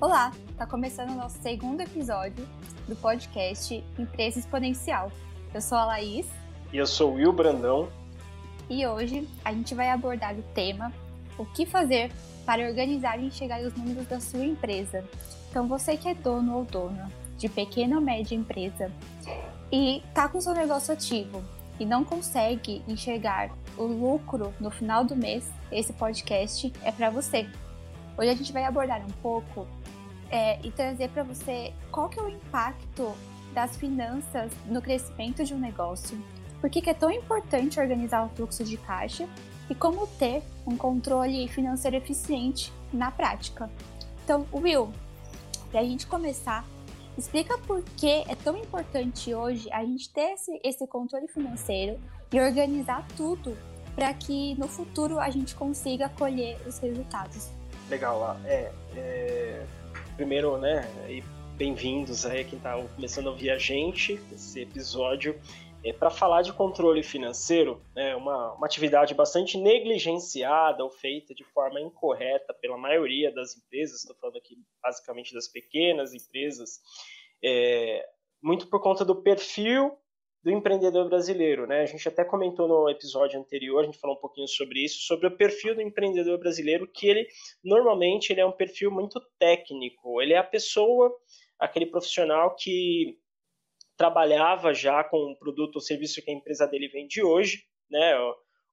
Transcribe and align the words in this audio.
Olá, 0.00 0.32
está 0.48 0.66
começando 0.66 1.10
o 1.10 1.14
nosso 1.14 1.38
segundo 1.42 1.82
episódio 1.82 2.48
do 2.88 2.96
podcast 2.96 3.84
Empresa 3.98 4.38
Exponencial. 4.38 5.12
Eu 5.52 5.60
sou 5.60 5.76
a 5.76 5.84
Laís. 5.84 6.26
E 6.72 6.78
eu 6.78 6.86
sou 6.86 7.10
o 7.10 7.14
Will 7.16 7.34
Brandão. 7.34 7.86
E 8.70 8.86
hoje 8.86 9.28
a 9.44 9.52
gente 9.52 9.74
vai 9.74 9.90
abordar 9.90 10.34
o 10.34 10.42
tema 10.54 10.90
O 11.36 11.44
que 11.44 11.66
fazer 11.66 12.10
para 12.46 12.66
organizar 12.66 13.20
e 13.20 13.26
enxergar 13.26 13.60
os 13.60 13.74
números 13.74 14.06
da 14.06 14.18
sua 14.20 14.42
empresa. 14.42 15.04
Então, 15.50 15.68
você 15.68 15.98
que 15.98 16.08
é 16.08 16.14
dono 16.14 16.56
ou 16.56 16.64
dona 16.64 17.12
de 17.36 17.50
pequena 17.50 17.96
ou 17.96 18.02
média 18.02 18.34
empresa 18.34 18.90
e 19.70 19.98
está 19.98 20.30
com 20.30 20.40
seu 20.40 20.54
negócio 20.54 20.94
ativo 20.94 21.44
e 21.78 21.84
não 21.84 22.04
consegue 22.04 22.82
enxergar 22.88 23.50
o 23.76 23.84
lucro 23.84 24.54
no 24.58 24.70
final 24.70 25.04
do 25.04 25.14
mês, 25.14 25.46
esse 25.70 25.92
podcast 25.92 26.72
é 26.82 26.90
para 26.90 27.10
você. 27.10 27.46
Hoje 28.16 28.30
a 28.30 28.34
gente 28.34 28.52
vai 28.52 28.64
abordar 28.64 29.00
um 29.00 29.12
pouco 29.22 29.66
é, 30.30 30.60
e 30.64 30.70
trazer 30.70 31.08
para 31.10 31.22
você 31.22 31.72
qual 31.90 32.08
que 32.08 32.18
é 32.18 32.22
o 32.22 32.28
impacto 32.28 33.14
das 33.52 33.76
finanças 33.76 34.52
no 34.66 34.80
crescimento 34.80 35.44
de 35.44 35.52
um 35.52 35.58
negócio, 35.58 36.16
por 36.60 36.70
que 36.70 36.88
é 36.88 36.94
tão 36.94 37.10
importante 37.10 37.80
organizar 37.80 38.24
o 38.24 38.28
fluxo 38.30 38.62
de 38.62 38.76
caixa 38.76 39.28
e 39.68 39.74
como 39.74 40.06
ter 40.06 40.42
um 40.66 40.76
controle 40.76 41.48
financeiro 41.48 41.96
eficiente 41.96 42.72
na 42.92 43.10
prática. 43.10 43.70
Então, 44.24 44.46
Will, 44.52 44.92
para 45.70 45.80
a 45.80 45.84
gente 45.84 46.06
começar, 46.06 46.64
explica 47.16 47.56
por 47.58 47.82
que 47.82 48.24
é 48.28 48.34
tão 48.34 48.56
importante 48.56 49.34
hoje 49.34 49.70
a 49.72 49.84
gente 49.84 50.10
ter 50.10 50.32
esse, 50.32 50.60
esse 50.62 50.86
controle 50.86 51.28
financeiro 51.28 51.98
e 52.32 52.40
organizar 52.40 53.06
tudo 53.16 53.56
para 53.94 54.12
que 54.14 54.54
no 54.56 54.68
futuro 54.68 55.18
a 55.18 55.30
gente 55.30 55.54
consiga 55.54 56.08
colher 56.08 56.56
os 56.66 56.78
resultados. 56.78 57.50
Legal, 57.88 58.38
é, 58.44 58.72
é 58.94 59.66
primeiro, 60.20 60.58
né, 60.58 60.82
bem-vindos 61.56 62.26
aí 62.26 62.44
quem 62.44 62.58
está 62.58 62.76
começando 62.94 63.28
a 63.28 63.30
ouvir 63.30 63.48
a 63.48 63.56
gente, 63.56 64.20
esse 64.30 64.60
episódio. 64.60 65.40
É, 65.82 65.94
para 65.94 66.10
falar 66.10 66.42
de 66.42 66.52
controle 66.52 67.02
financeiro, 67.02 67.82
é 67.96 68.14
uma, 68.14 68.52
uma 68.52 68.66
atividade 68.66 69.14
bastante 69.14 69.56
negligenciada 69.56 70.84
ou 70.84 70.90
feita 70.90 71.34
de 71.34 71.42
forma 71.42 71.80
incorreta 71.80 72.52
pela 72.52 72.76
maioria 72.76 73.32
das 73.32 73.56
empresas, 73.56 74.00
estou 74.00 74.14
falando 74.16 74.36
aqui 74.36 74.58
basicamente 74.82 75.32
das 75.32 75.48
pequenas 75.48 76.12
empresas, 76.12 76.82
é, 77.42 78.06
muito 78.42 78.66
por 78.66 78.78
conta 78.82 79.06
do 79.06 79.22
perfil 79.22 79.96
do 80.42 80.50
empreendedor 80.50 81.08
brasileiro, 81.08 81.66
né? 81.66 81.82
A 81.82 81.86
gente 81.86 82.08
até 82.08 82.24
comentou 82.24 82.66
no 82.66 82.88
episódio 82.88 83.38
anterior, 83.38 83.82
a 83.82 83.84
gente 83.84 83.98
falou 83.98 84.16
um 84.16 84.20
pouquinho 84.20 84.48
sobre 84.48 84.84
isso, 84.84 85.00
sobre 85.00 85.26
o 85.26 85.36
perfil 85.36 85.74
do 85.74 85.82
empreendedor 85.82 86.38
brasileiro, 86.38 86.90
que 86.90 87.08
ele 87.08 87.26
normalmente 87.62 88.32
ele 88.32 88.40
é 88.40 88.46
um 88.46 88.52
perfil 88.52 88.90
muito 88.90 89.20
técnico. 89.38 90.20
Ele 90.22 90.32
é 90.32 90.38
a 90.38 90.44
pessoa, 90.44 91.14
aquele 91.58 91.86
profissional 91.86 92.54
que 92.56 93.18
trabalhava 93.98 94.72
já 94.72 95.04
com 95.04 95.18
o 95.18 95.38
produto 95.38 95.76
ou 95.76 95.80
serviço 95.82 96.22
que 96.22 96.30
a 96.30 96.34
empresa 96.34 96.66
dele 96.66 96.88
vende 96.88 97.22
hoje, 97.22 97.64
né? 97.90 98.14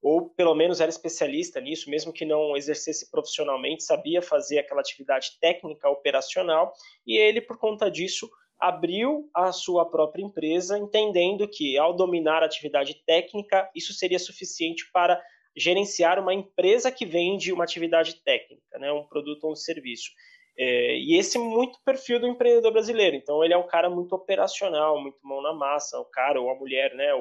Ou 0.02 0.30
pelo 0.30 0.56
menos 0.56 0.80
era 0.80 0.90
especialista 0.90 1.60
nisso, 1.60 1.90
mesmo 1.90 2.14
que 2.14 2.24
não 2.24 2.56
exercesse 2.56 3.12
profissionalmente, 3.12 3.84
sabia 3.84 4.22
fazer 4.22 4.60
aquela 4.60 4.80
atividade 4.80 5.32
técnica 5.42 5.90
operacional, 5.90 6.72
e 7.06 7.18
ele, 7.18 7.42
por 7.42 7.58
conta 7.58 7.92
disso, 7.92 8.30
abriu 8.60 9.30
a 9.34 9.52
sua 9.52 9.86
própria 9.86 10.24
empresa, 10.24 10.78
entendendo 10.78 11.48
que 11.48 11.78
ao 11.78 11.94
dominar 11.94 12.42
a 12.42 12.46
atividade 12.46 12.96
técnica, 13.06 13.70
isso 13.76 13.94
seria 13.94 14.20
suficiente 14.20 14.90
para 14.92 15.22
gerenciar 15.56 16.20
uma 16.20 16.34
empresa 16.34 16.92
que 16.92 17.06
vende 17.06 17.52
uma 17.52 17.64
atividade 17.64 18.22
técnica, 18.24 18.78
né, 18.78 18.92
um 18.92 19.04
produto 19.04 19.46
ou 19.46 19.52
um 19.54 19.56
serviço. 19.56 20.12
É, 20.60 20.98
e 20.98 21.16
esse 21.16 21.38
é 21.38 21.40
muito 21.40 21.80
perfil 21.86 22.20
do 22.20 22.28
empreendedor 22.28 22.72
brasileiro. 22.72 23.16
Então, 23.16 23.44
ele 23.44 23.54
é 23.54 23.58
um 23.58 23.68
cara 23.68 23.92
muito 23.92 24.14
operacional, 24.14 25.00
muito 25.00 25.20
mão 25.22 25.40
na 25.42 25.54
massa, 25.54 26.00
o 26.00 26.06
cara 26.06 26.42
ou 26.42 26.50
a 26.50 26.56
mulher, 26.56 26.96
né, 26.96 27.14
o, 27.14 27.20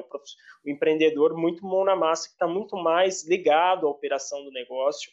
o 0.65 0.69
empreendedor 0.69 1.35
muito 1.35 1.63
mão 1.63 1.85
na 1.85 1.95
massa, 1.95 2.27
que 2.27 2.33
está 2.33 2.47
muito 2.47 2.75
mais 2.75 3.27
ligado 3.27 3.85
à 3.85 3.89
operação 3.89 4.43
do 4.43 4.51
negócio 4.51 5.11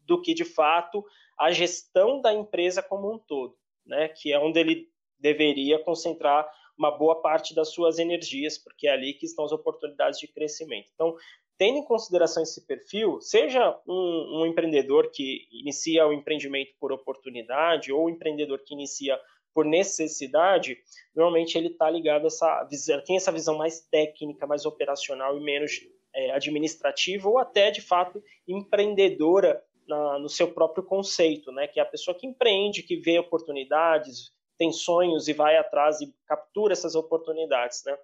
do 0.00 0.20
que, 0.20 0.32
de 0.32 0.44
fato, 0.44 1.04
a 1.38 1.50
gestão 1.50 2.20
da 2.20 2.32
empresa 2.32 2.82
como 2.82 3.12
um 3.12 3.18
todo, 3.18 3.56
né, 3.84 4.08
que 4.08 4.32
é 4.32 4.38
onde 4.38 4.58
ele 4.58 4.93
deveria 5.18 5.78
concentrar 5.78 6.48
uma 6.76 6.90
boa 6.90 7.20
parte 7.20 7.54
das 7.54 7.72
suas 7.72 7.98
energias, 7.98 8.58
porque 8.58 8.88
é 8.88 8.92
ali 8.92 9.14
que 9.14 9.26
estão 9.26 9.44
as 9.44 9.52
oportunidades 9.52 10.18
de 10.18 10.26
crescimento. 10.26 10.88
Então, 10.94 11.14
tendo 11.56 11.78
em 11.78 11.84
consideração 11.84 12.42
esse 12.42 12.66
perfil, 12.66 13.20
seja 13.20 13.80
um, 13.86 14.40
um 14.40 14.46
empreendedor 14.46 15.10
que 15.12 15.46
inicia 15.52 16.06
o 16.06 16.12
empreendimento 16.12 16.72
por 16.80 16.92
oportunidade 16.92 17.92
ou 17.92 18.06
um 18.06 18.10
empreendedor 18.10 18.60
que 18.64 18.74
inicia 18.74 19.18
por 19.54 19.64
necessidade, 19.64 20.76
normalmente 21.14 21.56
ele 21.56 21.68
está 21.68 21.88
ligado 21.88 22.24
a 22.24 22.26
essa 22.26 22.64
visão, 22.64 23.00
tem 23.04 23.16
essa 23.16 23.30
visão 23.30 23.56
mais 23.56 23.80
técnica, 23.88 24.48
mais 24.48 24.66
operacional 24.66 25.38
e 25.38 25.44
menos 25.44 25.80
é, 26.12 26.32
administrativa 26.32 27.28
ou 27.28 27.38
até 27.38 27.70
de 27.70 27.80
fato 27.80 28.20
empreendedora 28.48 29.62
na, 29.86 30.18
no 30.18 30.28
seu 30.28 30.52
próprio 30.52 30.82
conceito, 30.84 31.52
né? 31.52 31.68
Que 31.68 31.78
é 31.78 31.82
a 31.84 31.86
pessoa 31.86 32.16
que 32.18 32.26
empreende, 32.26 32.82
que 32.82 32.96
vê 32.96 33.16
oportunidades, 33.18 34.32
tem 34.56 34.72
sonhos 34.72 35.28
e 35.28 35.32
vai 35.32 35.56
atrás 35.56 36.00
e 36.00 36.14
captura 36.26 36.72
essas 36.72 36.94
oportunidades, 36.94 37.82
né? 37.84 37.96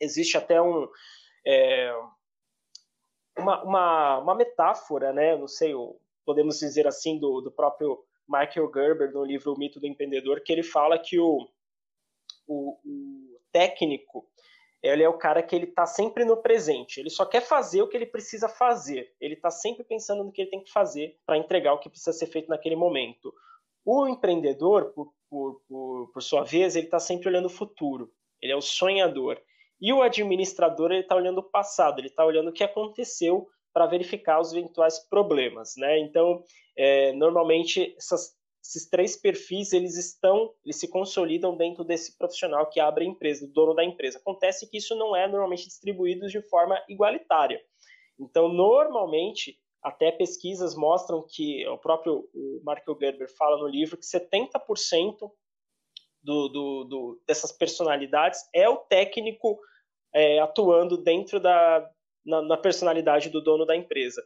Existe 0.00 0.36
até 0.36 0.60
um 0.60 0.88
é, 1.46 1.94
uma, 3.38 3.62
uma, 3.62 4.18
uma 4.18 4.34
metáfora, 4.34 5.12
né? 5.12 5.36
Não 5.36 5.48
sei, 5.48 5.72
podemos 6.24 6.58
dizer 6.58 6.86
assim, 6.86 7.18
do, 7.18 7.40
do 7.40 7.50
próprio 7.50 8.04
Michael 8.28 8.70
Gerber, 8.72 9.12
no 9.12 9.24
livro 9.24 9.52
O 9.52 9.58
Mito 9.58 9.78
do 9.78 9.86
Empreendedor, 9.86 10.40
que 10.40 10.52
ele 10.52 10.62
fala 10.62 10.98
que 10.98 11.18
o, 11.18 11.48
o, 12.46 12.78
o 12.84 13.40
técnico 13.52 14.26
ele 14.84 15.02
é 15.02 15.08
o 15.08 15.16
cara 15.16 15.42
que 15.42 15.56
ele 15.56 15.64
está 15.64 15.86
sempre 15.86 16.26
no 16.26 16.36
presente. 16.36 17.00
Ele 17.00 17.08
só 17.08 17.24
quer 17.24 17.40
fazer 17.40 17.80
o 17.80 17.88
que 17.88 17.96
ele 17.96 18.04
precisa 18.04 18.50
fazer. 18.50 19.14
Ele 19.18 19.32
está 19.32 19.50
sempre 19.50 19.82
pensando 19.82 20.22
no 20.22 20.30
que 20.30 20.42
ele 20.42 20.50
tem 20.50 20.62
que 20.62 20.70
fazer 20.70 21.18
para 21.24 21.38
entregar 21.38 21.72
o 21.72 21.78
que 21.78 21.88
precisa 21.88 22.12
ser 22.12 22.26
feito 22.26 22.50
naquele 22.50 22.76
momento. 22.76 23.32
O 23.82 24.06
empreendedor, 24.06 24.92
por, 24.92 25.14
por, 25.34 25.60
por, 25.68 26.12
por 26.12 26.22
sua 26.22 26.44
vez, 26.44 26.76
ele 26.76 26.86
está 26.86 27.00
sempre 27.00 27.28
olhando 27.28 27.46
o 27.46 27.50
futuro. 27.50 28.08
Ele 28.40 28.52
é 28.52 28.56
o 28.56 28.60
sonhador. 28.60 29.36
E 29.80 29.92
o 29.92 30.00
administrador 30.00 30.92
ele 30.92 31.00
está 31.00 31.16
olhando 31.16 31.38
o 31.38 31.50
passado, 31.50 31.98
ele 31.98 32.06
está 32.06 32.24
olhando 32.24 32.50
o 32.50 32.52
que 32.52 32.62
aconteceu 32.62 33.48
para 33.72 33.86
verificar 33.86 34.40
os 34.40 34.52
eventuais 34.52 35.00
problemas, 35.08 35.74
né? 35.76 35.98
Então, 35.98 36.44
é, 36.76 37.12
normalmente 37.14 37.96
essas, 37.98 38.36
esses 38.64 38.88
três 38.88 39.16
perfis 39.16 39.72
eles 39.72 39.96
estão, 39.96 40.54
eles 40.64 40.78
se 40.78 40.86
consolidam 40.86 41.56
dentro 41.56 41.82
desse 41.82 42.16
profissional 42.16 42.70
que 42.70 42.78
abre 42.78 43.04
a 43.04 43.08
empresa, 43.08 43.44
o 43.44 43.52
dono 43.52 43.74
da 43.74 43.84
empresa. 43.84 44.18
Acontece 44.18 44.70
que 44.70 44.76
isso 44.76 44.94
não 44.94 45.16
é 45.16 45.26
normalmente 45.26 45.66
distribuído 45.66 46.28
de 46.28 46.40
forma 46.42 46.80
igualitária. 46.88 47.60
Então, 48.20 48.48
normalmente, 48.48 49.58
até 49.84 50.10
pesquisas 50.10 50.74
mostram 50.74 51.22
que 51.28 51.66
o 51.68 51.76
próprio 51.76 52.28
o 52.34 52.60
Marco 52.64 52.96
Gerber 52.98 53.28
fala 53.36 53.58
no 53.58 53.68
livro 53.68 53.98
que 53.98 54.06
70% 54.06 55.30
do, 56.22 56.48
do, 56.48 56.84
do, 56.84 57.22
dessas 57.26 57.52
personalidades 57.52 58.40
é 58.54 58.66
o 58.66 58.78
técnico 58.78 59.60
é, 60.14 60.38
atuando 60.40 60.96
dentro 60.96 61.38
da 61.38 61.86
na, 62.24 62.40
na, 62.40 62.56
personalidade 62.56 63.28
do 63.28 63.42
dono 63.42 63.66
da 63.66 63.76
empresa. 63.76 64.22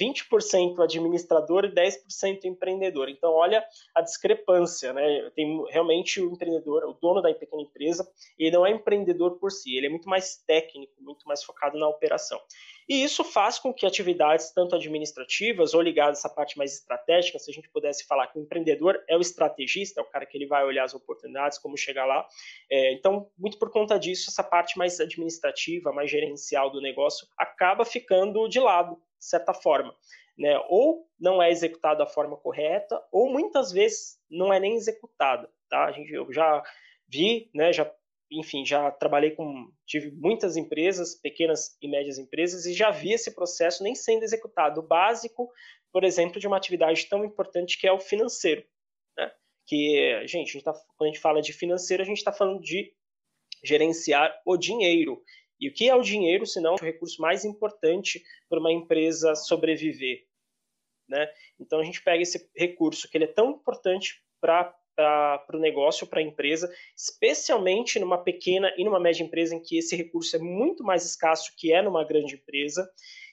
20% 0.00 0.78
administrador 0.78 1.64
e 1.64 1.74
10% 1.74 2.44
empreendedor. 2.44 3.08
Então, 3.08 3.32
olha 3.32 3.64
a 3.94 4.00
discrepância, 4.00 4.92
né? 4.92 5.30
Tem 5.34 5.64
realmente 5.68 6.20
o 6.20 6.30
empreendedor, 6.32 6.84
o 6.84 6.92
dono 6.94 7.20
da 7.20 7.34
pequena 7.34 7.62
empresa, 7.62 8.08
ele 8.38 8.56
não 8.56 8.64
é 8.64 8.70
empreendedor 8.70 9.38
por 9.40 9.50
si, 9.50 9.76
ele 9.76 9.86
é 9.86 9.90
muito 9.90 10.08
mais 10.08 10.36
técnico, 10.46 10.92
muito 11.00 11.26
mais 11.26 11.42
focado 11.42 11.76
na 11.76 11.88
operação. 11.88 12.40
E 12.90 13.04
isso 13.04 13.22
faz 13.22 13.56
com 13.56 13.72
que 13.72 13.86
atividades 13.86 14.50
tanto 14.50 14.74
administrativas 14.74 15.74
ou 15.74 15.80
ligadas 15.80 16.18
a 16.18 16.20
essa 16.22 16.28
parte 16.28 16.58
mais 16.58 16.74
estratégica, 16.74 17.38
se 17.38 17.48
a 17.48 17.54
gente 17.54 17.70
pudesse 17.70 18.04
falar 18.04 18.26
que 18.26 18.36
o 18.36 18.42
empreendedor 18.42 19.00
é 19.08 19.16
o 19.16 19.20
estrategista, 19.20 20.00
é 20.00 20.02
o 20.02 20.10
cara 20.10 20.26
que 20.26 20.36
ele 20.36 20.48
vai 20.48 20.64
olhar 20.64 20.82
as 20.82 20.92
oportunidades, 20.92 21.56
como 21.56 21.76
chegar 21.76 22.04
lá. 22.04 22.26
É, 22.68 22.92
então, 22.92 23.30
muito 23.38 23.60
por 23.60 23.70
conta 23.70 23.96
disso, 23.96 24.28
essa 24.28 24.42
parte 24.42 24.76
mais 24.76 24.98
administrativa, 24.98 25.92
mais 25.92 26.10
gerencial 26.10 26.68
do 26.68 26.80
negócio 26.80 27.28
acaba 27.38 27.84
ficando 27.84 28.48
de 28.48 28.58
lado, 28.58 28.96
de 28.96 29.24
certa 29.24 29.54
forma. 29.54 29.94
Né? 30.36 30.60
Ou 30.68 31.08
não 31.16 31.40
é 31.40 31.48
executada 31.48 32.00
da 32.00 32.06
forma 32.06 32.36
correta, 32.36 33.00
ou 33.12 33.30
muitas 33.30 33.70
vezes 33.70 34.18
não 34.28 34.52
é 34.52 34.58
nem 34.58 34.74
executada. 34.74 35.48
Tá? 35.68 35.84
A 35.84 35.92
gente, 35.92 36.12
eu 36.12 36.32
já 36.32 36.60
vi, 37.06 37.48
né, 37.54 37.72
já 37.72 37.84
enfim, 38.30 38.64
já 38.64 38.90
trabalhei 38.90 39.32
com, 39.32 39.72
tive 39.86 40.12
muitas 40.12 40.56
empresas, 40.56 41.14
pequenas 41.14 41.76
e 41.82 41.88
médias 41.88 42.18
empresas, 42.18 42.64
e 42.64 42.72
já 42.72 42.90
vi 42.90 43.12
esse 43.12 43.34
processo 43.34 43.82
nem 43.82 43.94
sendo 43.94 44.22
executado. 44.22 44.80
O 44.80 44.86
básico, 44.86 45.50
por 45.92 46.04
exemplo, 46.04 46.38
de 46.38 46.46
uma 46.46 46.56
atividade 46.56 47.06
tão 47.06 47.24
importante 47.24 47.78
que 47.78 47.86
é 47.86 47.92
o 47.92 47.98
financeiro. 47.98 48.64
Né? 49.16 49.32
Que, 49.66 50.26
gente, 50.26 50.50
a 50.50 50.52
gente 50.52 50.64
tá, 50.64 50.72
quando 50.96 51.10
a 51.10 51.12
gente 51.12 51.20
fala 51.20 51.42
de 51.42 51.52
financeiro, 51.52 52.02
a 52.02 52.06
gente 52.06 52.18
está 52.18 52.32
falando 52.32 52.60
de 52.60 52.94
gerenciar 53.64 54.40
o 54.46 54.56
dinheiro. 54.56 55.22
E 55.58 55.68
o 55.68 55.74
que 55.74 55.88
é 55.88 55.94
o 55.94 56.02
dinheiro, 56.02 56.46
se 56.46 56.60
não 56.60 56.74
o 56.74 56.80
recurso 56.80 57.20
mais 57.20 57.44
importante 57.44 58.22
para 58.48 58.60
uma 58.60 58.72
empresa 58.72 59.34
sobreviver? 59.34 60.24
Né? 61.08 61.28
Então 61.58 61.80
a 61.80 61.84
gente 61.84 62.02
pega 62.02 62.22
esse 62.22 62.48
recurso 62.56 63.10
que 63.10 63.18
ele 63.18 63.24
é 63.24 63.32
tão 63.32 63.50
importante 63.50 64.22
para 64.40 64.74
para 65.46 65.56
o 65.56 65.60
negócio, 65.60 66.06
para 66.06 66.20
a 66.20 66.22
empresa, 66.22 66.72
especialmente 66.96 67.98
numa 67.98 68.18
pequena 68.18 68.72
e 68.76 68.84
numa 68.84 69.00
média 69.00 69.24
empresa 69.24 69.54
em 69.54 69.62
que 69.62 69.78
esse 69.78 69.96
recurso 69.96 70.36
é 70.36 70.38
muito 70.38 70.84
mais 70.84 71.04
escasso 71.04 71.54
que 71.56 71.72
é 71.72 71.82
numa 71.82 72.04
grande 72.04 72.34
empresa, 72.34 72.88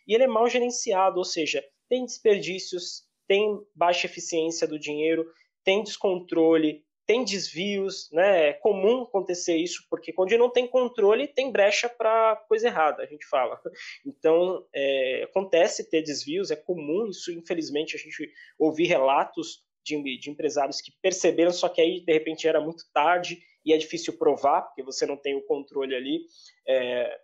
e 0.07 0.13
ele 0.13 0.23
é 0.23 0.27
mal 0.27 0.47
gerenciado, 0.47 1.17
ou 1.17 1.25
seja, 1.25 1.63
tem 1.89 2.05
desperdícios, 2.05 3.03
tem 3.27 3.59
baixa 3.75 4.07
eficiência 4.07 4.67
do 4.67 4.79
dinheiro, 4.79 5.25
tem 5.63 5.83
descontrole, 5.83 6.85
tem 7.07 7.23
desvios, 7.23 8.09
né? 8.11 8.49
É 8.49 8.53
comum 8.53 9.03
acontecer 9.03 9.55
isso, 9.55 9.85
porque 9.89 10.11
quando 10.11 10.37
não 10.37 10.49
tem 10.49 10.67
controle, 10.67 11.25
tem 11.25 11.49
brecha 11.49 11.87
para 11.87 12.35
coisa 12.49 12.67
errada, 12.67 13.01
a 13.01 13.05
gente 13.05 13.25
fala. 13.27 13.59
Então, 14.05 14.65
é, 14.75 15.23
acontece 15.23 15.89
ter 15.89 16.01
desvios, 16.01 16.51
é 16.51 16.55
comum 16.55 17.07
isso, 17.07 17.31
infelizmente, 17.31 17.95
a 17.95 17.99
gente 17.99 18.29
ouvir 18.59 18.87
relatos 18.87 19.65
de, 19.87 20.19
de, 20.19 20.29
empresários 20.29 20.81
que 20.81 20.91
perceberam, 21.01 21.51
só 21.51 21.69
que 21.69 21.81
aí, 21.81 22.01
de 22.01 22.13
repente, 22.13 22.47
era 22.47 22.59
muito 22.59 22.83
tarde 22.93 23.39
e 23.65 23.73
é 23.73 23.77
difícil 23.77 24.17
provar, 24.17 24.63
porque 24.63 24.83
você 24.83 25.05
não 25.05 25.17
tem 25.17 25.35
o 25.35 25.45
controle 25.45 25.95
ali. 25.95 26.21
É, 26.67 27.17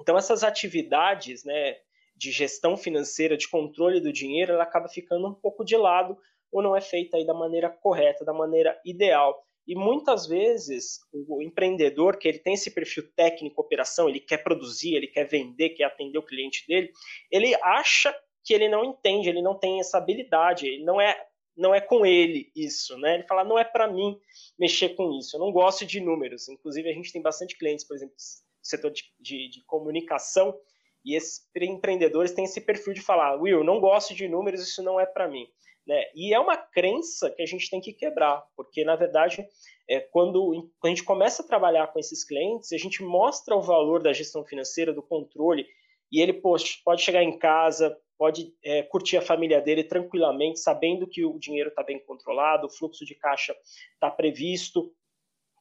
então, 0.00 0.16
essas 0.16 0.42
atividades, 0.42 1.44
né, 1.44 1.76
de 2.16 2.30
gestão 2.30 2.76
financeira, 2.76 3.36
de 3.36 3.48
controle 3.48 4.00
do 4.00 4.12
dinheiro, 4.12 4.52
ela 4.52 4.64
acaba 4.64 4.88
ficando 4.88 5.28
um 5.28 5.34
pouco 5.34 5.64
de 5.64 5.76
lado 5.76 6.16
ou 6.52 6.62
não 6.62 6.74
é 6.74 6.80
feita 6.80 7.16
aí 7.16 7.24
da 7.24 7.34
maneira 7.34 7.70
correta, 7.70 8.24
da 8.24 8.32
maneira 8.32 8.78
ideal. 8.84 9.44
E 9.66 9.74
muitas 9.74 10.26
vezes 10.26 10.98
o 11.12 11.40
empreendedor, 11.40 12.18
que 12.18 12.26
ele 12.26 12.40
tem 12.40 12.54
esse 12.54 12.74
perfil 12.74 13.04
técnico, 13.14 13.60
operação, 13.60 14.08
ele 14.08 14.18
quer 14.18 14.38
produzir, 14.38 14.94
ele 14.94 15.06
quer 15.06 15.28
vender, 15.28 15.70
quer 15.70 15.84
atender 15.84 16.18
o 16.18 16.24
cliente 16.24 16.66
dele, 16.66 16.90
ele 17.30 17.54
acha 17.62 18.12
que 18.44 18.52
ele 18.52 18.68
não 18.68 18.84
entende, 18.84 19.28
ele 19.28 19.42
não 19.42 19.58
tem 19.58 19.78
essa 19.78 19.98
habilidade, 19.98 20.66
ele 20.66 20.82
não 20.82 21.00
é 21.00 21.16
não 21.60 21.74
é 21.74 21.80
com 21.80 22.06
ele 22.06 22.50
isso, 22.56 22.96
né? 22.98 23.16
Ele 23.16 23.24
fala, 23.24 23.44
não 23.44 23.58
é 23.58 23.64
para 23.64 23.86
mim 23.86 24.18
mexer 24.58 24.90
com 24.90 25.12
isso, 25.18 25.36
eu 25.36 25.40
não 25.40 25.52
gosto 25.52 25.84
de 25.84 26.00
números. 26.00 26.48
Inclusive, 26.48 26.88
a 26.88 26.94
gente 26.94 27.12
tem 27.12 27.20
bastante 27.20 27.56
clientes, 27.56 27.86
por 27.86 27.94
exemplo, 27.94 28.14
no 28.14 28.66
setor 28.66 28.90
de, 28.90 29.04
de, 29.20 29.50
de 29.50 29.64
comunicação, 29.66 30.58
e 31.04 31.14
esses 31.14 31.46
empreendedores 31.56 32.32
têm 32.32 32.44
esse 32.44 32.60
perfil 32.60 32.94
de 32.94 33.00
falar, 33.00 33.36
Will, 33.36 33.62
não 33.62 33.78
gosto 33.78 34.14
de 34.14 34.26
números, 34.26 34.62
isso 34.62 34.82
não 34.82 34.98
é 34.98 35.06
para 35.06 35.28
mim. 35.28 35.46
Né? 35.86 36.02
E 36.14 36.34
é 36.34 36.38
uma 36.38 36.56
crença 36.56 37.30
que 37.30 37.42
a 37.42 37.46
gente 37.46 37.70
tem 37.70 37.80
que 37.80 37.92
quebrar, 37.92 38.42
porque 38.56 38.84
na 38.84 38.96
verdade, 38.96 39.46
é, 39.88 40.00
quando, 40.00 40.70
a 40.82 40.88
gente 40.88 41.02
começa 41.02 41.42
a 41.42 41.46
trabalhar 41.46 41.88
com 41.88 41.98
esses 41.98 42.24
clientes, 42.24 42.72
a 42.72 42.78
gente 42.78 43.02
mostra 43.02 43.56
o 43.56 43.62
valor 43.62 44.02
da 44.02 44.12
gestão 44.12 44.44
financeira, 44.44 44.92
do 44.92 45.02
controle, 45.02 45.66
e 46.12 46.20
ele 46.20 46.34
pode, 46.34 46.80
pode 46.84 47.02
chegar 47.02 47.22
em 47.22 47.38
casa, 47.38 47.96
pode 48.20 48.54
é, 48.62 48.82
curtir 48.82 49.16
a 49.16 49.22
família 49.22 49.62
dele 49.62 49.82
tranquilamente, 49.82 50.60
sabendo 50.60 51.06
que 51.06 51.24
o 51.24 51.38
dinheiro 51.38 51.70
está 51.70 51.82
bem 51.82 51.98
controlado, 51.98 52.66
o 52.66 52.70
fluxo 52.70 53.02
de 53.02 53.14
caixa 53.14 53.56
está 53.94 54.10
previsto, 54.10 54.94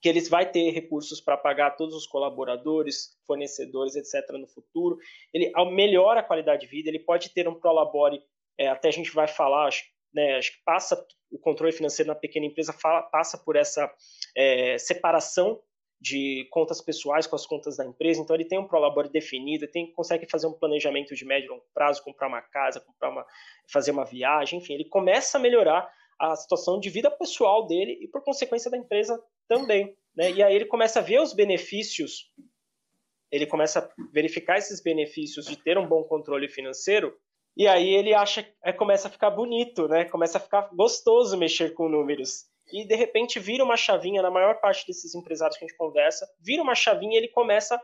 que 0.01 0.09
eles 0.09 0.27
vai 0.27 0.51
ter 0.51 0.69
recursos 0.71 1.21
para 1.21 1.37
pagar 1.37 1.77
todos 1.77 1.95
os 1.95 2.05
colaboradores, 2.05 3.17
fornecedores, 3.25 3.95
etc. 3.95 4.33
no 4.33 4.45
futuro. 4.45 4.97
Ele 5.33 5.53
melhora 5.71 6.19
a 6.19 6.23
qualidade 6.23 6.63
de 6.63 6.67
vida, 6.67 6.89
ele 6.89 6.99
pode 6.99 7.29
ter 7.29 7.47
um 7.47 7.57
prolabore, 7.57 8.21
é, 8.57 8.67
até 8.67 8.89
a 8.89 8.91
gente 8.91 9.13
vai 9.13 9.25
falar, 9.29 9.67
acho, 9.67 9.85
né, 10.13 10.35
acho 10.35 10.51
que 10.51 10.61
passa 10.65 11.01
o 11.31 11.39
controle 11.39 11.71
financeiro 11.71 12.09
na 12.09 12.15
pequena 12.15 12.45
empresa 12.45 12.73
fala, 12.73 13.03
passa 13.03 13.37
por 13.37 13.55
essa 13.55 13.89
é, 14.35 14.77
separação 14.77 15.61
de 16.01 16.47
contas 16.49 16.81
pessoais 16.81 17.27
com 17.27 17.35
as 17.35 17.45
contas 17.45 17.77
da 17.77 17.85
empresa, 17.85 18.21
então 18.21 18.35
ele 18.35 18.45
tem 18.45 18.57
um 18.57 18.67
prolabore 18.67 19.09
definido, 19.09 19.67
tem, 19.67 19.91
consegue 19.91 20.25
fazer 20.29 20.47
um 20.47 20.53
planejamento 20.53 21.13
de 21.13 21.25
médio 21.25 21.47
e 21.47 21.49
longo 21.49 21.65
prazo, 21.73 22.03
comprar 22.03 22.27
uma 22.27 22.41
casa, 22.41 22.79
comprar 22.79 23.09
uma, 23.09 23.25
fazer 23.71 23.91
uma 23.91 24.05
viagem, 24.05 24.59
enfim, 24.59 24.73
ele 24.73 24.85
começa 24.85 25.37
a 25.37 25.41
melhorar 25.41 25.91
a 26.19 26.35
situação 26.35 26.79
de 26.79 26.89
vida 26.89 27.09
pessoal 27.09 27.65
dele 27.67 27.97
e, 28.01 28.07
por 28.07 28.23
consequência, 28.23 28.69
da 28.69 28.77
empresa 28.77 29.21
também. 29.47 29.95
Né? 30.15 30.31
E 30.31 30.43
aí 30.43 30.55
ele 30.55 30.65
começa 30.65 30.99
a 30.99 31.01
ver 31.01 31.21
os 31.21 31.33
benefícios, 31.33 32.29
ele 33.31 33.45
começa 33.45 33.79
a 33.79 33.89
verificar 34.11 34.57
esses 34.57 34.81
benefícios 34.81 35.45
de 35.45 35.55
ter 35.55 35.77
um 35.77 35.87
bom 35.87 36.03
controle 36.03 36.49
financeiro 36.49 37.15
e 37.59 37.67
aí 37.67 37.89
ele 37.89 38.13
acha, 38.13 38.47
é, 38.63 38.71
começa 38.71 39.07
a 39.07 39.11
ficar 39.11 39.29
bonito, 39.31 39.87
né? 39.87 40.05
Começa 40.05 40.37
a 40.37 40.41
ficar 40.41 40.69
gostoso 40.73 41.37
mexer 41.37 41.73
com 41.73 41.89
números. 41.89 42.45
E 42.71 42.85
de 42.85 42.95
repente 42.95 43.39
vira 43.39 43.63
uma 43.63 43.77
chavinha, 43.77 44.21
na 44.21 44.31
maior 44.31 44.59
parte 44.59 44.85
desses 44.85 45.15
empresários 45.15 45.57
que 45.57 45.65
a 45.65 45.67
gente 45.67 45.77
conversa, 45.77 46.27
vira 46.39 46.61
uma 46.61 46.75
chavinha 46.75 47.15
e 47.15 47.17
ele 47.17 47.27
começa, 47.29 47.81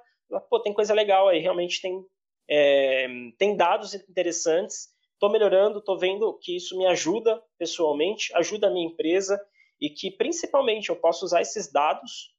pô, 0.49 0.59
tem 0.59 0.73
coisa 0.73 0.93
legal 0.93 1.27
aí, 1.27 1.39
realmente 1.39 1.81
tem, 1.81 2.05
é, 2.49 3.07
tem 3.37 3.55
dados 3.55 3.93
interessantes, 3.93 4.89
estou 5.13 5.31
melhorando, 5.31 5.79
estou 5.79 5.97
vendo 5.97 6.37
que 6.41 6.55
isso 6.55 6.77
me 6.77 6.85
ajuda 6.85 7.41
pessoalmente, 7.57 8.35
ajuda 8.35 8.67
a 8.67 8.71
minha 8.71 8.87
empresa 8.87 9.39
e 9.79 9.89
que 9.89 10.11
principalmente 10.11 10.89
eu 10.89 10.95
posso 10.95 11.25
usar 11.25 11.41
esses 11.41 11.71
dados 11.71 12.33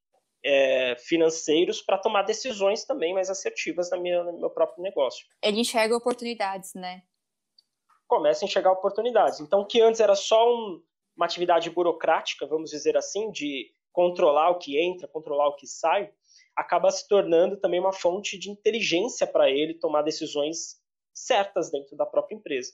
é, 0.45 0.97
financeiros 0.97 1.83
para 1.83 1.99
tomar 1.99 2.23
decisões 2.23 2.85
também 2.85 3.13
mais 3.13 3.29
assertivas 3.29 3.91
na 3.91 3.97
minha, 3.97 4.23
no 4.23 4.39
meu 4.39 4.51
próprio 4.51 4.83
negócio. 4.83 5.27
Ele 5.43 5.61
enxerga 5.61 5.97
oportunidades, 5.97 6.73
né? 6.75 7.03
começa 8.07 8.45
a 8.45 8.47
enxergar 8.47 8.73
oportunidades. 8.73 9.41
Então, 9.41 9.61
o 9.61 9.67
que 9.67 9.81
antes 9.81 10.01
era 10.01 10.15
só 10.15 10.49
um, 10.49 10.83
uma 11.17 11.27
atividade 11.27 11.71
burocrática, 11.71 12.47
vamos 12.47 12.71
dizer 12.71 12.97
assim, 12.97 13.31
de 13.31 13.71
controlar 13.93 14.51
o 14.51 14.59
que 14.59 14.79
entra, 14.79 15.09
controlar 15.09 15.49
o 15.49 15.57
que 15.57 15.67
sai, 15.67 16.13
acaba 16.55 16.91
se 16.91 17.09
tornando 17.09 17.59
também 17.59 17.81
uma 17.81 17.93
fonte 17.93 18.39
de 18.39 18.51
inteligência 18.51 19.27
para 19.27 19.51
ele 19.51 19.75
tomar 19.75 20.03
decisões 20.03 20.77
certas 21.13 21.71
dentro 21.71 21.97
da 21.97 22.05
própria 22.05 22.37
empresa. 22.37 22.73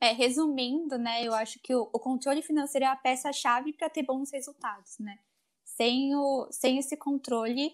É, 0.00 0.12
resumindo, 0.12 0.98
né, 0.98 1.24
eu 1.24 1.34
acho 1.34 1.58
que 1.62 1.74
o, 1.74 1.82
o 1.92 1.98
controle 1.98 2.42
financeiro 2.42 2.84
é 2.84 2.88
a 2.88 2.96
peça-chave 2.96 3.72
para 3.72 3.90
ter 3.90 4.02
bons 4.02 4.30
resultados, 4.30 4.98
né? 5.00 5.18
Sem, 5.64 6.14
o, 6.14 6.46
sem 6.50 6.78
esse 6.78 6.96
controle, 6.96 7.72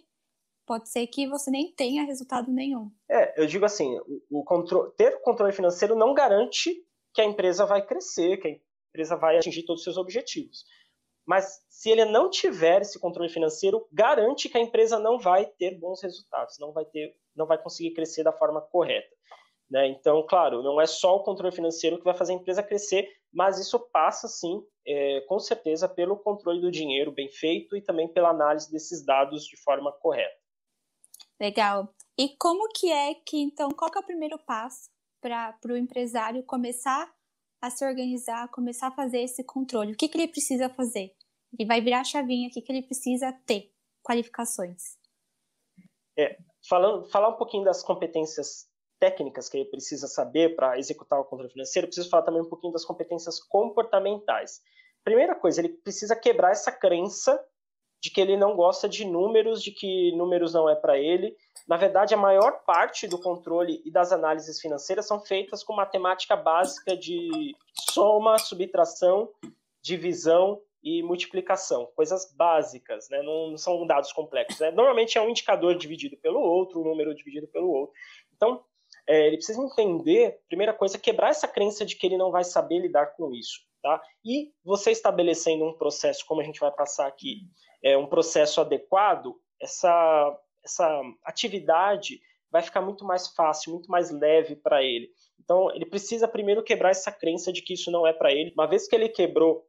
pode 0.65 0.89
ser 0.89 1.06
que 1.09 1.27
você 1.29 1.50
nem 1.50 1.73
tenha 1.73 2.05
resultado 2.05 2.50
nenhum. 2.50 2.91
É, 3.11 3.43
eu 3.43 3.47
digo 3.47 3.65
assim, 3.65 3.99
o, 4.31 4.41
o 4.41 4.44
controle, 4.44 4.93
ter 4.93 5.21
controle 5.21 5.53
financeiro 5.53 5.97
não 5.97 6.15
garante 6.15 6.71
que 7.12 7.21
a 7.21 7.25
empresa 7.25 7.67
vai 7.67 7.85
crescer, 7.85 8.39
que 8.39 8.62
empresa 8.93 9.17
vai 9.17 9.39
atingir 9.39 9.65
todos 9.65 9.81
os 9.81 9.85
seus 9.85 9.97
objetivos. 9.97 10.65
Mas 11.27 11.65
se 11.69 11.91
ele 11.91 12.05
não 12.05 12.29
tiver 12.29 12.83
esse 12.83 12.99
controle 12.99 13.29
financeiro, 13.29 13.87
garante 13.93 14.49
que 14.49 14.59
a 14.59 14.61
empresa 14.61 14.99
não 14.99 15.19
vai 15.19 15.47
ter 15.47 15.79
bons 15.79 16.03
resultados, 16.03 16.59
não 16.59 16.73
vai 16.73 16.85
ter, 16.85 17.17
não 17.35 17.47
vai 17.47 17.61
conseguir 17.61 17.94
crescer 17.94 18.23
da 18.23 18.33
forma 18.33 18.61
correta. 18.61 19.15
Né? 19.71 19.89
Então, 19.89 20.25
claro, 20.29 20.62
não 20.62 20.81
é 20.81 20.87
só 20.87 21.17
o 21.17 21.23
controle 21.23 21.55
financeiro 21.55 21.97
que 21.97 22.05
vai 22.05 22.12
fazer 22.12 22.33
a 22.33 22.37
empresa 22.37 22.62
crescer, 22.62 23.09
mas 23.33 23.59
isso 23.59 23.79
passa 23.91 24.29
sim, 24.29 24.62
é, 24.87 25.21
com 25.23 25.39
certeza, 25.39 25.89
pelo 25.89 26.19
controle 26.19 26.61
do 26.61 26.71
dinheiro 26.71 27.11
bem 27.11 27.31
feito 27.31 27.77
e 27.77 27.81
também 27.81 28.06
pela 28.13 28.31
análise 28.31 28.70
desses 28.70 29.05
dados 29.05 29.44
de 29.44 29.56
forma 29.63 29.91
correta. 29.93 30.37
Legal. 31.41 31.89
E 32.19 32.37
como 32.37 32.69
que 32.69 32.93
é 32.93 33.15
que, 33.15 33.39
então, 33.39 33.70
qual 33.70 33.91
que 33.91 33.96
é 33.96 34.01
o 34.01 34.05
primeiro 34.05 34.39
passo 34.39 34.91
para 35.20 35.56
o 35.67 35.77
empresário 35.77 36.43
começar 36.43 37.11
a 37.63 37.71
se 37.71 37.87
organizar, 37.87 38.49
começar 38.49 38.89
a 38.89 38.91
fazer 38.91 39.21
esse 39.21 39.45
controle? 39.45 39.93
O 39.93 39.97
que, 39.97 40.09
que 40.09 40.19
ele 40.19 40.27
precisa 40.27 40.69
fazer? 40.69 41.15
Ele 41.57 41.67
vai 41.67 41.81
virar 41.81 42.01
a 42.01 42.05
chavinha, 42.05 42.49
o 42.49 42.51
que, 42.51 42.61
que 42.61 42.73
ele 42.73 42.83
precisa 42.83 43.33
ter? 43.47 43.73
Qualificações. 44.03 44.99
É, 46.19 46.37
falando, 46.69 47.09
falar 47.09 47.29
um 47.29 47.37
pouquinho 47.37 47.65
das 47.65 47.81
competências 47.83 48.69
técnicas 48.99 49.49
que 49.49 49.59
ele 49.59 49.71
precisa 49.71 50.09
saber 50.09 50.57
para 50.57 50.77
executar 50.77 51.21
o 51.21 51.25
controle 51.25 51.53
financeiro, 51.53 51.87
preciso 51.87 52.11
falar 52.11 52.25
também 52.25 52.43
um 52.43 52.49
pouquinho 52.49 52.73
das 52.73 52.85
competências 52.85 53.41
comportamentais. 53.41 54.61
Primeira 55.05 55.35
coisa, 55.37 55.61
ele 55.61 55.69
precisa 55.69 56.17
quebrar 56.17 56.51
essa 56.51 56.73
crença 56.73 57.41
de 58.03 58.11
que 58.11 58.21
ele 58.21 58.37
não 58.37 58.56
gosta 58.56 58.89
de 58.89 59.05
números, 59.05 59.63
de 59.63 59.71
que 59.71 60.11
números 60.17 60.53
não 60.53 60.69
é 60.69 60.75
para 60.75 60.99
ele. 60.99 61.37
Na 61.69 61.77
verdade, 61.77 62.13
a 62.13 62.17
maior 62.17 62.65
parte 62.65 63.06
do 63.06 63.17
controle 63.17 63.81
e 63.85 63.93
das 63.93 64.11
análises 64.11 64.61
financeiras 64.61 65.06
são 65.06 65.21
feitas 65.21 65.63
com 65.63 65.73
matemática 65.73 66.35
básica 66.35 66.97
de 66.97 67.55
soma, 67.93 68.39
subtração, 68.39 69.31
divisão 69.81 70.61
e 70.82 71.01
multiplicação, 71.01 71.89
coisas 71.94 72.35
básicas, 72.35 73.09
né? 73.09 73.23
não, 73.23 73.56
são 73.56 73.87
dados 73.87 74.13
complexos. 74.13 74.59
Né? 74.59 74.73
Normalmente 74.73 75.17
é 75.17 75.23
um 75.23 75.31
indicador 75.31 75.77
dividido 75.77 76.17
pelo 76.17 76.41
outro, 76.41 76.81
um 76.81 76.85
número 76.85 77.15
dividido 77.15 77.47
pelo 77.47 77.71
outro. 77.71 77.94
Então, 78.35 78.65
é, 79.06 79.29
ele 79.29 79.37
precisa 79.37 79.63
entender, 79.63 80.41
primeira 80.49 80.73
coisa, 80.75 80.99
quebrar 80.99 81.29
essa 81.29 81.47
crença 81.47 81.87
de 81.87 81.94
que 81.94 82.05
ele 82.05 82.17
não 82.17 82.32
vai 82.32 82.43
saber 82.43 82.81
lidar 82.81 83.15
com 83.15 83.32
isso. 83.32 83.61
Tá? 83.81 84.03
E 84.25 84.53
você 84.65 84.91
estabelecendo 84.91 85.65
um 85.65 85.73
processo, 85.73 86.27
como 86.27 86.41
a 86.41 86.44
gente 86.44 86.59
vai 86.59 86.73
passar 86.73 87.06
aqui, 87.06 87.49
é, 87.82 87.96
um 87.96 88.06
processo 88.06 88.60
adequado, 88.60 89.34
essa, 89.60 90.39
essa 90.65 91.03
atividade 91.24 92.20
vai 92.51 92.62
ficar 92.62 92.82
muito 92.82 93.05
mais 93.05 93.29
fácil, 93.29 93.72
muito 93.72 93.91
mais 93.91 94.10
leve 94.10 94.56
para 94.56 94.82
ele. 94.82 95.10
Então, 95.41 95.70
ele 95.74 95.86
precisa 95.86 96.29
primeiro 96.29 96.62
quebrar 96.62 96.91
essa 96.91 97.10
crença 97.10 97.53
de 97.53 97.62
que 97.62 97.74
isso 97.74 97.91
não 97.91 98.06
é 98.06 98.12
para 98.12 98.31
ele. 98.31 98.53
Uma 98.55 98.67
vez 98.67 98.86
que 98.86 98.94
ele 98.94 99.08
quebrou 99.08 99.67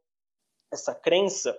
essa 0.72 0.94
crença, 0.94 1.58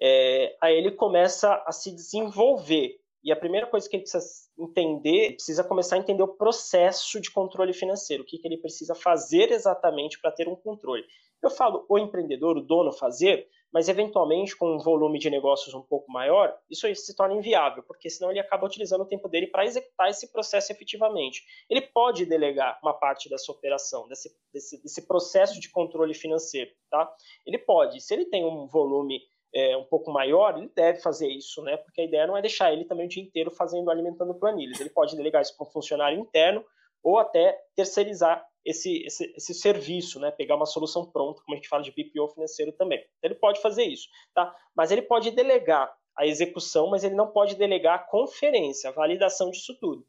é, 0.00 0.56
aí 0.60 0.76
ele 0.76 0.92
começa 0.92 1.62
a 1.66 1.72
se 1.72 1.90
desenvolver. 1.94 3.00
E 3.24 3.32
a 3.32 3.36
primeira 3.36 3.66
coisa 3.66 3.88
que 3.88 3.96
ele 3.96 4.02
precisa 4.02 4.24
entender, 4.58 5.32
precisa 5.32 5.64
começar 5.64 5.96
a 5.96 5.98
entender 5.98 6.22
o 6.22 6.28
processo 6.28 7.20
de 7.20 7.30
controle 7.30 7.72
financeiro, 7.72 8.22
o 8.22 8.26
que, 8.26 8.38
que 8.38 8.46
ele 8.46 8.58
precisa 8.58 8.94
fazer 8.94 9.50
exatamente 9.50 10.20
para 10.20 10.30
ter 10.30 10.48
um 10.48 10.54
controle. 10.54 11.04
Eu 11.42 11.50
falo 11.50 11.84
o 11.88 11.98
empreendedor, 11.98 12.56
o 12.56 12.62
dono 12.62 12.92
fazer, 12.92 13.48
mas 13.72 13.88
eventualmente 13.88 14.56
com 14.56 14.76
um 14.76 14.78
volume 14.78 15.18
de 15.18 15.30
negócios 15.30 15.74
um 15.74 15.82
pouco 15.82 16.10
maior, 16.10 16.56
isso 16.70 16.92
se 16.94 17.14
torna 17.14 17.34
inviável, 17.34 17.82
porque 17.82 18.08
senão 18.08 18.30
ele 18.30 18.40
acaba 18.40 18.66
utilizando 18.66 19.02
o 19.02 19.08
tempo 19.08 19.28
dele 19.28 19.46
para 19.46 19.64
executar 19.64 20.08
esse 20.08 20.32
processo 20.32 20.72
efetivamente. 20.72 21.42
Ele 21.68 21.82
pode 21.82 22.24
delegar 22.24 22.78
uma 22.82 22.94
parte 22.94 23.28
dessa 23.28 23.52
operação, 23.52 24.08
desse, 24.08 24.30
desse, 24.52 24.82
desse 24.82 25.06
processo 25.06 25.60
de 25.60 25.70
controle 25.70 26.14
financeiro, 26.14 26.70
tá? 26.90 27.10
Ele 27.46 27.58
pode, 27.58 28.00
se 28.00 28.14
ele 28.14 28.26
tem 28.26 28.44
um 28.44 28.66
volume 28.66 29.20
é, 29.54 29.76
um 29.76 29.84
pouco 29.84 30.10
maior, 30.10 30.56
ele 30.56 30.70
deve 30.74 31.00
fazer 31.00 31.28
isso, 31.28 31.62
né? 31.62 31.76
Porque 31.76 32.00
a 32.00 32.04
ideia 32.04 32.26
não 32.26 32.36
é 32.36 32.42
deixar 32.42 32.72
ele 32.72 32.84
também 32.84 33.06
o 33.06 33.08
dia 33.08 33.22
inteiro 33.22 33.50
fazendo, 33.50 33.90
alimentando 33.90 34.34
planilhas. 34.34 34.80
Ele 34.80 34.90
pode 34.90 35.16
delegar 35.16 35.42
isso 35.42 35.56
para 35.56 35.66
um 35.66 35.70
funcionário 35.70 36.18
interno 36.18 36.64
ou 37.02 37.18
até 37.18 37.58
terceirizar 37.74 38.44
esse, 38.64 39.04
esse, 39.04 39.32
esse, 39.36 39.54
serviço, 39.54 40.20
né? 40.20 40.30
Pegar 40.30 40.56
uma 40.56 40.66
solução 40.66 41.10
pronta, 41.10 41.42
como 41.42 41.54
a 41.54 41.56
gente 41.56 41.68
fala 41.68 41.82
de 41.82 41.90
BPO 41.90 42.28
financeiro 42.28 42.72
também. 42.72 42.98
Então, 42.98 43.30
ele 43.30 43.34
pode 43.34 43.60
fazer 43.60 43.84
isso, 43.84 44.08
tá? 44.34 44.54
Mas 44.74 44.90
ele 44.90 45.02
pode 45.02 45.30
delegar 45.30 45.92
a 46.16 46.26
execução, 46.26 46.90
mas 46.90 47.04
ele 47.04 47.14
não 47.14 47.28
pode 47.28 47.54
delegar 47.54 47.94
a 47.94 47.98
conferência, 47.98 48.90
a 48.90 48.92
validação 48.92 49.50
disso 49.50 49.78
tudo. 49.78 50.06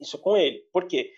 Isso 0.00 0.18
com 0.18 0.36
ele. 0.36 0.66
Por 0.72 0.86
quê? 0.86 1.12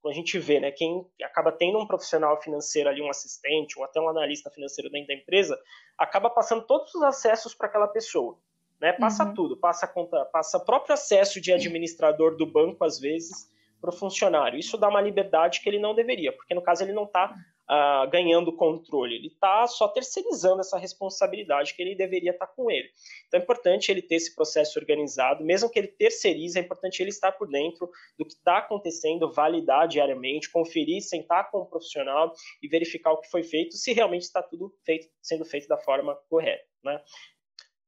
Quando 0.00 0.14
a 0.14 0.16
gente 0.16 0.36
vê, 0.38 0.58
né, 0.58 0.72
quem 0.72 1.06
acaba 1.22 1.52
tendo 1.52 1.78
um 1.78 1.86
profissional 1.86 2.40
financeiro 2.42 2.88
ali, 2.88 3.00
um 3.00 3.08
assistente, 3.08 3.78
ou 3.78 3.84
até 3.84 4.00
um 4.00 4.08
analista 4.08 4.50
financeiro 4.50 4.90
dentro 4.90 5.08
da 5.08 5.14
empresa, 5.14 5.56
acaba 5.96 6.28
passando 6.28 6.66
todos 6.66 6.92
os 6.92 7.02
acessos 7.04 7.54
para 7.54 7.68
aquela 7.68 7.86
pessoa. 7.86 8.36
Né? 8.80 8.92
Passa 8.94 9.24
uhum. 9.24 9.34
tudo, 9.34 9.56
passa 9.56 9.86
conta, 9.86 10.24
passa 10.26 10.58
próprio 10.58 10.94
acesso 10.94 11.40
de 11.40 11.52
administrador 11.52 12.36
do 12.36 12.44
banco, 12.44 12.84
às 12.84 12.98
vezes, 12.98 13.48
para 13.82 13.90
o 13.90 13.92
funcionário. 13.92 14.58
Isso 14.58 14.78
dá 14.78 14.88
uma 14.88 15.00
liberdade 15.00 15.60
que 15.60 15.68
ele 15.68 15.80
não 15.80 15.92
deveria, 15.92 16.32
porque 16.32 16.54
no 16.54 16.62
caso 16.62 16.84
ele 16.84 16.92
não 16.92 17.02
está 17.04 17.34
uh, 17.68 18.08
ganhando 18.08 18.54
controle, 18.54 19.16
ele 19.16 19.26
está 19.26 19.66
só 19.66 19.88
terceirizando 19.88 20.60
essa 20.60 20.78
responsabilidade 20.78 21.74
que 21.74 21.82
ele 21.82 21.96
deveria 21.96 22.30
estar 22.30 22.46
tá 22.46 22.52
com 22.54 22.70
ele. 22.70 22.88
Então 23.26 23.40
é 23.40 23.42
importante 23.42 23.90
ele 23.90 24.00
ter 24.00 24.14
esse 24.14 24.34
processo 24.34 24.78
organizado, 24.78 25.44
mesmo 25.44 25.68
que 25.68 25.80
ele 25.80 25.88
terceirize, 25.88 26.56
é 26.56 26.62
importante 26.62 27.02
ele 27.02 27.10
estar 27.10 27.32
por 27.32 27.48
dentro 27.48 27.90
do 28.16 28.24
que 28.24 28.34
está 28.34 28.58
acontecendo, 28.58 29.32
validar 29.32 29.88
diariamente, 29.88 30.50
conferir, 30.50 31.02
sentar 31.02 31.50
com 31.50 31.58
o 31.58 31.66
profissional 31.66 32.32
e 32.62 32.68
verificar 32.68 33.12
o 33.12 33.20
que 33.20 33.28
foi 33.28 33.42
feito, 33.42 33.74
se 33.74 33.92
realmente 33.92 34.22
está 34.22 34.40
tudo 34.42 34.72
feito, 34.84 35.08
sendo 35.20 35.44
feito 35.44 35.66
da 35.66 35.76
forma 35.76 36.16
correta. 36.28 36.70
Né? 36.84 37.00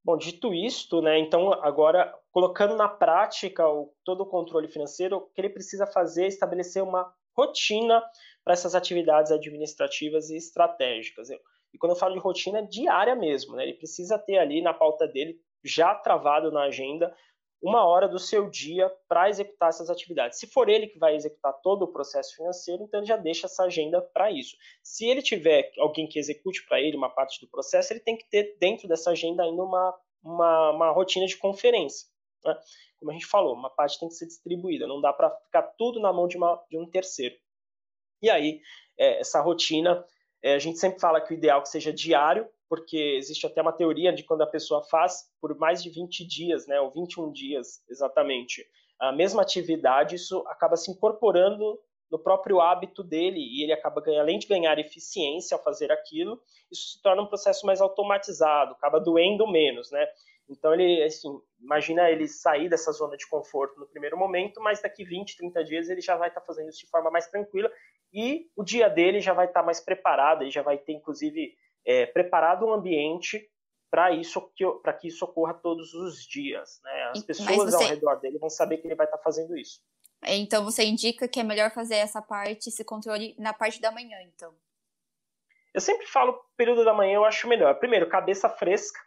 Bom, 0.05 0.19
dito 0.19 0.53
isto, 0.53 1.01
né, 1.01 1.19
então 1.19 1.51
agora 1.63 2.15
colocando 2.31 2.77
na 2.77 2.89
prática 2.89 3.67
o, 3.67 3.91
todo 4.05 4.21
o 4.21 4.27
controle 4.27 4.69
financeiro, 4.69 5.17
o 5.17 5.21
que 5.31 5.41
ele 5.41 5.49
precisa 5.49 5.87
fazer 5.87 6.25
é 6.25 6.29
estabelecer 6.29 6.83
uma 6.83 7.11
rotina 7.35 8.03
para 8.45 8.53
essas 8.53 8.75
atividades 8.75 9.33
administrativas 9.33 10.29
e 10.29 10.37
estratégicas. 10.37 11.31
E 11.31 11.79
quando 11.79 11.93
eu 11.93 11.99
falo 11.99 12.13
de 12.13 12.21
rotina, 12.21 12.59
é 12.59 12.63
diária 12.63 13.17
mesmo, 13.17 13.57
né? 13.57 13.65
Ele 13.65 13.75
precisa 13.75 14.19
ter 14.19 14.39
ali 14.39 14.61
na 14.61 14.75
pauta 14.75 15.09
dele, 15.09 15.41
já 15.65 15.95
travado 15.95 16.53
na 16.53 16.65
agenda, 16.65 17.15
uma 17.65 17.83
hora 17.87 18.07
do 18.07 18.19
seu 18.19 18.51
dia 18.51 18.93
para 19.09 19.31
executar 19.31 19.71
essas 19.71 19.89
atividades. 19.89 20.39
Se 20.39 20.47
for 20.47 20.69
ele 20.69 20.87
que 20.87 20.99
vai 20.99 21.17
executar 21.17 21.51
todo 21.63 21.85
o 21.85 21.89
processo 21.93 22.37
financeiro, 22.37 22.83
então 22.83 23.01
ele 23.01 23.07
já 23.07 23.17
deixa 23.17 23.47
essa 23.47 23.65
agenda 23.65 24.03
para 24.03 24.31
isso. 24.31 24.55
Se 24.83 25.07
ele 25.07 25.23
tiver 25.23 25.73
alguém 25.79 26.07
que 26.07 26.19
execute 26.19 26.67
para 26.67 26.79
ele 26.79 26.95
uma 26.95 27.09
parte 27.09 27.41
do 27.41 27.49
processo, 27.49 27.91
ele 27.95 28.01
tem 28.01 28.19
que 28.19 28.29
ter 28.29 28.59
dentro 28.61 28.87
dessa 28.87 29.13
agenda 29.13 29.43
ainda 29.43 29.63
uma, 29.63 29.99
uma, 30.23 30.71
uma 30.73 30.91
rotina 30.91 31.25
de 31.25 31.39
conferência. 31.39 32.07
Né? 32.45 32.55
Como 32.99 33.11
a 33.11 33.15
gente 33.15 33.25
falou, 33.25 33.55
uma 33.55 33.71
parte 33.71 33.99
tem 33.99 34.11
que 34.11 34.15
ser 34.15 34.27
distribuída, 34.27 34.87
não 34.87 35.01
dá 35.01 35.11
para 35.11 35.31
ficar 35.31 35.63
tudo 35.63 35.99
na 35.99 36.13
mão 36.13 36.29
de, 36.29 36.37
uma, 36.37 36.63
de 36.71 36.79
um 36.79 36.87
terceiro. 36.87 37.35
E 38.21 38.29
aí, 38.29 38.61
é, 38.99 39.21
essa 39.21 39.41
rotina, 39.41 40.05
é, 40.43 40.55
a 40.55 40.59
gente 40.59 40.79
sempre 40.79 41.01
fala 41.01 41.19
que 41.19 41.33
o 41.33 41.35
ideal 41.35 41.61
é 41.61 41.63
que 41.63 41.71
seja 41.71 41.91
diário, 41.91 42.47
porque 42.69 43.17
existe 43.19 43.47
até 43.47 43.61
uma 43.61 43.73
teoria 43.73 44.13
de 44.13 44.23
quando 44.23 44.43
a 44.43 44.47
pessoa 44.47 44.83
faz 44.83 45.31
por 45.41 45.57
mais 45.59 45.83
de 45.83 45.91
20 45.91 46.27
dias, 46.27 46.67
né, 46.67 46.81
ou 46.81 46.91
21 46.91 47.31
dias 47.33 47.83
exatamente, 47.89 48.67
a 48.99 49.13
mesma 49.13 49.43
atividade, 49.43 50.17
isso 50.17 50.45
acaba 50.47 50.77
se 50.77 50.91
incorporando 50.91 51.79
no 52.11 52.19
próprio 52.19 52.61
hábito 52.61 53.03
dele 53.03 53.41
e 53.41 53.63
ele 53.63 53.73
acaba 53.73 54.03
além 54.19 54.39
de 54.39 54.47
ganhar 54.47 54.79
eficiência 54.79 55.57
ao 55.57 55.63
fazer 55.63 55.91
aquilo, 55.91 56.41
isso 56.71 56.93
se 56.93 57.03
torna 57.03 57.23
um 57.23 57.27
processo 57.27 57.67
mais 57.67 57.81
automatizado, 57.81 58.73
acaba 58.73 59.01
doendo 59.01 59.47
menos, 59.51 59.91
né? 59.91 60.07
Então 60.49 60.75
ele, 60.75 61.03
assim, 61.03 61.29
imagina 61.61 62.11
ele 62.11 62.29
sair 62.29 62.69
dessa 62.69 62.93
zona 62.93 63.17
de 63.17 63.27
conforto 63.27 63.81
no 63.81 63.87
primeiro 63.87 64.17
momento, 64.17 64.61
mas 64.61 64.81
daqui 64.81 65.05
20, 65.05 65.37
30 65.37 65.65
dias 65.65 65.89
ele 65.89 66.01
já 66.01 66.17
vai 66.17 66.29
estar 66.29 66.43
fazendo 66.43 66.69
isso 66.69 66.81
de 66.81 66.91
forma 66.91 67.11
mais 67.11 67.27
tranquila 67.27 67.71
e 68.13 68.47
o 68.55 68.63
dia 68.63 68.89
dele 68.89 69.21
já 69.21 69.33
vai 69.33 69.47
estar 69.47 69.63
mais 69.63 69.81
preparado, 69.81 70.43
ele 70.43 70.51
já 70.51 70.63
vai 70.63 70.79
ter 70.79 70.93
inclusive 70.93 71.57
é, 71.85 72.07
preparado 72.07 72.67
um 72.67 72.73
ambiente 72.73 73.51
para 73.91 74.11
isso 74.11 74.51
para 74.83 74.93
que 74.93 75.07
isso 75.07 75.25
ocorra 75.25 75.55
todos 75.55 75.95
os 75.95 76.27
dias, 76.27 76.81
né? 76.83 77.11
As 77.11 77.23
pessoas 77.23 77.71
você... 77.71 77.77
ao 77.77 77.91
redor 77.91 78.17
dele 78.17 78.39
vão 78.39 78.51
saber 78.51 78.79
que 78.79 78.89
ele 78.89 78.97
vai 78.97 79.07
estar 79.07 79.19
fazendo 79.19 79.57
isso. 79.57 79.81
Então 80.27 80.65
você 80.65 80.85
indica 80.85 81.29
que 81.29 81.39
é 81.39 81.45
melhor 81.45 81.71
fazer 81.71 81.97
essa 81.97 82.21
parte, 82.21 82.69
esse 82.69 82.85
controle 82.85 83.37
na 83.39 83.53
parte 83.53 83.81
da 83.81 83.93
manhã, 83.93 84.21
então. 84.23 84.53
Eu 85.73 85.81
sempre 85.81 86.07
falo 86.07 86.41
período 86.57 86.85
da 86.85 86.95
manhã 86.95 87.15
eu 87.15 87.25
acho 87.25 87.47
melhor. 87.47 87.75
Primeiro, 87.79 88.09
cabeça 88.09 88.49
fresca, 88.49 88.99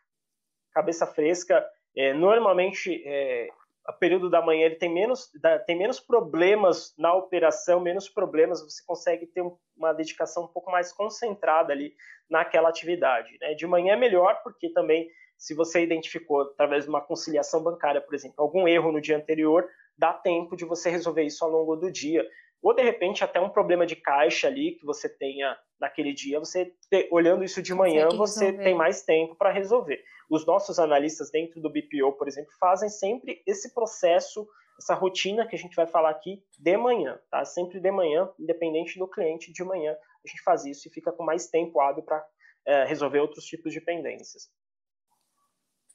cabeça 0.72 1.06
fresca. 1.08 1.66
É, 1.96 2.14
normalmente 2.14 3.04
é, 3.06 3.50
período 3.94 4.30
da 4.30 4.42
manhã 4.42 4.66
ele 4.66 4.76
tem 4.76 4.94
menos, 4.94 5.32
tem 5.66 5.78
menos 5.78 6.00
problemas 6.00 6.94
na 6.98 7.14
operação, 7.14 7.80
menos 7.80 8.10
problemas, 8.10 8.62
você 8.62 8.84
consegue 8.86 9.26
ter 9.26 9.44
uma 9.76 9.94
dedicação 9.94 10.44
um 10.44 10.48
pouco 10.48 10.70
mais 10.70 10.92
concentrada 10.92 11.72
ali 11.72 11.94
naquela 12.30 12.68
atividade. 12.68 13.38
Né? 13.40 13.54
De 13.54 13.66
manhã 13.66 13.94
é 13.94 13.96
melhor, 13.96 14.42
porque 14.44 14.70
também, 14.70 15.10
se 15.38 15.54
você 15.54 15.82
identificou, 15.82 16.42
através 16.42 16.84
de 16.84 16.90
uma 16.90 17.00
conciliação 17.00 17.64
bancária, 17.64 18.02
por 18.02 18.14
exemplo, 18.14 18.36
algum 18.40 18.68
erro 18.68 18.92
no 18.92 19.00
dia 19.00 19.16
anterior, 19.16 19.66
dá 19.98 20.12
tempo 20.12 20.56
de 20.56 20.66
você 20.66 20.90
resolver 20.90 21.24
isso 21.24 21.44
ao 21.46 21.52
longo 21.52 21.76
do 21.76 21.90
dia. 21.90 22.28
Ou, 22.62 22.74
de 22.74 22.82
repente, 22.82 23.24
até 23.24 23.40
um 23.40 23.50
problema 23.50 23.86
de 23.86 23.96
caixa 23.96 24.48
ali 24.48 24.72
que 24.74 24.86
você 24.86 25.08
tenha 25.08 25.58
naquele 25.80 26.12
dia, 26.12 26.40
você 26.40 26.74
olhando 27.12 27.44
isso 27.44 27.62
de 27.62 27.74
manhã, 27.74 28.10
você 28.10 28.52
tem 28.52 28.76
mais 28.76 29.04
tempo 29.04 29.36
para 29.36 29.52
resolver 29.52 30.04
os 30.30 30.46
nossos 30.46 30.80
analistas 30.80 31.32
dentro 31.32 31.62
do 31.62 31.70
BPO, 31.70 32.14
por 32.18 32.28
exemplo, 32.28 32.52
fazem 32.60 32.90
sempre 32.90 33.42
esse 33.46 33.74
processo, 33.74 34.48
essa 34.78 34.94
rotina 34.94 35.48
que 35.48 35.56
a 35.56 35.60
gente 35.60 35.76
vai 35.76 35.88
falar 35.88 36.10
aqui 36.10 36.44
de 36.60 36.78
manhã, 36.78 37.20
tá? 37.30 37.46
Sempre 37.46 37.80
de 37.80 37.92
manhã, 37.92 38.30
independente 38.40 39.00
do 39.00 39.08
cliente, 39.08 39.54
de 39.54 39.64
manhã 39.64 39.96
a 40.28 40.30
gente 40.30 40.44
faz 40.44 40.66
isso 40.66 40.88
e 40.88 40.92
fica 40.92 41.12
com 41.12 41.24
mais 41.24 41.48
tempo 41.48 41.80
hábil 41.80 42.04
para 42.04 42.26
é, 42.66 42.86
resolver 42.86 43.20
outros 43.20 43.46
tipos 43.46 43.72
de 43.72 43.82
pendências. 43.82 44.50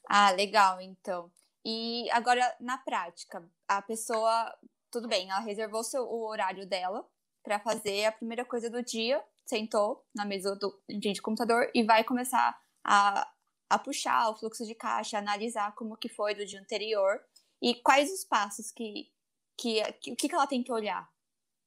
Ah, 0.09 0.31
legal, 0.31 0.81
então. 0.81 1.31
E 1.65 2.09
agora, 2.11 2.55
na 2.59 2.77
prática, 2.77 3.47
a 3.67 3.81
pessoa, 3.81 4.53
tudo 4.91 5.07
bem, 5.07 5.29
ela 5.29 5.39
reservou 5.39 5.83
seu, 5.83 6.03
o 6.03 6.27
horário 6.27 6.67
dela 6.67 7.07
para 7.41 7.59
fazer 7.59 8.05
a 8.05 8.11
primeira 8.11 8.43
coisa 8.43 8.69
do 8.69 8.83
dia, 8.83 9.23
sentou 9.45 10.05
na 10.15 10.25
mesa 10.25 10.55
do 10.55 10.81
de 10.89 11.21
computador 11.21 11.69
e 11.73 11.83
vai 11.83 12.03
começar 12.03 12.57
a 12.85 13.29
a 13.73 13.79
puxar 13.79 14.29
o 14.29 14.35
fluxo 14.35 14.65
de 14.65 14.75
caixa, 14.75 15.17
analisar 15.17 15.73
como 15.73 15.97
que 15.97 16.07
foi 16.07 16.35
do 16.35 16.45
dia 16.45 16.59
anterior 16.59 17.19
e 17.59 17.73
quais 17.75 18.11
os 18.11 18.23
passos 18.23 18.71
que, 18.71 19.09
que, 19.57 19.81
que 19.93 20.11
o 20.11 20.15
que, 20.15 20.29
que 20.29 20.35
ela 20.35 20.45
tem 20.45 20.61
que 20.61 20.71
olhar 20.71 21.09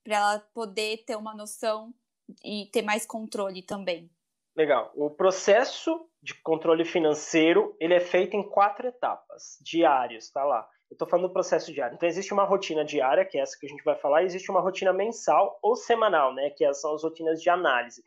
para 0.04 0.16
ela 0.16 0.38
poder 0.54 1.04
ter 1.04 1.16
uma 1.16 1.34
noção 1.34 1.92
e 2.44 2.66
ter 2.72 2.82
mais 2.82 3.04
controle 3.04 3.60
também. 3.60 4.08
Legal. 4.56 4.92
O 4.94 5.10
processo 5.10 6.08
de 6.22 6.32
controle 6.42 6.84
financeiro 6.84 7.76
ele 7.80 7.94
é 7.94 8.00
feito 8.00 8.36
em 8.36 8.48
quatro 8.48 8.86
etapas 8.86 9.58
diárias, 9.60 10.30
tá 10.30 10.44
lá. 10.44 10.68
Eu 10.88 10.94
estou 10.94 11.08
falando 11.08 11.26
do 11.26 11.32
processo 11.32 11.72
diário. 11.72 11.96
Então 11.96 12.08
existe 12.08 12.32
uma 12.32 12.44
rotina 12.44 12.84
diária, 12.84 13.24
que 13.24 13.36
é 13.36 13.40
essa 13.40 13.58
que 13.58 13.66
a 13.66 13.68
gente 13.68 13.82
vai 13.82 13.96
falar, 13.96 14.22
e 14.22 14.26
existe 14.26 14.48
uma 14.48 14.60
rotina 14.60 14.92
mensal 14.92 15.58
ou 15.60 15.74
semanal, 15.74 16.32
né, 16.32 16.50
que 16.50 16.72
são 16.74 16.94
as 16.94 17.02
rotinas 17.02 17.42
de 17.42 17.50
análise. 17.50 18.04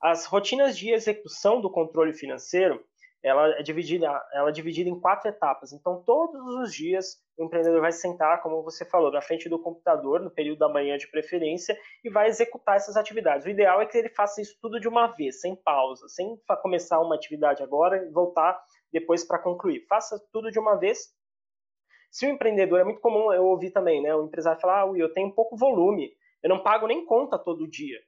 As 0.00 0.24
rotinas 0.24 0.78
de 0.78 0.90
execução 0.90 1.60
do 1.60 1.68
controle 1.68 2.12
financeiro, 2.12 2.82
ela 3.22 3.48
é 3.58 3.62
dividida, 3.62 4.06
ela 4.32 4.48
é 4.48 4.52
dividida 4.52 4.88
em 4.88 4.98
quatro 4.98 5.28
etapas. 5.28 5.72
Então, 5.72 6.02
todos 6.04 6.40
os 6.56 6.74
dias, 6.74 7.16
o 7.36 7.44
empreendedor 7.44 7.80
vai 7.80 7.92
sentar, 7.92 8.42
como 8.42 8.62
você 8.62 8.84
falou, 8.84 9.12
na 9.12 9.20
frente 9.20 9.48
do 9.48 9.60
computador, 9.60 10.20
no 10.20 10.30
período 10.30 10.58
da 10.58 10.68
manhã 10.68 10.96
de 10.96 11.10
preferência, 11.10 11.78
e 12.02 12.08
vai 12.08 12.28
executar 12.28 12.76
essas 12.76 12.96
atividades. 12.96 13.46
O 13.46 13.50
ideal 13.50 13.80
é 13.82 13.86
que 13.86 13.98
ele 13.98 14.08
faça 14.08 14.40
isso 14.40 14.56
tudo 14.60 14.80
de 14.80 14.88
uma 14.88 15.08
vez, 15.08 15.40
sem 15.40 15.54
pausa, 15.54 16.08
sem 16.08 16.40
começar 16.62 17.00
uma 17.00 17.14
atividade 17.14 17.62
agora 17.62 17.98
e 17.98 18.10
voltar 18.10 18.58
depois 18.90 19.22
para 19.24 19.38
concluir. 19.38 19.84
Faça 19.86 20.18
tudo 20.32 20.50
de 20.50 20.58
uma 20.58 20.76
vez. 20.76 21.08
Se 22.10 22.26
o 22.26 22.30
empreendedor, 22.30 22.80
é 22.80 22.84
muito 22.84 23.00
comum 23.00 23.32
eu 23.32 23.44
ouvir 23.44 23.70
também, 23.70 24.02
né? 24.02 24.14
O 24.14 24.24
empresário 24.24 24.60
falar, 24.60 24.82
ah, 24.82 24.92
eu 24.96 25.12
tenho 25.12 25.32
pouco 25.32 25.56
volume, 25.56 26.10
eu 26.42 26.48
não 26.48 26.62
pago 26.62 26.86
nem 26.86 27.04
conta 27.04 27.38
todo 27.38 27.68
dia. 27.68 27.98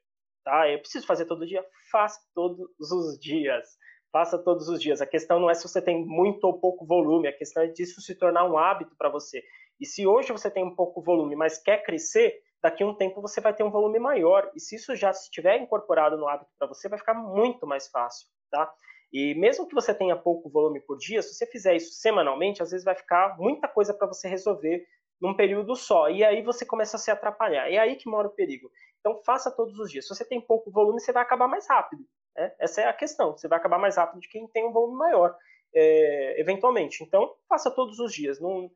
Tá? 0.42 0.68
Eu 0.68 0.80
preciso 0.80 1.06
fazer 1.06 1.26
todo 1.26 1.46
dia? 1.46 1.64
Faça 1.90 2.18
todos 2.34 2.68
os 2.80 3.18
dias 3.20 3.68
faça 4.12 4.38
todos 4.38 4.68
os 4.68 4.80
dias. 4.80 5.00
A 5.00 5.06
questão 5.06 5.40
não 5.40 5.50
é 5.50 5.54
se 5.54 5.66
você 5.66 5.80
tem 5.80 6.04
muito 6.04 6.44
ou 6.44 6.60
pouco 6.60 6.84
volume, 6.84 7.26
a 7.26 7.36
questão 7.36 7.62
é 7.62 7.66
disso 7.66 8.00
se 8.00 8.14
tornar 8.14 8.44
um 8.44 8.58
hábito 8.58 8.94
para 8.96 9.08
você. 9.08 9.42
E 9.80 9.86
se 9.86 10.06
hoje 10.06 10.30
você 10.30 10.50
tem 10.50 10.62
um 10.62 10.76
pouco 10.76 11.00
volume, 11.02 11.34
mas 11.34 11.58
quer 11.58 11.82
crescer, 11.82 12.40
daqui 12.62 12.84
a 12.84 12.86
um 12.86 12.94
tempo 12.94 13.20
você 13.20 13.40
vai 13.40 13.54
ter 13.54 13.64
um 13.64 13.70
volume 13.70 13.98
maior. 13.98 14.50
E 14.54 14.60
se 14.60 14.76
isso 14.76 14.94
já 14.94 15.10
estiver 15.10 15.58
incorporado 15.60 16.16
no 16.16 16.28
hábito 16.28 16.50
para 16.58 16.68
você, 16.68 16.88
vai 16.88 16.98
ficar 16.98 17.14
muito 17.14 17.66
mais 17.66 17.88
fácil, 17.88 18.28
tá? 18.50 18.72
E 19.12 19.34
mesmo 19.34 19.66
que 19.66 19.74
você 19.74 19.92
tenha 19.92 20.16
pouco 20.16 20.48
volume 20.48 20.80
por 20.80 20.96
dia, 20.96 21.20
se 21.20 21.34
você 21.34 21.46
fizer 21.46 21.74
isso 21.74 21.92
semanalmente, 21.94 22.62
às 22.62 22.70
vezes 22.70 22.84
vai 22.84 22.94
ficar 22.94 23.36
muita 23.38 23.66
coisa 23.66 23.92
para 23.92 24.06
você 24.06 24.28
resolver 24.28 24.86
num 25.20 25.34
período 25.34 25.74
só. 25.76 26.08
E 26.08 26.24
aí 26.24 26.42
você 26.42 26.64
começa 26.64 26.96
a 26.96 27.00
se 27.00 27.10
atrapalhar. 27.10 27.70
É 27.70 27.78
aí 27.78 27.96
que 27.96 28.08
mora 28.08 28.28
o 28.28 28.34
perigo. 28.34 28.70
Então 29.00 29.20
faça 29.24 29.50
todos 29.50 29.78
os 29.78 29.90
dias. 29.90 30.06
Se 30.06 30.14
você 30.14 30.24
tem 30.24 30.40
pouco 30.40 30.70
volume, 30.70 31.00
você 31.00 31.12
vai 31.12 31.22
acabar 31.22 31.46
mais 31.46 31.68
rápido. 31.68 32.04
Né? 32.36 32.54
Essa 32.58 32.82
é 32.82 32.88
a 32.88 32.92
questão. 32.92 33.32
Você 33.32 33.48
vai 33.48 33.58
acabar 33.58 33.78
mais 33.78 33.96
rápido 33.96 34.20
de 34.20 34.28
quem 34.28 34.46
tem 34.48 34.66
um 34.66 34.72
volume 34.72 34.98
maior, 34.98 35.36
é, 35.74 36.40
eventualmente. 36.40 37.02
Então 37.02 37.34
faça 37.48 37.70
todos 37.70 37.98
os 37.98 38.12
dias. 38.12 38.40
Não, 38.40 38.70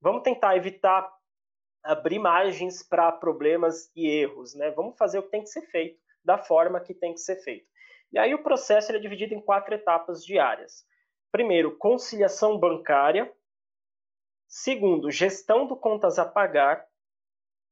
vamos 0.00 0.22
tentar 0.22 0.56
evitar 0.56 1.10
abrir 1.86 2.18
margens 2.18 2.82
para 2.82 3.12
problemas 3.12 3.90
e 3.94 4.08
erros. 4.08 4.54
Né? 4.54 4.70
Vamos 4.72 4.96
fazer 4.98 5.18
o 5.18 5.22
que 5.22 5.30
tem 5.30 5.42
que 5.42 5.50
ser 5.50 5.62
feito 5.62 6.00
da 6.24 6.36
forma 6.36 6.80
que 6.80 6.92
tem 6.92 7.14
que 7.14 7.20
ser 7.20 7.36
feito. 7.36 7.66
E 8.12 8.18
aí 8.18 8.34
o 8.34 8.42
processo 8.42 8.92
é 8.92 8.98
dividido 8.98 9.34
em 9.34 9.40
quatro 9.40 9.74
etapas 9.74 10.24
diárias. 10.24 10.84
Primeiro, 11.30 11.76
conciliação 11.76 12.58
bancária. 12.58 13.32
Segundo, 14.48 15.10
gestão 15.10 15.66
do 15.66 15.76
contas 15.76 16.18
a 16.18 16.24
pagar. 16.24 16.84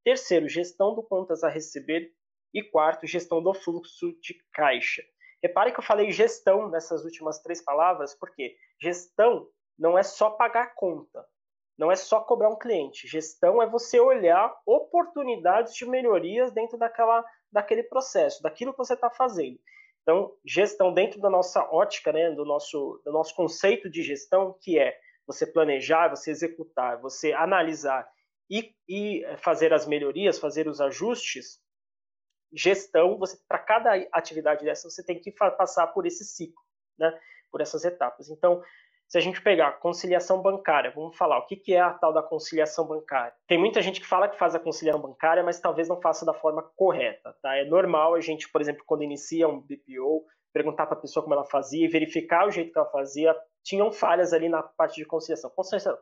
Terceiro, 0.05 0.49
gestão 0.49 0.95
do 0.95 1.03
contas 1.03 1.43
a 1.43 1.49
receber. 1.49 2.12
E 2.53 2.62
quarto, 2.62 3.07
gestão 3.07 3.43
do 3.43 3.53
fluxo 3.53 4.12
de 4.21 4.35
caixa. 4.53 5.03
Repare 5.45 5.73
que 5.73 5.79
eu 5.79 5.85
falei 5.85 6.11
gestão 6.11 6.71
nessas 6.71 7.05
últimas 7.05 7.39
três 7.43 7.63
palavras, 7.63 8.15
porque 8.15 8.57
gestão 8.81 9.47
não 9.79 9.99
é 9.99 10.03
só 10.03 10.31
pagar 10.31 10.75
conta, 10.75 11.23
não 11.77 11.93
é 11.93 11.97
só 11.97 12.19
cobrar 12.21 12.49
um 12.49 12.59
cliente. 12.59 13.07
Gestão 13.07 13.61
é 13.61 13.69
você 13.69 14.01
olhar 14.01 14.57
oportunidades 14.65 15.75
de 15.75 15.85
melhorias 15.85 16.51
dentro 16.51 16.79
daquela, 16.79 17.23
daquele 17.53 17.83
processo, 17.83 18.43
daquilo 18.43 18.73
que 18.73 18.79
você 18.79 18.95
está 18.95 19.11
fazendo. 19.11 19.61
Então, 20.01 20.35
gestão 20.47 20.95
dentro 20.95 21.21
da 21.21 21.29
nossa 21.29 21.63
ótica, 21.71 22.11
né, 22.11 22.31
do, 22.31 22.47
nosso, 22.47 23.03
do 23.05 23.13
nosso 23.13 23.35
conceito 23.35 23.91
de 23.91 24.03
gestão, 24.03 24.57
que 24.63 24.79
é 24.79 24.97
você 25.27 25.47
planejar, 25.47 26.09
você 26.09 26.31
executar, 26.31 26.99
você 27.03 27.35
analisar 27.35 28.09
e, 28.49 28.75
e 28.89 29.23
fazer 29.37 29.75
as 29.75 29.87
melhorias, 29.87 30.39
fazer 30.39 30.67
os 30.69 30.81
ajustes, 30.81 31.63
gestão, 32.55 33.19
você 33.19 33.37
para 33.49 33.59
cada 33.59 33.95
atividade 34.13 34.65
dessa, 34.65 34.89
você 34.89 35.03
tem 35.03 35.21
que 35.21 35.31
passar 35.33 35.89
por 35.89 36.07
esse 36.07 36.25
ciclo, 36.25 36.63
né, 36.99 37.13
por 37.51 37.61
essas 37.61 37.85
etapas. 37.85 38.31
Então, 38.31 38.63
se 39.09 39.19
a 39.19 39.21
gente 39.21 39.41
pegar 39.43 39.73
conciliação 39.79 40.41
bancária, 40.41 40.91
vamos 40.91 41.17
falar 41.17 41.39
o 41.39 41.47
que, 41.47 41.57
que 41.57 41.75
é 41.75 41.81
a 41.81 41.93
tal 41.93 42.13
da 42.13 42.23
conciliação 42.23 42.87
bancária. 42.87 43.35
Tem 43.47 43.59
muita 43.59 43.83
gente 43.83 44.01
que 44.01 44.07
fala 44.07 44.29
que 44.29 44.39
faz 44.39 44.55
a 44.55 44.59
conciliação 44.59 45.01
bancária, 45.01 45.43
mas 45.43 45.61
talvez 45.61 45.89
não 45.89 46.01
faça 46.01 46.25
da 46.25 46.35
forma 46.35 46.63
correta. 46.75 47.37
Tá? 47.43 47.57
É 47.57 47.65
normal 47.65 48.15
a 48.15 48.21
gente, 48.21 48.49
por 48.49 48.61
exemplo, 48.61 48.83
quando 48.87 49.05
inicia 49.05 49.47
um 49.47 49.61
BPO, 49.61 50.25
perguntar 50.53 50.87
para 50.87 50.97
a 50.97 51.01
pessoa 51.01 51.23
como 51.23 51.35
ela 51.35 51.45
fazia, 51.45 51.89
verificar 51.89 52.47
o 52.47 52.51
jeito 52.51 52.73
que 52.73 52.79
ela 52.79 52.91
fazia. 52.91 53.37
Tinham 53.63 53.93
falhas 53.93 54.33
ali 54.33 54.49
na 54.49 54.63
parte 54.63 54.97
de 54.97 55.05
conciliação. 55.05 55.51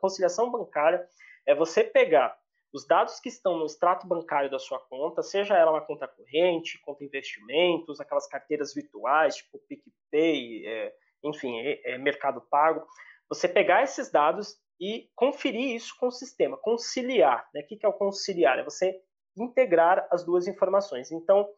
Conciliação 0.01 0.51
bancária 0.51 1.07
é 1.47 1.55
você 1.55 1.83
pegar 1.83 2.37
os 2.73 2.87
dados 2.87 3.21
que 3.21 3.29
estão 3.29 3.59
no 3.59 3.67
extrato 3.67 4.07
bancário 4.07 4.51
da 4.51 4.59
sua 4.59 4.79
conta, 4.79 5.23
seja 5.23 5.57
ela 5.57 5.73
uma 5.73 5.85
conta 5.85 6.09
corrente, 6.09 6.81
conta 6.81 7.05
investimentos, 7.05 8.01
aquelas 8.01 8.27
carteiras 8.27 8.73
virtuais, 8.73 9.37
tipo 9.37 9.59
PicPay, 9.69 10.67
é, 10.67 10.95
enfim, 11.23 11.61
é, 11.61 11.93
é 11.93 11.99
mercado 11.99 12.41
pago, 12.51 12.87
você 13.29 13.47
pegar 13.47 13.83
esses 13.83 14.11
dados 14.11 14.57
e 14.81 15.11
conferir 15.15 15.75
isso 15.75 15.95
com 15.99 16.07
o 16.09 16.11
sistema, 16.11 16.57
conciliar. 16.57 17.49
Né? 17.55 17.61
O 17.61 17.67
que 17.67 17.85
é 17.85 17.89
o 17.89 17.93
conciliar? 17.93 18.59
É 18.59 18.65
você 18.65 19.01
integrar 19.37 20.07
as 20.11 20.25
duas 20.25 20.47
informações. 20.49 21.13
Então, 21.13 21.49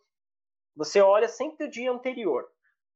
você 0.76 1.00
olha 1.00 1.28
sempre 1.28 1.66
o 1.66 1.71
dia 1.71 1.90
anterior, 1.90 2.47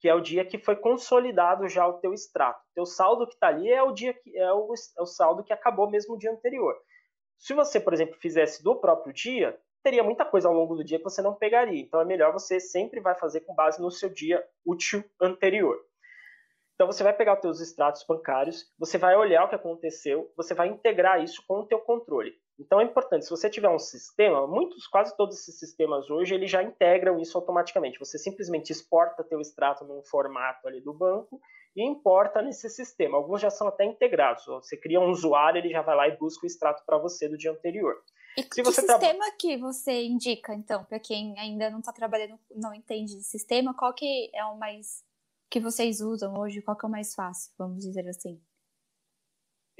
que 0.00 0.08
é 0.08 0.14
o 0.14 0.20
dia 0.20 0.44
que 0.44 0.58
foi 0.58 0.76
consolidado 0.76 1.68
já 1.68 1.86
o 1.86 2.00
teu 2.00 2.12
extrato. 2.12 2.60
O 2.60 2.74
teu 2.74 2.86
saldo 2.86 3.26
que 3.26 3.34
está 3.34 3.48
ali 3.48 3.70
é 3.70 3.82
o 3.82 3.92
dia 3.92 4.12
que 4.12 4.36
é 4.36 4.52
o, 4.52 4.72
é 4.98 5.02
o 5.02 5.06
saldo 5.06 5.44
que 5.44 5.52
acabou 5.52 5.88
mesmo 5.88 6.14
o 6.14 6.18
dia 6.18 6.30
anterior. 6.30 6.76
Se 7.38 7.54
você, 7.54 7.78
por 7.78 7.94
exemplo, 7.94 8.16
fizesse 8.16 8.62
do 8.62 8.74
próprio 8.76 9.12
dia, 9.12 9.58
teria 9.82 10.02
muita 10.02 10.24
coisa 10.24 10.48
ao 10.48 10.54
longo 10.54 10.74
do 10.74 10.84
dia 10.84 10.98
que 10.98 11.04
você 11.04 11.22
não 11.22 11.34
pegaria. 11.34 11.80
Então 11.80 12.00
é 12.00 12.04
melhor 12.04 12.32
você 12.32 12.58
sempre 12.58 13.00
vai 13.00 13.14
fazer 13.14 13.40
com 13.42 13.54
base 13.54 13.80
no 13.80 13.90
seu 13.90 14.10
dia 14.10 14.44
útil 14.66 15.04
anterior. 15.20 15.78
Então 16.74 16.86
você 16.86 17.02
vai 17.02 17.12
pegar 17.12 17.34
os 17.34 17.40
seus 17.40 17.60
extratos 17.60 18.04
bancários, 18.04 18.72
você 18.78 18.98
vai 18.98 19.16
olhar 19.16 19.44
o 19.44 19.48
que 19.48 19.54
aconteceu, 19.54 20.32
você 20.36 20.54
vai 20.54 20.68
integrar 20.68 21.22
isso 21.22 21.42
com 21.46 21.60
o 21.60 21.66
teu 21.66 21.80
controle. 21.80 22.32
Então 22.58 22.80
é 22.80 22.84
importante, 22.84 23.24
se 23.24 23.30
você 23.30 23.48
tiver 23.48 23.68
um 23.68 23.78
sistema, 23.78 24.46
muitos, 24.46 24.86
quase 24.86 25.16
todos 25.16 25.38
esses 25.38 25.58
sistemas 25.58 26.08
hoje, 26.10 26.34
eles 26.34 26.50
já 26.50 26.62
integram 26.62 27.18
isso 27.18 27.36
automaticamente. 27.36 27.98
Você 27.98 28.18
simplesmente 28.18 28.70
exporta 28.70 29.24
teu 29.24 29.40
extrato 29.40 29.84
num 29.84 30.02
formato 30.02 30.68
ali 30.68 30.80
do 30.80 30.92
banco 30.92 31.40
e 31.78 31.86
importa 31.86 32.42
nesse 32.42 32.68
sistema. 32.68 33.16
Alguns 33.16 33.40
já 33.40 33.50
são 33.50 33.68
até 33.68 33.84
integrados. 33.84 34.44
Você 34.46 34.76
cria 34.76 35.00
um 35.00 35.10
usuário, 35.10 35.60
ele 35.60 35.70
já 35.70 35.80
vai 35.80 35.94
lá 35.94 36.08
e 36.08 36.16
busca 36.16 36.44
o 36.44 36.46
extrato 36.46 36.82
para 36.84 36.98
você 36.98 37.28
do 37.28 37.38
dia 37.38 37.52
anterior. 37.52 38.02
E 38.36 38.42
se 38.42 38.48
que 38.48 38.64
sistema 38.64 38.98
tra... 38.98 39.36
que 39.38 39.56
você 39.56 40.02
indica, 40.02 40.52
então, 40.54 40.84
para 40.84 40.98
quem 40.98 41.38
ainda 41.38 41.70
não 41.70 41.78
está 41.78 41.92
trabalhando, 41.92 42.36
não 42.50 42.74
entende 42.74 43.14
de 43.14 43.22
sistema, 43.22 43.72
qual 43.74 43.94
que 43.94 44.28
é 44.34 44.44
o 44.44 44.58
mais 44.58 45.04
que 45.48 45.60
vocês 45.60 46.00
usam 46.00 46.34
hoje? 46.36 46.60
Qual 46.62 46.76
que 46.76 46.84
é 46.84 46.88
o 46.88 46.90
mais 46.90 47.14
fácil, 47.14 47.52
vamos 47.56 47.84
dizer 47.84 48.08
assim? 48.08 48.40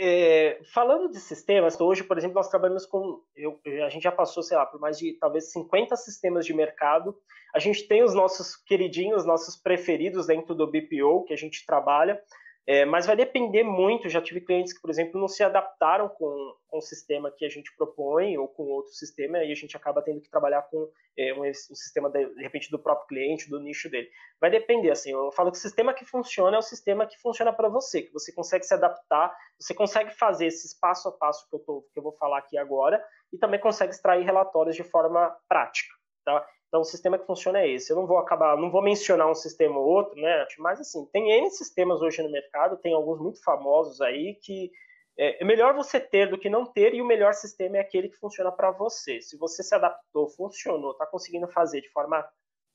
É, 0.01 0.61
falando 0.73 1.11
de 1.11 1.19
sistemas, 1.19 1.79
hoje, 1.81 2.05
por 2.05 2.17
exemplo, 2.17 2.37
nós 2.37 2.49
trabalhamos 2.49 2.87
com. 2.87 3.21
Eu, 3.35 3.59
a 3.85 3.89
gente 3.89 4.05
já 4.05 4.13
passou, 4.13 4.45
sei 4.45 4.57
lá, 4.57 4.65
por 4.65 4.79
mais 4.81 4.97
de 4.97 5.15
talvez 5.15 5.51
50 5.51 5.97
sistemas 5.97 6.47
de 6.47 6.55
mercado. 6.55 7.17
A 7.53 7.59
gente 7.59 7.89
tem 7.89 8.05
os 8.05 8.15
nossos 8.15 8.55
queridinhos, 8.55 9.27
nossos 9.27 9.57
preferidos 9.57 10.27
dentro 10.27 10.55
do 10.55 10.71
BPO 10.71 11.25
que 11.27 11.35
a 11.35 11.37
gente 11.37 11.67
trabalha. 11.67 12.23
É, 12.71 12.85
mas 12.85 13.07
vai 13.07 13.17
depender 13.17 13.63
muito. 13.63 14.11
Já 14.11 14.21
tive 14.21 14.43
clientes 14.43 14.75
que, 14.75 14.81
por 14.83 14.91
exemplo, 14.91 15.19
não 15.19 15.27
se 15.27 15.43
adaptaram 15.43 16.07
com, 16.07 16.55
com 16.67 16.77
o 16.77 16.83
sistema 16.83 17.31
que 17.31 17.47
a 17.47 17.49
gente 17.49 17.75
propõe 17.75 18.37
ou 18.37 18.47
com 18.47 18.65
outro 18.65 18.93
sistema, 18.93 19.43
e 19.43 19.51
a 19.51 19.55
gente 19.55 19.75
acaba 19.75 20.03
tendo 20.03 20.21
que 20.21 20.29
trabalhar 20.29 20.61
com 20.65 20.87
é, 21.17 21.33
um, 21.33 21.49
um, 21.49 21.55
sistema, 21.55 22.11
de, 22.11 22.27
de, 22.27 22.43
repente, 22.43 22.71
do 22.71 22.79
próprio 22.79 23.07
cliente, 23.07 23.49
do 23.49 23.59
nicho 23.59 23.89
dele. 23.89 24.11
Vai 24.39 24.51
depender, 24.51 24.91
assim, 24.91 25.13
eu 25.13 25.33
falo 25.33 25.51
que 25.51 25.57
o 25.57 25.61
sistema 25.61 25.95
que 25.95 26.05
funciona 26.05 26.57
é 26.57 26.59
o 26.59 26.63
sistema 26.63 27.07
que 27.07 27.17
funciona 27.17 27.55
para 27.55 27.71
você, 27.71 28.03
que 28.03 28.13
você 28.13 28.31
consegue 28.35 28.67
se 28.67 28.75
adaptar, 28.75 29.35
você 29.59 29.73
consegue 29.73 30.11
fazer 30.11 30.45
esses 30.45 30.79
passo 30.79 31.09
a 31.09 31.13
passo 31.13 31.49
que 31.49 31.57
eu, 31.57 31.61
tô, 31.61 31.89
que 31.91 31.99
eu 31.99 32.03
vou 32.03 32.13
falar 32.13 32.37
aqui 32.37 32.59
agora, 32.59 33.03
e 33.33 33.39
também 33.39 33.59
consegue 33.59 33.95
extrair 33.95 34.27
relatórios 34.27 34.77
de 34.77 34.85
forma 34.85 35.35
prática, 35.49 35.95
tá? 36.23 36.47
Então, 36.69 36.83
o 36.83 36.85
sistema 36.85 37.19
que 37.19 37.27
funciona 37.27 37.61
é 37.61 37.69
esse. 37.69 37.91
Eu 37.91 37.97
não 37.97 38.07
vou 38.07 38.19
acabar, 38.19 38.57
não 38.57 38.71
vou 38.71 38.83
mencionar 38.83 39.31
um 39.31 39.35
sistema 39.35 39.79
ou 39.79 39.87
outro, 39.87 40.21
né? 40.21 40.47
Mas 40.59 40.81
assim, 40.81 41.07
tem 41.13 41.31
N 41.33 41.51
sistemas 41.51 42.03
hoje 42.03 42.23
no 42.23 42.31
mercado, 42.31 42.77
tem 42.77 42.95
alguns 42.95 43.19
muito 43.21 43.43
famosos 43.43 44.01
aí 44.01 44.35
que 44.43 44.71
é, 45.19 45.43
é 45.43 45.45
melhor 45.45 45.75
você 45.75 45.99
ter 45.99 46.31
do 46.31 46.39
que 46.39 46.49
não 46.49 46.65
ter, 46.65 46.95
e 46.95 47.03
o 47.03 47.07
melhor 47.07 47.35
sistema 47.35 47.79
é 47.79 47.81
aquele 47.81 48.09
que 48.09 48.17
funciona 48.17 48.53
para 48.53 48.71
você. 48.71 49.21
Se 49.21 49.37
você 49.37 49.63
se 49.63 49.75
adaptou, 49.75 50.29
funcionou, 50.29 50.93
está 50.93 51.07
conseguindo 51.07 51.49
fazer 51.49 51.81
de 51.81 51.91
forma 51.91 52.25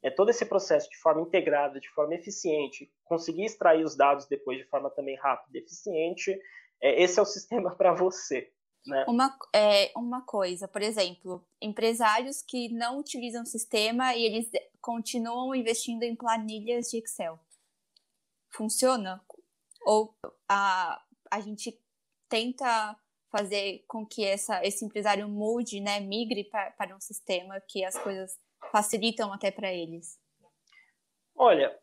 é, 0.04 0.10
todo 0.10 0.30
esse 0.30 0.46
processo 0.46 0.90
de 0.90 0.98
forma 0.98 1.22
integrada, 1.22 1.80
de 1.80 1.90
forma 1.92 2.14
eficiente, 2.16 2.92
conseguir 3.06 3.46
extrair 3.46 3.86
os 3.86 3.96
dados 3.96 4.28
depois 4.28 4.58
de 4.58 4.66
forma 4.66 4.90
também 4.90 5.16
rápida 5.16 5.58
e 5.58 5.62
eficiente, 5.62 6.38
é, 6.82 7.02
esse 7.02 7.18
é 7.18 7.22
o 7.22 7.26
sistema 7.26 7.74
para 7.76 7.94
você. 7.94 8.52
Né? 8.86 9.06
Uma, 9.08 9.38
é, 9.54 9.92
uma 9.96 10.22
coisa, 10.22 10.68
por 10.68 10.82
exemplo, 10.82 11.46
empresários 11.62 12.42
que 12.42 12.70
não 12.70 13.00
utilizam 13.00 13.44
o 13.44 13.48
sistema 13.48 14.14
e 14.16 14.24
eles 14.26 14.50
continuam 14.82 15.56
investindo 15.56 16.04
em 16.04 16.16
planilhas 16.16 16.90
de 16.90 16.98
Excel. 16.98 17.40
Funciona? 18.50 19.24
Ou 19.86 20.14
a, 20.50 21.02
a 21.32 21.40
gente 21.40 21.80
tenta 22.28 22.98
fazer 23.32 23.84
com 23.88 24.06
que 24.06 24.24
essa, 24.24 24.64
esse 24.64 24.86
empresário 24.86 25.28
mude, 25.28 25.80
né, 25.80 26.00
migre 26.00 26.44
para, 26.44 26.72
para 26.72 26.96
um 26.96 27.00
sistema 27.00 27.60
que 27.62 27.84
as 27.84 27.98
coisas 27.98 28.38
facilitam 28.72 29.34
até 29.34 29.50
para 29.50 29.74
eles? 29.74 30.20
Olha, 31.36 31.76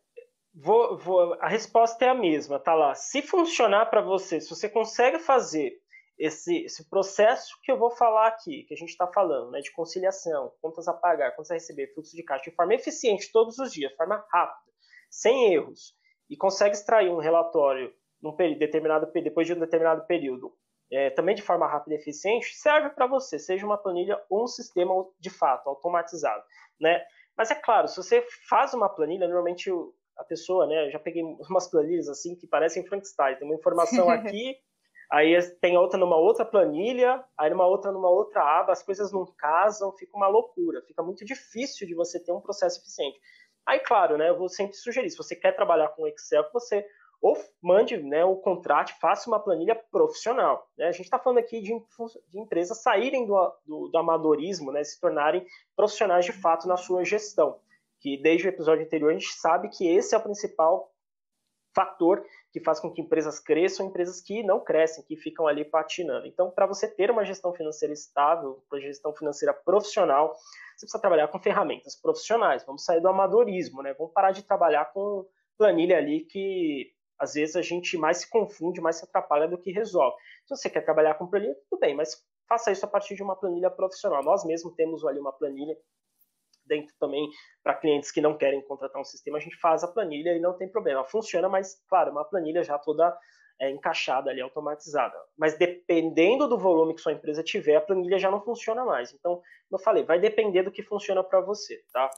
vou, 0.53 0.97
vou, 0.97 1.33
a 1.41 1.47
resposta 1.47 2.05
é 2.05 2.09
a 2.09 2.15
mesma, 2.15 2.59
tá 2.59 2.73
lá. 2.73 2.95
Se 2.95 3.21
funcionar 3.21 3.87
para 3.87 4.01
você, 4.01 4.39
se 4.39 4.49
você 4.49 4.69
consegue 4.69 5.19
fazer 5.19 5.80
esse, 6.21 6.65
esse 6.65 6.87
processo 6.87 7.57
que 7.63 7.71
eu 7.71 7.79
vou 7.79 7.89
falar 7.89 8.27
aqui, 8.27 8.63
que 8.65 8.75
a 8.75 8.77
gente 8.77 8.89
está 8.89 9.07
falando, 9.07 9.49
né, 9.49 9.59
de 9.59 9.71
conciliação, 9.71 10.53
contas 10.61 10.87
a 10.87 10.93
pagar, 10.93 11.31
contas 11.31 11.49
a 11.49 11.55
receber, 11.55 11.91
fluxo 11.95 12.15
de 12.15 12.21
caixa, 12.21 12.51
de 12.51 12.55
forma 12.55 12.75
eficiente 12.75 13.31
todos 13.31 13.57
os 13.57 13.73
dias, 13.73 13.89
de 13.89 13.97
forma 13.97 14.23
rápida, 14.31 14.71
sem 15.09 15.51
erros, 15.51 15.95
e 16.29 16.37
consegue 16.37 16.75
extrair 16.75 17.09
um 17.09 17.17
relatório 17.17 17.91
num 18.21 18.35
período, 18.35 18.59
determinado, 18.59 19.11
depois 19.11 19.47
de 19.47 19.53
um 19.53 19.59
determinado 19.59 20.05
período, 20.05 20.55
é, 20.91 21.09
também 21.09 21.33
de 21.33 21.41
forma 21.41 21.65
rápida 21.67 21.95
e 21.95 21.97
eficiente, 21.97 22.53
serve 22.53 22.91
para 22.91 23.07
você, 23.07 23.39
seja 23.39 23.65
uma 23.65 23.77
planilha 23.77 24.21
ou 24.29 24.43
um 24.43 24.47
sistema 24.47 24.93
de 25.19 25.31
fato 25.31 25.67
automatizado, 25.69 26.43
né? 26.79 27.03
Mas 27.35 27.49
é 27.49 27.55
claro, 27.55 27.87
se 27.87 27.97
você 27.97 28.23
faz 28.47 28.75
uma 28.75 28.87
planilha, 28.87 29.25
normalmente 29.25 29.71
a 30.17 30.23
pessoa, 30.23 30.67
né? 30.67 30.85
Eu 30.85 30.91
já 30.91 30.99
peguei 30.99 31.23
umas 31.49 31.67
planilhas 31.67 32.07
assim 32.07 32.35
que 32.35 32.45
parecem 32.45 32.85
Frankenstein, 32.85 33.37
tem 33.37 33.47
uma 33.47 33.55
informação 33.55 34.07
aqui 34.11 34.55
aí 35.11 35.39
tem 35.59 35.77
outra 35.77 35.99
numa 35.99 36.15
outra 36.15 36.45
planilha, 36.45 37.23
aí 37.37 37.49
numa 37.49 37.67
outra 37.67 37.91
numa 37.91 38.09
outra 38.09 38.41
aba, 38.41 38.71
as 38.71 38.81
coisas 38.81 39.11
não 39.11 39.25
casam, 39.37 39.91
fica 39.97 40.15
uma 40.15 40.27
loucura, 40.27 40.81
fica 40.83 41.03
muito 41.03 41.25
difícil 41.25 41.85
de 41.85 41.93
você 41.93 42.19
ter 42.19 42.31
um 42.31 42.41
processo 42.41 42.79
eficiente. 42.79 43.19
Aí, 43.65 43.79
claro, 43.79 44.17
né, 44.17 44.29
eu 44.29 44.37
vou 44.37 44.49
sempre 44.49 44.75
sugerir, 44.75 45.09
se 45.09 45.17
você 45.17 45.35
quer 45.35 45.55
trabalhar 45.55 45.89
com 45.89 46.07
Excel, 46.07 46.49
você 46.51 46.85
ou 47.21 47.37
mande 47.61 47.97
né, 47.97 48.25
o 48.25 48.35
contrato, 48.35 48.97
faça 48.99 49.29
uma 49.29 49.39
planilha 49.39 49.75
profissional. 49.75 50.67
Né? 50.75 50.87
A 50.87 50.91
gente 50.91 51.03
está 51.03 51.19
falando 51.19 51.37
aqui 51.37 51.61
de, 51.61 51.71
de 52.29 52.39
empresas 52.39 52.81
saírem 52.81 53.27
do, 53.27 53.53
do, 53.63 53.89
do 53.89 53.97
amadorismo, 53.97 54.71
né, 54.71 54.83
se 54.83 54.99
tornarem 54.99 55.45
profissionais 55.75 56.25
de 56.25 56.31
fato 56.31 56.67
na 56.67 56.77
sua 56.77 57.05
gestão. 57.05 57.59
Que 57.99 58.17
desde 58.17 58.47
o 58.47 58.49
episódio 58.49 58.83
anterior 58.83 59.11
a 59.11 59.13
gente 59.13 59.31
sabe 59.33 59.69
que 59.69 59.87
esse 59.87 60.15
é 60.15 60.17
o 60.17 60.23
principal 60.23 60.91
fator 61.75 62.25
que 62.51 62.59
faz 62.59 62.79
com 62.79 62.91
que 62.91 63.01
empresas 63.01 63.39
cresçam, 63.39 63.87
empresas 63.87 64.21
que 64.21 64.43
não 64.43 64.59
crescem, 64.59 65.03
que 65.03 65.15
ficam 65.15 65.47
ali 65.47 65.63
patinando. 65.63 66.27
Então, 66.27 66.51
para 66.51 66.65
você 66.65 66.87
ter 66.87 67.09
uma 67.09 67.23
gestão 67.23 67.53
financeira 67.53 67.93
estável, 67.93 68.61
uma 68.69 68.81
gestão 68.81 69.13
financeira 69.13 69.53
profissional, 69.53 70.35
você 70.75 70.85
precisa 70.85 70.99
trabalhar 70.99 71.27
com 71.29 71.39
ferramentas 71.39 71.95
profissionais. 71.95 72.65
Vamos 72.65 72.83
sair 72.83 72.99
do 72.99 73.07
amadorismo, 73.07 73.81
né? 73.81 73.93
Vamos 73.93 74.13
parar 74.13 74.31
de 74.31 74.43
trabalhar 74.43 74.91
com 74.91 75.25
planilha 75.57 75.97
ali 75.97 76.21
que 76.25 76.91
às 77.17 77.35
vezes 77.35 77.55
a 77.55 77.61
gente 77.61 77.97
mais 77.97 78.17
se 78.17 78.29
confunde, 78.29 78.81
mais 78.81 78.97
se 78.97 79.05
atrapalha 79.05 79.47
do 79.47 79.57
que 79.57 79.71
resolve. 79.71 80.17
Se 80.45 80.55
você 80.55 80.69
quer 80.69 80.81
trabalhar 80.81 81.13
com 81.13 81.27
planilha, 81.27 81.55
tudo 81.69 81.79
bem, 81.79 81.95
mas 81.95 82.21
faça 82.49 82.71
isso 82.71 82.83
a 82.83 82.87
partir 82.87 83.15
de 83.15 83.23
uma 83.23 83.35
planilha 83.35 83.69
profissional. 83.69 84.23
Nós 84.23 84.43
mesmos 84.43 84.73
temos 84.73 85.05
ali 85.05 85.19
uma 85.19 85.31
planilha 85.31 85.77
dentro 86.65 86.93
também 86.99 87.29
para 87.63 87.75
clientes 87.75 88.11
que 88.11 88.21
não 88.21 88.37
querem 88.37 88.61
contratar 88.61 89.01
um 89.01 89.05
sistema, 89.05 89.37
a 89.37 89.41
gente 89.41 89.57
faz 89.57 89.83
a 89.83 89.87
planilha 89.87 90.35
e 90.35 90.39
não 90.39 90.57
tem 90.57 90.69
problema. 90.69 91.03
Funciona, 91.05 91.49
mas 91.49 91.81
claro, 91.87 92.11
uma 92.11 92.25
planilha 92.25 92.63
já 92.63 92.77
toda 92.77 93.17
é, 93.59 93.69
encaixada 93.69 94.29
ali, 94.31 94.41
automatizada. 94.41 95.15
Mas 95.37 95.57
dependendo 95.57 96.47
do 96.47 96.57
volume 96.57 96.95
que 96.95 97.01
sua 97.01 97.13
empresa 97.13 97.43
tiver, 97.43 97.75
a 97.75 97.81
planilha 97.81 98.17
já 98.17 98.31
não 98.31 98.41
funciona 98.41 98.83
mais. 98.83 99.13
Então, 99.13 99.35
como 99.35 99.79
eu 99.79 99.83
falei, 99.83 100.03
vai 100.03 100.19
depender 100.19 100.63
do 100.63 100.71
que 100.71 100.81
funciona 100.81 101.23
para 101.23 101.39
você, 101.41 101.79
tá? 101.93 102.09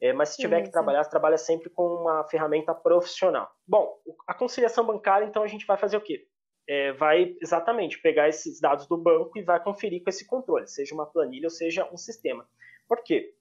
É, 0.00 0.12
mas 0.12 0.30
se 0.30 0.38
tiver 0.38 0.62
que 0.62 0.70
trabalhar, 0.70 1.04
você 1.04 1.10
trabalha 1.10 1.36
sempre 1.36 1.68
com 1.68 1.84
uma 1.84 2.24
ferramenta 2.24 2.74
profissional. 2.74 3.48
Bom, 3.66 3.98
a 4.26 4.34
conciliação 4.34 4.84
bancária, 4.84 5.26
então 5.26 5.42
a 5.42 5.46
gente 5.46 5.66
vai 5.66 5.76
fazer 5.76 5.96
o 5.96 6.00
quê? 6.00 6.26
É, 6.66 6.92
vai 6.92 7.36
exatamente 7.40 8.00
pegar 8.00 8.28
esses 8.28 8.60
dados 8.60 8.86
do 8.86 8.96
banco 8.96 9.38
e 9.38 9.42
vai 9.42 9.62
conferir 9.62 10.02
com 10.02 10.08
esse 10.08 10.26
controle, 10.26 10.66
seja 10.66 10.94
uma 10.94 11.06
planilha 11.06 11.46
ou 11.46 11.50
seja 11.50 11.88
um 11.92 11.96
sistema. 11.96 12.48
Por 12.88 13.02
quê? 13.02 13.34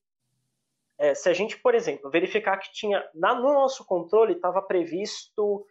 É, 1.00 1.16
se 1.16 1.30
a 1.30 1.34
gente, 1.34 1.58
por 1.58 1.74
exemplo, 1.74 2.12
verificar 2.12 2.58
que 2.58 2.72
tinha 2.72 3.04
na, 3.16 3.34
no 3.34 3.54
nosso 3.54 3.86
controle 3.86 4.34
estava 4.34 4.62
previsto 4.62 5.66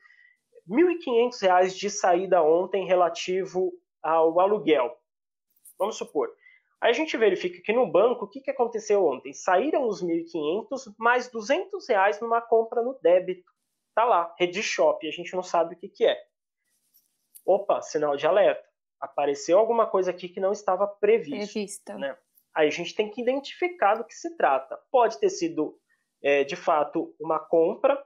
R$ 0.68 0.96
1.500 0.98 1.76
de 1.76 1.90
saída 1.90 2.42
ontem 2.42 2.86
relativo 2.86 3.72
ao 4.02 4.40
aluguel. 4.40 4.96
Vamos 5.78 5.96
supor, 5.96 6.34
Aí 6.80 6.90
a 6.90 6.94
gente 6.94 7.16
verifica 7.16 7.60
que 7.60 7.72
no 7.72 7.90
banco, 7.90 8.24
o 8.24 8.28
que, 8.28 8.40
que 8.40 8.50
aconteceu 8.50 9.04
ontem? 9.04 9.32
Saíram 9.32 9.88
os 9.88 10.02
1.500 10.02 10.94
mais 10.96 11.28
200 11.28 11.88
reais 11.88 12.20
numa 12.20 12.40
compra 12.40 12.82
no 12.82 12.96
débito. 13.02 13.50
Tá 13.94 14.04
lá, 14.04 14.32
rede 14.38 14.62
shop, 14.62 15.06
a 15.06 15.10
gente 15.10 15.34
não 15.34 15.42
sabe 15.42 15.74
o 15.74 15.78
que, 15.78 15.88
que 15.88 16.06
é. 16.06 16.16
Opa, 17.44 17.82
sinal 17.82 18.16
de 18.16 18.26
alerta. 18.26 18.62
Apareceu 19.00 19.58
alguma 19.58 19.86
coisa 19.86 20.12
aqui 20.12 20.28
que 20.28 20.38
não 20.38 20.52
estava 20.52 20.86
previsto. 20.86 21.52
Prevista. 21.52 21.98
Né? 21.98 22.16
Aí 22.58 22.66
a 22.66 22.72
gente 22.72 22.92
tem 22.92 23.08
que 23.08 23.22
identificar 23.22 23.94
do 23.94 24.04
que 24.04 24.12
se 24.12 24.36
trata. 24.36 24.76
Pode 24.90 25.20
ter 25.20 25.30
sido, 25.30 25.78
é, 26.20 26.42
de 26.42 26.56
fato, 26.56 27.14
uma 27.20 27.38
compra 27.38 27.96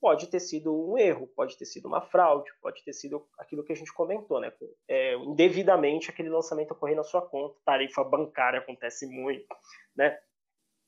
pode 0.00 0.28
ter 0.28 0.38
sido 0.38 0.72
um 0.72 0.96
erro, 0.96 1.26
pode 1.34 1.58
ter 1.58 1.64
sido 1.64 1.88
uma 1.88 2.00
fraude, 2.00 2.48
pode 2.60 2.84
ter 2.84 2.92
sido 2.92 3.26
aquilo 3.36 3.64
que 3.64 3.72
a 3.72 3.74
gente 3.74 3.92
comentou, 3.92 4.40
né? 4.40 4.52
É, 4.86 5.14
indevidamente 5.16 6.10
aquele 6.10 6.28
lançamento 6.28 6.70
ocorrer 6.70 6.94
na 6.94 7.02
sua 7.02 7.22
conta, 7.22 7.58
tarifa 7.64 8.04
bancária 8.04 8.60
acontece 8.60 9.04
muito, 9.04 9.48
né? 9.96 10.16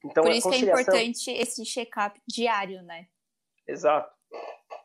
Então, 0.04 0.22
Por 0.22 0.30
isso 0.30 0.48
conciliação... 0.48 0.84
que 0.84 0.90
é 0.90 1.02
importante 1.02 1.30
esse 1.32 1.64
check-up 1.64 2.20
diário, 2.28 2.80
né? 2.82 3.08
Exato, 3.66 4.14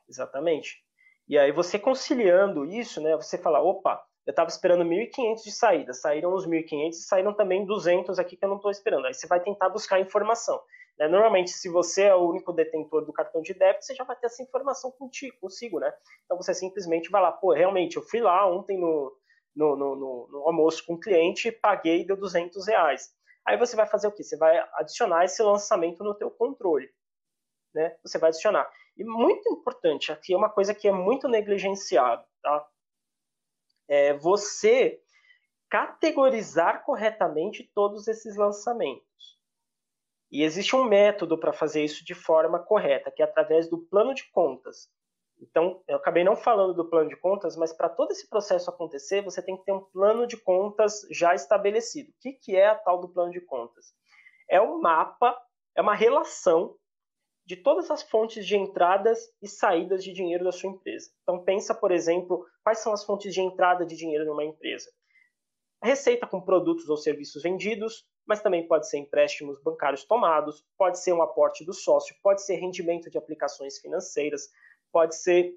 exatamente. 0.10 0.84
E 1.28 1.38
aí 1.38 1.52
você 1.52 1.78
conciliando 1.78 2.66
isso, 2.66 3.00
né? 3.02 3.16
Você 3.18 3.38
fala, 3.38 3.62
opa, 3.62 4.04
eu 4.26 4.32
estava 4.32 4.50
esperando 4.50 4.86
1.500 4.86 5.44
de 5.44 5.52
saída, 5.52 5.94
saíram 5.94 6.34
os 6.34 6.48
1.500 6.48 6.90
e 6.90 6.94
saíram 6.94 7.34
também 7.34 7.66
200 7.66 8.18
aqui 8.20 8.38
que 8.38 8.46
eu 8.46 8.50
não 8.50 8.56
estou 8.56 8.72
esperando. 8.72 9.06
Aí 9.06 9.14
você 9.14 9.28
vai 9.28 9.42
tentar 9.42 9.70
buscar 9.70 10.00
informação. 10.00 10.62
Né? 10.98 11.08
Normalmente, 11.08 11.52
se 11.52 11.70
você 11.70 12.04
é 12.04 12.16
o 12.16 12.30
único 12.30 12.54
detentor 12.54 13.06
do 13.06 13.12
cartão 13.12 13.42
de 13.42 13.54
débito, 13.54 13.86
você 13.86 13.96
já 13.96 14.04
vai 14.04 14.16
ter 14.16 14.28
essa 14.28 14.42
informação 14.42 14.92
contigo, 14.92 15.36
consigo, 15.42 15.80
né? 15.80 15.94
Então 16.26 16.38
você 16.38 16.54
simplesmente 16.54 17.10
vai 17.10 17.22
lá, 17.22 17.32
pô, 17.32 17.54
realmente, 17.54 17.98
eu 17.98 18.04
fui 18.04 18.22
lá 18.22 18.50
ontem 18.50 18.80
no, 18.80 19.14
no, 19.56 19.76
no, 19.76 19.96
no, 19.96 20.28
no 20.32 20.48
almoço 20.48 20.86
com 20.86 20.94
o 20.94 21.00
cliente, 21.00 21.52
paguei 21.52 22.02
e 22.02 22.06
deu 22.08 22.16
200 22.16 22.68
reais. 22.68 23.10
Aí 23.46 23.58
você 23.58 23.76
vai 23.76 23.88
fazer 23.88 24.08
o 24.08 24.12
quê? 24.12 24.24
Você 24.24 24.38
vai 24.38 24.58
adicionar 24.76 25.26
esse 25.26 25.44
lançamento 25.44 26.04
no 26.04 26.16
teu 26.16 26.32
controle, 26.32 26.90
né? 27.74 27.98
Você 28.04 28.18
vai 28.18 28.30
adicionar. 28.30 28.70
E 28.96 29.04
muito 29.04 29.50
importante, 29.50 30.12
aqui 30.12 30.34
é 30.34 30.38
uma 30.38 30.50
coisa 30.50 30.74
que 30.74 30.88
é 30.88 30.92
muito 30.92 31.28
negligenciada, 31.28 32.24
tá? 32.42 32.66
É 33.88 34.14
você 34.14 35.00
categorizar 35.70 36.86
corretamente 36.86 37.70
todos 37.74 38.08
esses 38.08 38.36
lançamentos. 38.36 39.40
E 40.32 40.44
existe 40.44 40.76
um 40.76 40.84
método 40.84 41.38
para 41.38 41.54
fazer 41.54 41.84
isso 41.84 42.04
de 42.04 42.14
forma 42.14 42.60
correta, 42.60 43.12
que 43.12 43.22
é 43.22 43.26
através 43.26 43.70
do 43.70 43.78
plano 43.78 44.14
de 44.14 44.24
contas. 44.32 44.90
Então, 45.40 45.84
eu 45.88 45.98
acabei 45.98 46.24
não 46.24 46.36
falando 46.36 46.74
do 46.74 46.90
plano 46.90 47.10
de 47.10 47.16
contas, 47.16 47.58
mas 47.58 47.74
para 47.74 47.90
todo 47.90 48.12
esse 48.12 48.30
processo 48.30 48.70
acontecer, 48.70 49.22
você 49.22 49.42
tem 49.42 49.58
que 49.58 49.66
ter 49.66 49.74
um 49.74 49.84
plano 49.84 50.26
de 50.26 50.38
contas 50.38 51.02
já 51.12 51.36
estabelecido. 51.36 52.10
O 52.12 52.16
que, 52.20 52.34
que 52.34 52.56
é 52.56 52.68
a 52.68 52.76
tal 52.76 53.02
do 53.02 53.10
plano 53.10 53.32
de 53.32 53.42
contas? 53.42 53.94
É 54.50 54.62
um 54.62 54.80
mapa, 54.80 55.38
é 55.76 55.82
uma 55.82 55.96
relação 55.96 56.76
de 57.46 57.58
todas 57.58 57.92
as 57.92 58.04
fontes 58.04 58.46
de 58.46 58.56
entradas 58.56 59.30
e 59.42 59.48
saídas 59.48 60.04
de 60.04 60.14
dinheiro 60.14 60.44
da 60.44 60.52
sua 60.52 60.70
empresa. 60.70 61.12
Então, 61.24 61.44
pensa, 61.44 61.76
por 61.76 61.92
exemplo, 61.92 62.46
quais 62.64 62.80
são 62.80 62.94
as 62.94 63.04
fontes 63.04 63.34
de 63.34 63.42
entrada 63.42 63.86
de 63.86 63.96
dinheiro 63.96 64.26
numa 64.26 64.44
empresa. 64.44 64.90
Receita 65.84 66.26
com 66.26 66.40
produtos 66.40 66.88
ou 66.88 66.96
serviços 66.96 67.44
vendidos, 67.44 68.06
mas 68.26 68.42
também 68.42 68.66
pode 68.66 68.90
ser 68.90 68.98
empréstimos 69.00 69.62
bancários 69.62 70.06
tomados, 70.06 70.66
pode 70.78 71.00
ser 71.00 71.12
um 71.12 71.22
aporte 71.22 71.66
do 71.66 71.74
sócio, 71.74 72.16
pode 72.24 72.42
ser 72.42 72.56
rendimento 72.56 73.10
de 73.10 73.18
aplicações 73.18 73.78
financeiras, 73.80 74.48
pode 74.94 75.16
ser, 75.18 75.54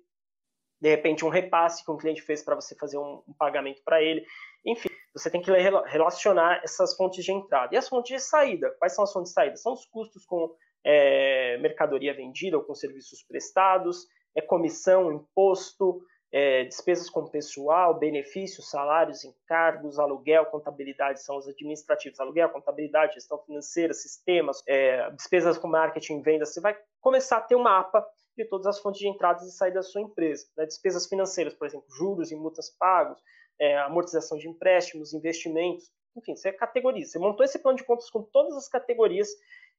de 0.81 0.89
repente, 0.89 1.25
um 1.25 1.29
repasse 1.29 1.85
que 1.85 1.91
um 1.93 1.97
cliente 1.97 2.23
fez 2.23 2.43
para 2.43 2.57
você 2.57 2.75
fazer 2.75 2.99
um, 2.99 3.23
um 3.29 3.35
pagamento 3.39 3.81
para 3.85 4.03
ele. 4.03 4.27
Enfim, 4.65 4.89
você 5.15 5.31
tem 5.31 5.41
que 5.41 5.51
relacionar 5.53 6.61
essas 6.65 6.97
fontes 6.97 7.25
de 7.25 7.31
entrada. 7.31 7.73
E 7.73 7.79
as 7.79 7.89
fontes 7.89 8.13
de 8.13 8.19
saída? 8.21 8.75
Quais 8.81 8.95
são 8.95 9.05
as 9.05 9.13
fontes 9.13 9.31
de 9.31 9.35
saída? 9.35 9.57
São 9.57 9.75
os 9.75 9.87
custos 9.87 10.27
com 10.27 10.53
é, 10.89 11.59
mercadoria 11.59 12.15
vendida 12.15 12.57
ou 12.57 12.63
com 12.63 12.73
serviços 12.73 13.21
prestados, 13.25 14.07
é 14.37 14.41
comissão, 14.41 15.13
imposto, 15.13 16.01
é, 16.31 16.65
despesas 16.65 17.11
com 17.11 17.27
pessoal, 17.27 17.99
benefícios, 17.99 18.71
salários, 18.71 19.25
encargos, 19.25 19.99
aluguel, 19.99 20.47
contabilidade 20.47 21.23
são 21.23 21.37
os 21.37 21.49
administrativos. 21.49 22.21
Aluguel, 22.21 22.51
contabilidade, 22.51 23.15
gestão 23.15 23.39
financeira, 23.39 23.93
sistemas, 23.93 24.63
é, 24.69 25.11
despesas 25.11 25.59
com 25.59 25.67
marketing, 25.67 26.23
vendas. 26.23 26.53
Você 26.55 26.61
vai 26.61 26.77
começar 27.01 27.39
a 27.39 27.41
ter 27.41 27.57
um 27.57 27.63
mapa 27.63 28.07
de 28.37 28.45
todas 28.45 28.67
as 28.67 28.79
fontes 28.79 29.01
de 29.01 29.09
entradas 29.09 29.43
e 29.43 29.51
saídas 29.51 29.87
da 29.87 29.91
sua 29.91 30.03
empresa. 30.03 30.47
Né? 30.57 30.67
Despesas 30.67 31.07
financeiras, 31.07 31.55
por 31.55 31.67
exemplo, 31.67 31.87
juros 31.89 32.31
e 32.31 32.37
multas 32.37 32.71
pagos, 32.71 33.19
é, 33.59 33.77
amortização 33.79 34.39
de 34.39 34.49
empréstimos, 34.49 35.15
investimentos, 35.15 35.91
enfim, 36.17 36.35
você 36.35 36.53
categoriza. 36.53 37.13
Você 37.13 37.19
montou 37.19 37.45
esse 37.45 37.59
plano 37.59 37.77
de 37.77 37.85
contas 37.85 38.09
com 38.09 38.23
todas 38.23 38.57
as 38.57 38.69
categorias 38.69 39.29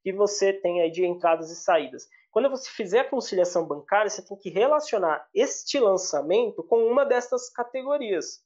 que 0.02 0.14
você 0.14 0.54
tem 0.54 0.82
aí 0.82 0.92
de 0.92 1.06
entradas 1.06 1.50
e 1.52 1.56
saídas. 1.56 2.08
Quando 2.32 2.50
você 2.50 2.70
fizer 2.70 3.00
a 3.00 3.10
conciliação 3.10 3.66
bancária, 3.66 4.10
você 4.10 4.22
tem 4.22 4.38
que 4.38 4.50
relacionar 4.50 5.28
este 5.34 5.80
lançamento 5.80 6.64
com 6.64 6.86
uma 6.86 7.04
dessas 7.06 7.50
categorias. 7.50 8.44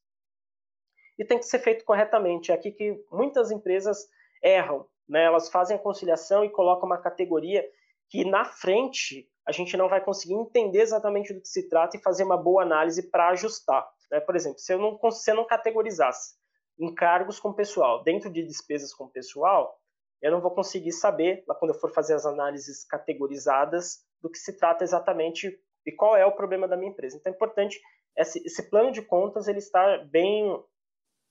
E 1.20 1.26
tem 1.26 1.38
que 1.38 1.46
ser 1.46 1.60
feito 1.60 1.84
corretamente. 1.84 2.52
É 2.52 2.56
aqui 2.56 2.72
que 2.72 3.04
muitas 3.12 3.52
empresas 3.52 4.08
erram. 4.42 4.88
Né? 5.08 5.24
Elas 5.26 5.50
fazem 5.50 5.76
a 5.76 5.80
conciliação 5.80 6.46
e 6.46 6.50
colocam 6.50 6.86
uma 6.88 7.02
categoria 7.02 7.68
que 8.10 8.24
na 8.24 8.46
frente 8.46 9.30
a 9.46 9.52
gente 9.52 9.76
não 9.76 9.90
vai 9.90 10.04
conseguir 10.04 10.36
entender 10.36 10.82
exatamente 10.82 11.34
do 11.34 11.42
que 11.42 11.48
se 11.48 11.68
trata 11.68 11.98
e 11.98 12.02
fazer 12.02 12.24
uma 12.24 12.38
boa 12.38 12.64
análise 12.64 13.10
para 13.10 13.30
ajustar. 13.30 13.88
Né? 14.10 14.20
Por 14.20 14.36
exemplo, 14.36 14.60
se 14.60 14.74
eu 14.74 14.80
não, 14.80 15.12
se 15.12 15.32
eu 15.32 15.36
não 15.36 15.46
categorizasse 15.46 16.36
encargos 16.80 17.40
com 17.40 17.54
pessoal 17.54 18.04
dentro 18.04 18.30
de 18.30 18.44
despesas 18.44 18.94
com 18.94 19.08
pessoal, 19.08 19.81
eu 20.22 20.32
não 20.32 20.42
vou 20.42 20.52
conseguir 20.52 20.92
saber, 20.92 21.44
lá 21.48 21.56
quando 21.56 21.72
eu 21.72 21.80
for 21.80 21.92
fazer 21.92 22.14
as 22.14 22.26
análises 22.26 22.84
categorizadas, 22.86 24.06
do 24.22 24.30
que 24.30 24.38
se 24.38 24.58
trata 24.58 24.84
exatamente 24.84 25.60
e 25.86 25.92
qual 25.92 26.16
é 26.16 26.26
o 26.26 26.36
problema 26.36 26.68
da 26.68 26.78
minha 26.78 26.92
empresa. 26.92 27.18
Então 27.18 27.32
é 27.32 27.36
importante 27.36 27.82
esse, 28.16 28.40
esse 28.46 28.70
plano 28.70 28.92
de 28.92 29.02
contas 29.02 29.48
ele 29.48 29.60
está 29.60 29.98
bem 30.06 30.64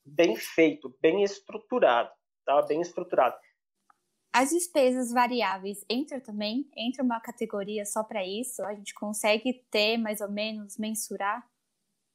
bem 0.05 0.35
feito, 0.35 0.97
bem 1.01 1.23
estruturado, 1.23 2.11
tá? 2.45 2.61
Bem 2.63 2.81
estruturado. 2.81 3.37
As 4.33 4.51
despesas 4.51 5.13
variáveis 5.13 5.85
entram 5.91 6.21
também? 6.21 6.69
Entra 6.77 7.03
uma 7.03 7.21
categoria 7.21 7.85
só 7.85 8.03
para 8.03 8.25
isso? 8.25 8.63
A 8.65 8.75
gente 8.75 8.95
consegue 8.95 9.65
ter 9.71 9.99
mais 9.99 10.21
ou 10.21 10.31
menos 10.31 10.79
mensurar? 10.79 11.45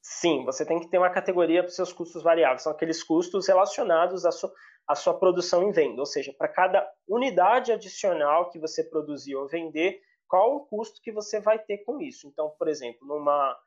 Sim, 0.01 0.45
você 0.45 0.65
tem 0.65 0.79
que 0.79 0.87
ter 0.87 0.97
uma 0.97 1.09
categoria 1.09 1.61
para 1.61 1.69
os 1.69 1.75
seus 1.75 1.91
custos 1.91 2.23
variáveis. 2.23 2.61
São 2.61 2.71
aqueles 2.71 3.03
custos 3.03 3.47
relacionados 3.47 4.25
à 4.25 4.31
sua, 4.31 4.53
a 4.87 4.95
sua 4.95 5.13
produção 5.17 5.63
em 5.63 5.71
venda, 5.71 6.01
ou 6.01 6.05
seja, 6.05 6.33
para 6.37 6.47
cada 6.47 6.87
unidade 7.07 7.71
adicional 7.71 8.49
que 8.49 8.59
você 8.59 8.83
produzir 8.83 9.35
ou 9.35 9.47
vender, 9.47 9.99
qual 10.27 10.55
o 10.55 10.65
custo 10.65 11.01
que 11.01 11.11
você 11.11 11.39
vai 11.39 11.57
ter 11.59 11.79
com 11.79 11.99
isso. 12.01 12.27
Então, 12.27 12.51
por 12.57 12.67
exemplo, 12.67 13.07
numa, 13.07 13.57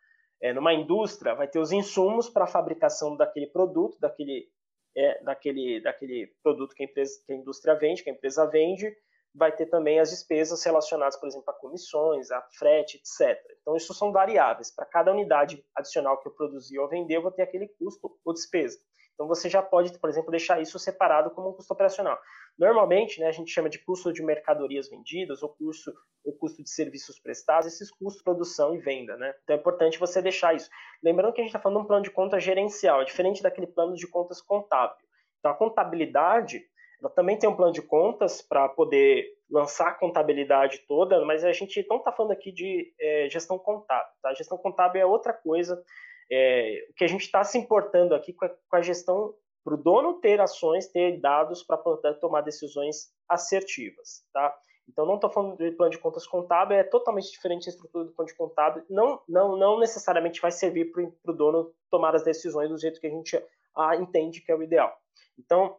é, 0.41 0.53
numa 0.53 0.73
indústria, 0.73 1.35
vai 1.35 1.49
ter 1.49 1.59
os 1.59 1.73
insumos 1.73 2.29
para 2.29 2.45
a 2.45 2.49
fabricação 2.49 3.17
daquele 3.17 3.47
produto, 3.47 3.99
daquele, 4.01 4.49
é, 4.97 5.23
daquele, 5.23 5.81
daquele 5.81 6.33
produto 6.43 6.75
que 6.75 6.83
a, 6.83 6.87
empresa, 6.87 7.21
que 7.27 7.33
a 7.33 7.37
indústria 7.37 7.75
vende, 7.75 8.03
que 8.03 8.11
a 8.11 8.13
empresa 8.13 8.47
vende, 8.47 8.93
vai 9.35 9.55
ter 9.55 9.67
também 9.67 10.01
as 10.01 10.11
despesas 10.11 10.65
relacionadas, 10.65 11.17
por 11.17 11.29
exemplo, 11.29 11.51
a 11.51 11.53
comissões, 11.53 12.31
a 12.31 12.43
frete, 12.59 12.97
etc. 12.97 13.39
Então, 13.61 13.77
isso 13.77 13.95
são 13.95 14.11
variáveis. 14.11 14.75
Para 14.75 14.87
cada 14.87 15.13
unidade 15.13 15.65
adicional 15.75 16.21
que 16.21 16.29
eu 16.29 16.33
produzir 16.33 16.79
ou 16.79 16.89
vender, 16.89 17.17
eu 17.17 17.23
vou 17.23 17.31
ter 17.31 17.43
aquele 17.43 17.69
custo 17.69 18.19
ou 18.25 18.33
despesa. 18.33 18.79
Então 19.19 19.27
você 19.27 19.51
já 19.51 19.61
pode, 19.61 19.99
por 19.99 20.09
exemplo, 20.09 20.31
deixar 20.31 20.63
isso 20.63 20.79
separado 20.79 21.33
como 21.33 21.49
um 21.49 21.53
custo 21.53 21.73
operacional. 21.73 22.17
Normalmente, 22.57 23.19
né, 23.19 23.27
a 23.27 23.33
gente 23.33 23.51
chama 23.51 23.69
de 23.69 23.81
custo 23.81 24.13
de 24.13 24.23
mercadorias 24.23 24.89
vendidas 24.89 25.43
ou 25.43 25.49
custo, 25.49 25.93
ou 26.25 26.33
custo 26.35 26.63
de 26.63 26.71
serviços 26.71 27.19
prestados, 27.19 27.67
esses 27.67 27.91
custos 27.91 28.19
de 28.19 28.23
produção 28.23 28.77
e 28.77 28.79
venda. 28.79 29.17
Né? 29.17 29.35
Então 29.43 29.57
é 29.57 29.59
importante 29.59 29.99
você 29.99 30.23
deixar 30.23 30.55
isso. 30.55 30.71
Lembrando 31.03 31.33
que 31.33 31.41
a 31.41 31.43
gente 31.43 31.51
está 31.51 31.59
falando 31.59 31.79
de 31.79 31.85
um 31.85 31.89
plano 31.89 32.05
de 32.05 32.13
conta 32.13 32.39
gerencial, 32.39 33.03
é 33.03 33.05
diferente 33.05 33.43
daquele 33.43 33.67
plano 33.67 33.97
de 33.97 34.07
contas 34.07 34.41
contábil. 34.41 35.05
Então 35.41 35.51
a 35.51 35.55
contabilidade, 35.55 36.63
ela 37.03 37.11
também 37.11 37.37
tem 37.37 37.51
um 37.51 37.57
plano 37.57 37.73
de 37.73 37.83
contas 37.83 38.41
para 38.41 38.69
poder 38.69 39.27
lançar 39.51 39.89
a 39.89 39.95
contabilidade 39.95 40.85
toda, 40.87 41.25
mas 41.25 41.43
a 41.43 41.51
gente 41.51 41.85
não 41.91 41.97
está 41.97 42.13
falando 42.13 42.33
aqui 42.33 42.53
de 42.53 42.95
é, 43.01 43.29
gestão 43.29 43.59
contábil. 43.59 44.13
Tá? 44.23 44.33
Gestão 44.35 44.59
contábil 44.59 45.03
é 45.03 45.07
outra 45.07 45.33
coisa 45.33 45.83
é, 46.31 46.87
o 46.91 46.95
que 46.95 47.05
a 47.05 47.09
gente 47.09 47.23
está 47.23 47.43
se 47.45 47.59
importando 47.59 48.15
aqui 48.15 48.33
com 48.33 48.45
a, 48.45 48.49
com 48.49 48.77
a 48.77 48.83
gestão 48.83 49.35
para 49.65 49.75
o 49.75 49.83
dono 49.83 50.21
ter 50.21 50.41
ações, 50.41 50.89
ter 50.89 51.21
dados 51.21 51.63
para 51.63 51.77
poder 51.77 52.19
tomar 52.21 52.41
decisões 52.41 53.13
assertivas, 53.29 54.25
tá? 54.33 54.57
Então, 54.89 55.05
não 55.05 55.17
estou 55.17 55.31
falando 55.31 55.59
de 55.59 55.71
plano 55.73 55.93
de 55.93 55.99
contas 55.99 56.27
contábil, 56.27 56.79
é 56.79 56.83
totalmente 56.83 57.31
diferente 57.31 57.69
a 57.69 57.73
estrutura 57.73 58.07
do 58.07 58.13
plano 58.13 58.29
de 58.29 58.35
contábil. 58.35 58.83
Não, 58.89 59.21
não, 59.29 59.57
não 59.57 59.79
necessariamente 59.79 60.41
vai 60.41 60.51
servir 60.51 60.91
para 60.91 61.05
o 61.31 61.37
dono 61.37 61.75
tomar 61.91 62.15
as 62.15 62.25
decisões 62.25 62.71
do 62.71 62.79
jeito 62.79 62.99
que 62.99 63.07
a 63.07 63.11
gente 63.11 63.37
ah, 63.77 63.97
entende 63.97 64.41
que 64.41 64.51
é 64.51 64.57
o 64.57 64.63
ideal. 64.63 64.97
Então, 65.39 65.77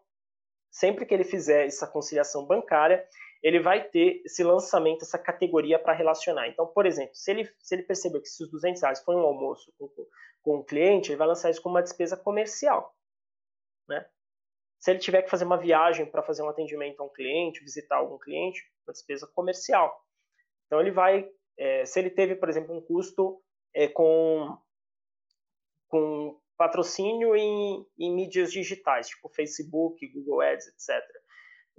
sempre 0.69 1.05
que 1.05 1.13
ele 1.13 1.23
fizer 1.23 1.65
essa 1.65 1.88
conciliação 1.88 2.45
bancária, 2.45 3.03
ele 3.41 3.60
vai 3.60 3.88
ter 3.88 4.21
esse 4.25 4.43
lançamento, 4.43 5.04
essa 5.04 5.17
categoria 5.17 5.80
para 5.80 5.93
relacionar. 5.93 6.47
Então, 6.47 6.67
por 6.67 6.86
exemplo, 6.86 7.15
se 7.15 7.32
ele, 7.32 7.49
se 7.60 7.75
ele 7.75 7.84
perceber 7.84 8.19
que 8.19 8.28
esses 8.28 8.49
200 8.49 8.82
reais 8.82 9.02
foi 9.02 9.15
um 9.15 9.21
almoço 9.21 9.73
com, 9.78 9.89
com 10.41 10.58
o 10.58 10.63
cliente, 10.63 11.12
ele 11.12 11.17
vai 11.17 11.28
lançar 11.28 11.49
isso 11.49 11.62
como 11.62 11.75
uma 11.75 11.84
despesa 11.84 12.17
comercial. 12.17 12.93
Né? 13.88 14.06
Se 14.80 14.91
ele 14.91 14.99
tiver 14.99 15.21
que 15.21 15.30
fazer 15.30 15.45
uma 15.45 15.58
viagem 15.58 16.06
para 16.06 16.21
fazer 16.21 16.43
um 16.43 16.49
atendimento 16.49 17.02
a 17.02 17.06
um 17.06 17.10
cliente, 17.10 17.63
visitar 17.63 17.97
algum 17.97 18.17
cliente, 18.17 18.62
uma 18.86 18.93
despesa 18.93 19.25
comercial. 19.28 20.06
Então, 20.65 20.82
ele 20.82 20.91
vai, 20.91 21.30
é, 21.58 21.86
se 21.86 21.97
ele 21.99 22.10
teve, 22.10 22.36
por 22.36 22.49
exemplo, 22.49 22.75
um 22.75 22.82
custo 22.82 23.41
é, 23.73 23.88
com, 23.88 24.58
com 25.88 26.39
patrocínio 26.58 27.38
em, 27.38 27.86
em 27.97 28.13
mídias 28.13 28.52
digitais, 28.52 29.08
tipo 29.08 29.30
Facebook, 29.30 30.06
Google 30.10 30.41
Ads, 30.41 30.67
etc 30.67 31.18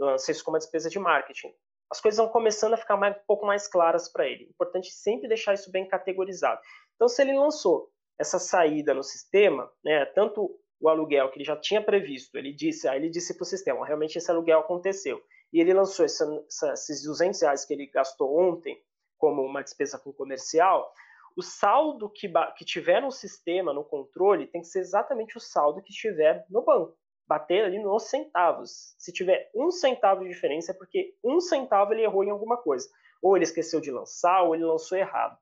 lança 0.00 0.30
isso 0.30 0.42
como 0.42 0.54
uma 0.54 0.58
despesa 0.58 0.88
de 0.88 0.98
marketing. 0.98 1.54
As 1.90 2.00
coisas 2.00 2.18
vão 2.18 2.28
começando 2.28 2.74
a 2.74 2.76
ficar 2.76 2.96
mais, 2.96 3.16
um 3.16 3.20
pouco 3.26 3.44
mais 3.44 3.68
claras 3.68 4.10
para 4.10 4.26
ele. 4.26 4.44
Importante 4.44 4.90
sempre 4.90 5.28
deixar 5.28 5.54
isso 5.54 5.70
bem 5.70 5.86
categorizado. 5.86 6.60
Então, 6.94 7.08
se 7.08 7.20
ele 7.20 7.36
lançou 7.36 7.90
essa 8.18 8.38
saída 8.38 8.94
no 8.94 9.02
sistema, 9.02 9.70
né, 9.84 10.04
tanto 10.06 10.58
o 10.80 10.88
aluguel 10.88 11.30
que 11.30 11.38
ele 11.38 11.44
já 11.44 11.56
tinha 11.56 11.82
previsto, 11.82 12.36
ele 12.38 12.52
disse, 12.52 12.88
aí 12.88 12.98
ele 12.98 13.10
disse 13.10 13.34
para 13.34 13.42
o 13.42 13.46
sistema, 13.46 13.84
realmente 13.84 14.16
esse 14.16 14.30
aluguel 14.30 14.60
aconteceu, 14.60 15.20
e 15.52 15.60
ele 15.60 15.74
lançou 15.74 16.04
essa, 16.04 16.24
essa, 16.46 16.72
esses 16.72 17.02
200 17.02 17.42
reais 17.42 17.64
que 17.64 17.74
ele 17.74 17.86
gastou 17.86 18.38
ontem 18.38 18.80
como 19.18 19.42
uma 19.42 19.62
despesa 19.62 19.98
com 19.98 20.12
comercial, 20.12 20.90
o 21.36 21.42
saldo 21.42 22.08
que, 22.08 22.30
que 22.56 22.64
tiver 22.64 23.02
no 23.02 23.10
sistema, 23.10 23.74
no 23.74 23.84
controle, 23.84 24.46
tem 24.46 24.62
que 24.62 24.68
ser 24.68 24.80
exatamente 24.80 25.36
o 25.36 25.40
saldo 25.40 25.82
que 25.82 25.90
estiver 25.90 26.46
no 26.48 26.62
banco 26.62 26.96
bater 27.30 27.64
ali 27.64 27.78
nos 27.78 28.10
centavos. 28.10 28.92
Se 28.98 29.12
tiver 29.12 29.48
um 29.54 29.70
centavo 29.70 30.24
de 30.24 30.30
diferença, 30.30 30.72
é 30.72 30.74
porque 30.74 31.14
um 31.22 31.40
centavo 31.40 31.92
ele 31.92 32.02
errou 32.02 32.24
em 32.24 32.30
alguma 32.30 32.56
coisa. 32.56 32.88
Ou 33.22 33.36
ele 33.36 33.44
esqueceu 33.44 33.80
de 33.80 33.88
lançar, 33.88 34.42
ou 34.42 34.52
ele 34.52 34.64
lançou 34.64 34.98
errado. 34.98 35.38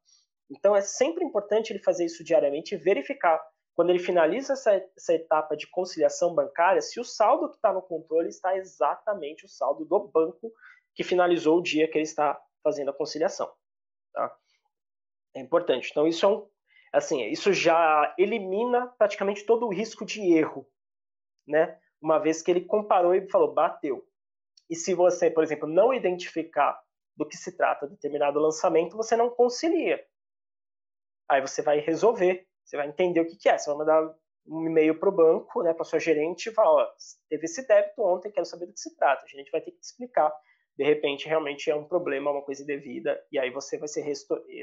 Então 0.50 0.76
é 0.76 0.82
sempre 0.82 1.24
importante 1.24 1.72
ele 1.72 1.78
fazer 1.78 2.04
isso 2.04 2.22
diariamente 2.22 2.74
e 2.74 2.78
verificar, 2.78 3.42
quando 3.74 3.88
ele 3.88 4.00
finaliza 4.00 4.52
essa, 4.52 4.72
essa 4.94 5.14
etapa 5.14 5.56
de 5.56 5.66
conciliação 5.70 6.34
bancária, 6.34 6.82
se 6.82 7.00
o 7.00 7.04
saldo 7.04 7.48
que 7.48 7.56
está 7.56 7.72
no 7.72 7.80
controle 7.80 8.28
está 8.28 8.54
exatamente 8.54 9.46
o 9.46 9.48
saldo 9.48 9.86
do 9.86 9.98
banco 10.08 10.52
que 10.94 11.02
finalizou 11.02 11.58
o 11.58 11.62
dia 11.62 11.88
que 11.88 11.96
ele 11.96 12.04
está 12.04 12.38
fazendo 12.62 12.90
a 12.90 12.94
conciliação. 12.94 13.50
Tá? 14.12 14.36
É 15.34 15.40
importante. 15.40 15.88
Então 15.90 16.06
isso 16.06 16.26
é 16.26 16.28
um, 16.28 16.46
assim, 16.92 17.24
isso 17.28 17.50
já 17.50 18.14
elimina 18.18 18.88
praticamente 18.98 19.46
todo 19.46 19.64
o 19.64 19.72
risco 19.72 20.04
de 20.04 20.20
erro 20.34 20.68
né? 21.48 21.78
Uma 22.00 22.18
vez 22.18 22.42
que 22.42 22.50
ele 22.50 22.60
comparou 22.60 23.14
e 23.14 23.28
falou, 23.28 23.52
bateu. 23.52 24.06
E 24.70 24.76
se 24.76 24.94
você, 24.94 25.30
por 25.30 25.42
exemplo, 25.42 25.66
não 25.66 25.94
identificar 25.94 26.78
do 27.16 27.26
que 27.26 27.36
se 27.36 27.56
trata 27.56 27.88
determinado 27.88 28.38
lançamento, 28.38 28.96
você 28.96 29.16
não 29.16 29.30
concilia. 29.30 30.04
Aí 31.28 31.40
você 31.40 31.62
vai 31.62 31.80
resolver, 31.80 32.46
você 32.64 32.76
vai 32.76 32.88
entender 32.88 33.20
o 33.20 33.26
que, 33.26 33.36
que 33.36 33.48
é. 33.48 33.58
Você 33.58 33.68
vai 33.68 33.78
mandar 33.78 34.14
um 34.46 34.66
e-mail 34.66 34.98
para 34.98 35.08
o 35.08 35.12
banco, 35.12 35.62
né, 35.62 35.74
para 35.74 35.84
sua 35.84 35.98
gerente, 35.98 36.48
e 36.48 36.52
falar: 36.52 36.82
ó, 36.82 36.88
teve 37.28 37.44
esse 37.44 37.66
débito 37.66 38.02
ontem, 38.02 38.30
quero 38.30 38.46
saber 38.46 38.66
do 38.66 38.72
que 38.72 38.80
se 38.80 38.96
trata. 38.96 39.24
A 39.24 39.28
gerente 39.28 39.50
vai 39.50 39.60
ter 39.60 39.72
que 39.72 39.78
te 39.78 39.84
explicar. 39.84 40.32
De 40.76 40.84
repente, 40.84 41.26
realmente 41.26 41.68
é 41.68 41.74
um 41.74 41.84
problema, 41.84 42.30
uma 42.30 42.42
coisa 42.42 42.62
indevida, 42.62 43.20
e 43.32 43.38
aí 43.38 43.50
você 43.50 43.76
vai 43.76 43.88
ser, 43.88 44.04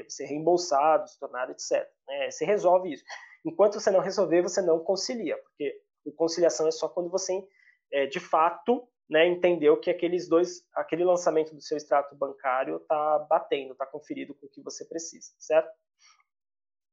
ser 0.08 0.24
reembolsado, 0.24 1.06
se 1.06 1.18
tornar, 1.20 1.50
etc. 1.50 1.86
Né? 2.08 2.30
Você 2.30 2.46
resolve 2.46 2.90
isso. 2.90 3.04
Enquanto 3.44 3.78
você 3.78 3.90
não 3.90 4.00
resolver, 4.00 4.40
você 4.40 4.62
não 4.62 4.78
concilia, 4.78 5.36
porque 5.36 5.78
conciliação 6.12 6.66
é 6.66 6.70
só 6.70 6.88
quando 6.88 7.10
você, 7.10 7.46
é, 7.92 8.06
de 8.06 8.20
fato, 8.20 8.88
né, 9.08 9.26
entendeu 9.26 9.78
que 9.78 9.90
aqueles 9.90 10.28
dois, 10.28 10.66
aquele 10.74 11.04
lançamento 11.04 11.54
do 11.54 11.60
seu 11.60 11.76
extrato 11.76 12.16
bancário 12.16 12.76
está 12.76 13.18
batendo, 13.30 13.72
está 13.72 13.86
conferido 13.86 14.34
com 14.34 14.46
o 14.46 14.50
que 14.50 14.62
você 14.62 14.84
precisa, 14.84 15.32
certo? 15.38 15.70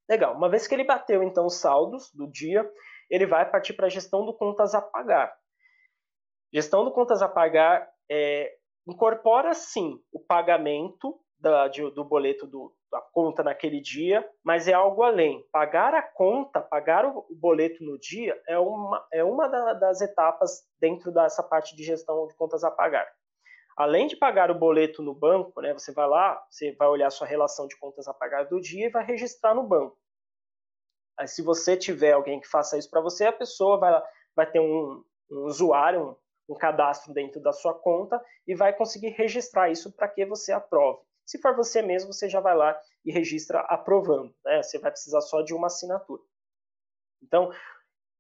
Legal. 0.10 0.36
Uma 0.36 0.50
vez 0.50 0.68
que 0.68 0.76
ele 0.76 0.84
bateu 0.84 1.24
então 1.24 1.46
os 1.46 1.56
saldos 1.56 2.12
do 2.14 2.30
dia, 2.30 2.70
ele 3.10 3.26
vai 3.26 3.50
partir 3.50 3.74
para 3.74 3.88
a 3.88 3.90
gestão 3.90 4.26
do 4.26 4.34
contas 4.34 4.76
a 4.76 4.82
pagar. 4.82 5.34
Gestão 6.54 6.84
do 6.84 6.92
contas 6.92 7.22
a 7.22 7.28
pagar 7.28 7.90
é, 8.10 8.56
incorpora 8.88 9.54
sim 9.54 10.00
o 10.12 10.20
pagamento 10.20 11.20
da, 11.40 11.68
de, 11.68 11.90
do 11.92 12.04
boleto 12.04 12.46
do, 12.46 12.76
a 12.94 13.02
conta 13.02 13.44
naquele 13.44 13.82
dia, 13.82 14.28
mas 14.44 14.68
é 14.68 14.74
algo 14.74 15.04
além. 15.04 15.46
Pagar 15.52 15.94
a 15.94 16.02
conta, 16.02 16.62
pagar 16.62 17.06
o 17.06 17.26
boleto 17.32 17.84
no 17.84 18.00
dia 18.00 18.40
é 18.48 18.58
uma, 18.58 19.06
é 19.12 19.24
uma 19.24 19.48
da, 19.48 19.74
das 19.74 20.02
etapas 20.02 20.64
dentro 20.80 21.12
dessa 21.12 21.44
parte 21.44 21.76
de 21.76 21.84
gestão 21.84 22.28
de 22.28 22.36
contas 22.36 22.64
a 22.64 22.72
pagar. 22.72 23.08
Além 23.76 24.08
de 24.08 24.16
pagar 24.16 24.52
o 24.52 24.58
boleto 24.58 25.02
no 25.02 25.16
banco, 25.16 25.60
né, 25.62 25.74
você 25.74 25.92
vai 25.92 26.08
lá, 26.08 26.42
você 26.50 26.72
vai 26.74 26.88
olhar 26.88 27.10
sua 27.10 27.26
relação 27.26 27.68
de 27.68 27.78
contas 27.78 28.08
a 28.08 28.14
pagar 28.14 28.44
do 28.44 28.62
dia 28.62 28.86
e 28.86 28.92
vai 28.92 29.04
registrar 29.04 29.56
no 29.56 29.64
banco. 29.64 29.98
Aí, 31.18 31.28
se 31.28 31.42
você 31.42 31.76
tiver 31.76 32.14
alguém 32.14 32.40
que 32.40 32.48
faça 32.48 32.78
isso 32.78 32.90
para 32.90 33.02
você, 33.02 33.26
a 33.26 33.34
pessoa 33.34 33.78
vai, 33.78 34.04
vai 34.36 34.50
ter 34.50 34.60
um, 34.60 35.04
um 35.32 35.46
usuário, 35.46 36.18
um, 36.50 36.54
um 36.54 36.58
cadastro 36.58 37.14
dentro 37.14 37.42
da 37.42 37.52
sua 37.52 37.74
conta 37.74 38.24
e 38.48 38.56
vai 38.56 38.74
conseguir 38.74 39.10
registrar 39.10 39.70
isso 39.70 39.92
para 39.92 40.08
que 40.08 40.26
você 40.26 40.52
aprove. 40.52 41.02
Se 41.26 41.40
for 41.40 41.56
você 41.56 41.82
mesmo, 41.82 42.14
você 42.14 42.28
já 42.28 42.40
vai 42.40 42.56
lá 42.56 42.80
e 43.06 43.12
registra 43.12 43.60
aprovando. 43.62 44.34
Né? 44.44 44.62
Você 44.62 44.78
vai 44.80 44.92
precisar 44.92 45.22
só 45.22 45.42
de 45.42 45.54
uma 45.54 45.68
assinatura. 45.68 46.22
Então, 47.22 47.52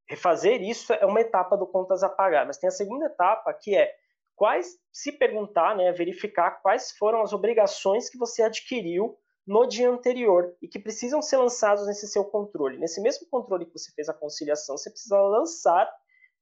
refazer 0.07 0.61
isso 0.61 0.93
é 0.93 1.05
uma 1.05 1.21
etapa 1.21 1.57
do 1.57 1.67
contas 1.67 2.03
a 2.03 2.09
pagar. 2.09 2.45
Mas 2.45 2.57
tem 2.57 2.67
a 2.67 2.71
segunda 2.71 3.05
etapa, 3.05 3.53
que 3.53 3.75
é 3.75 3.93
quais, 4.35 4.77
se 4.91 5.11
perguntar, 5.11 5.75
né, 5.75 5.91
verificar 5.91 6.61
quais 6.61 6.91
foram 6.91 7.21
as 7.21 7.33
obrigações 7.33 8.09
que 8.09 8.17
você 8.17 8.43
adquiriu 8.43 9.17
no 9.45 9.67
dia 9.67 9.89
anterior 9.89 10.55
e 10.61 10.67
que 10.67 10.79
precisam 10.79 11.21
ser 11.21 11.37
lançados 11.37 11.85
nesse 11.85 12.07
seu 12.07 12.23
controle. 12.23 12.77
Nesse 12.77 13.01
mesmo 13.01 13.27
controle 13.29 13.65
que 13.65 13.77
você 13.77 13.91
fez 13.91 14.07
a 14.07 14.13
conciliação, 14.13 14.77
você 14.77 14.89
precisa 14.89 15.21
lançar 15.21 15.91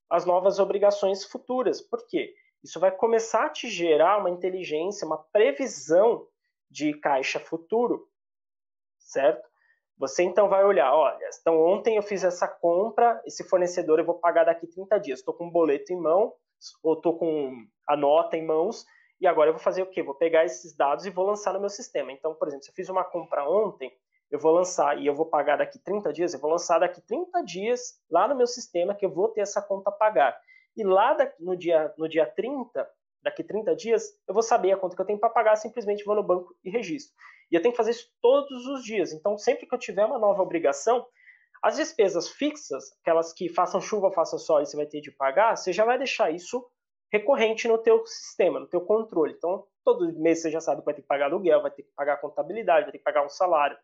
as 0.10 0.26
novas 0.26 0.60
obrigações 0.60 1.24
futuras. 1.24 1.82
Por 1.82 2.06
quê? 2.08 2.34
Isso 2.64 2.80
vai 2.80 2.92
começar 2.92 3.46
a 3.46 3.50
te 3.50 3.70
gerar 3.70 4.20
uma 4.20 4.30
inteligência, 4.30 5.08
uma 5.08 5.18
previsão 5.18 6.28
de 6.72 6.94
caixa 6.94 7.40
futuro, 7.40 8.08
certo? 8.98 9.48
Você 9.98 10.24
então 10.24 10.50
vai 10.50 10.64
olhar, 10.64 10.92
olha, 10.96 11.30
então 11.40 11.62
ontem 11.62 11.98
eu 11.98 12.02
fiz 12.02 12.24
essa 12.24 12.48
compra, 12.48 13.22
esse 13.26 13.44
fornecedor 13.44 14.00
eu 14.00 14.06
vou 14.06 14.16
pagar 14.16 14.46
daqui 14.46 14.66
30 14.66 15.00
dias. 15.00 15.20
Estou 15.20 15.34
com 15.34 15.46
um 15.46 15.52
boleto 15.52 15.94
em 15.94 15.98
mão, 15.98 16.34
ou 16.82 16.94
estou 16.94 17.18
com 17.20 17.54
a 17.88 17.96
nota 17.96 18.36
em 18.36 18.44
mãos, 18.44 18.86
e 19.20 19.28
agora 19.28 19.50
eu 19.50 19.54
vou 19.54 19.62
fazer 19.62 19.84
o 19.84 19.86
quê? 19.86 20.02
Vou 20.02 20.16
pegar 20.16 20.46
esses 20.46 20.76
dados 20.76 21.06
e 21.06 21.12
vou 21.12 21.26
lançar 21.26 21.54
no 21.54 21.60
meu 21.60 21.70
sistema. 21.70 22.12
Então, 22.12 22.34
por 22.34 22.48
exemplo, 22.48 22.64
se 22.64 22.72
eu 22.72 22.76
fiz 22.76 22.90
uma 22.90 23.04
compra 23.04 23.48
ontem, 23.48 23.96
eu 24.32 24.40
vou 24.40 24.52
lançar 24.52 24.98
e 24.98 25.06
eu 25.06 25.14
vou 25.14 25.26
pagar 25.26 25.58
daqui 25.58 25.78
30 25.78 26.12
dias, 26.14 26.34
eu 26.34 26.40
vou 26.40 26.50
lançar 26.50 26.80
daqui 26.80 27.02
30 27.02 27.44
dias 27.44 28.02
lá 28.10 28.28
no 28.28 28.36
meu 28.36 28.48
sistema 28.48 28.96
que 28.96 29.06
eu 29.06 29.12
vou 29.12 29.28
ter 29.28 29.42
essa 29.42 29.62
conta 29.62 29.90
a 29.90 29.94
pagar. 29.94 30.40
E 30.76 30.84
lá 30.84 31.16
no 31.40 31.56
dia, 31.56 31.94
no 31.98 32.08
dia 32.08 32.26
30, 32.26 32.90
daqui 33.24 33.44
30 33.44 33.76
dias, 33.76 34.04
eu 34.28 34.34
vou 34.34 34.44
saber 34.44 34.72
a 34.72 34.78
conta 34.78 34.96
que 34.96 35.02
eu 35.02 35.06
tenho 35.06 35.20
para 35.20 35.30
pagar, 35.30 35.56
simplesmente 35.56 36.04
vou 36.04 36.16
no 36.16 36.24
banco 36.24 36.56
e 36.64 36.70
registro. 36.70 37.14
E 37.52 37.56
eu 37.56 37.62
tenho 37.62 37.74
que 37.74 37.78
fazer 37.78 37.92
isso 37.92 38.10
todos 38.22 38.66
os 38.68 38.84
dias. 38.84 39.12
Então, 39.12 39.38
sempre 39.38 39.68
que 39.68 39.76
eu 39.76 39.80
tiver 39.80 40.06
uma 40.06 40.18
nova 40.18 40.42
obrigação, 40.42 41.06
as 41.62 41.76
despesas 41.76 42.30
fixas, 42.30 42.86
aquelas 43.02 43.34
que 43.34 43.48
façam 43.48 43.80
chuva 43.80 44.12
façam 44.12 44.40
sol 44.40 44.62
e 44.62 44.66
você 44.66 44.76
vai 44.76 44.86
ter 44.86 45.02
de 45.02 45.12
pagar, 45.12 45.56
você 45.56 45.72
já 45.72 45.86
vai 45.86 45.98
deixar 45.98 46.32
isso 46.32 46.66
recorrente 47.12 47.68
no 47.68 47.78
teu 47.78 48.06
sistema, 48.06 48.60
no 48.60 48.68
teu 48.68 48.82
controle. 48.82 49.34
Então, 49.34 49.68
todo 49.84 50.12
mês 50.20 50.42
você 50.42 50.50
já 50.50 50.62
sabe 50.62 50.82
que 50.82 50.86
vai 50.86 50.94
ter 50.94 51.02
que 51.02 51.08
pagar 51.08 51.26
aluguel, 51.26 51.62
vai 51.62 51.72
ter 51.72 51.84
que 51.84 51.92
pagar 51.96 52.18
contabilidade, 52.18 52.84
vai 52.84 52.92
ter 52.92 52.98
que 52.98 53.04
pagar 53.04 53.26
um 53.26 53.30
salário, 53.30 53.78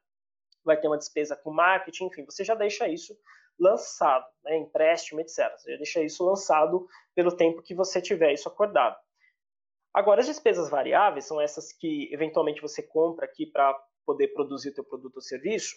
vai 0.64 0.80
ter 0.80 0.88
uma 0.88 0.98
despesa 0.98 1.36
com 1.36 1.52
marketing, 1.52 2.06
enfim, 2.06 2.26
você 2.26 2.44
já 2.44 2.56
deixa 2.56 2.88
isso 2.88 3.16
lançado, 3.60 4.26
né, 4.44 4.58
empréstimo, 4.58 5.20
etc. 5.20 5.52
Você 5.58 5.72
já 5.72 5.78
deixa 5.78 6.02
isso 6.02 6.24
lançado 6.24 6.88
pelo 7.16 7.36
tempo 7.36 7.62
que 7.62 7.76
você 7.76 8.02
tiver 8.02 8.34
isso 8.34 8.48
acordado. 8.48 8.96
Agora, 9.98 10.20
as 10.22 10.28
despesas 10.28 10.70
variáveis 10.70 11.26
são 11.26 11.42
essas 11.42 11.74
que 11.74 12.08
eventualmente 12.14 12.62
você 12.62 12.84
compra 12.84 13.26
aqui 13.26 13.48
para 13.48 13.74
poder 14.06 14.28
produzir 14.28 14.70
o 14.70 14.74
teu 14.76 14.84
produto 14.84 15.16
ou 15.16 15.22
serviço, 15.24 15.76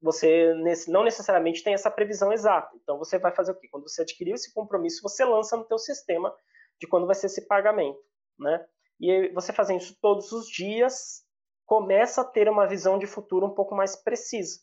você 0.00 0.54
não 0.88 1.04
necessariamente 1.04 1.62
tem 1.62 1.74
essa 1.74 1.90
previsão 1.90 2.32
exata. 2.32 2.74
Então 2.82 2.96
você 2.96 3.18
vai 3.18 3.30
fazer 3.30 3.52
o 3.52 3.54
quê? 3.54 3.68
Quando 3.70 3.86
você 3.86 4.00
adquiriu 4.00 4.34
esse 4.34 4.54
compromisso, 4.54 5.02
você 5.02 5.22
lança 5.22 5.54
no 5.54 5.66
teu 5.66 5.76
sistema 5.76 6.34
de 6.80 6.86
quando 6.86 7.06
vai 7.06 7.14
ser 7.14 7.26
esse 7.26 7.46
pagamento, 7.46 8.00
né? 8.38 8.66
E 8.98 9.28
você 9.34 9.52
fazendo 9.52 9.82
isso 9.82 9.98
todos 10.00 10.32
os 10.32 10.48
dias, 10.48 11.22
começa 11.66 12.22
a 12.22 12.24
ter 12.24 12.48
uma 12.48 12.66
visão 12.66 12.98
de 12.98 13.06
futuro 13.06 13.44
um 13.44 13.54
pouco 13.54 13.74
mais 13.74 13.94
precisa. 13.96 14.60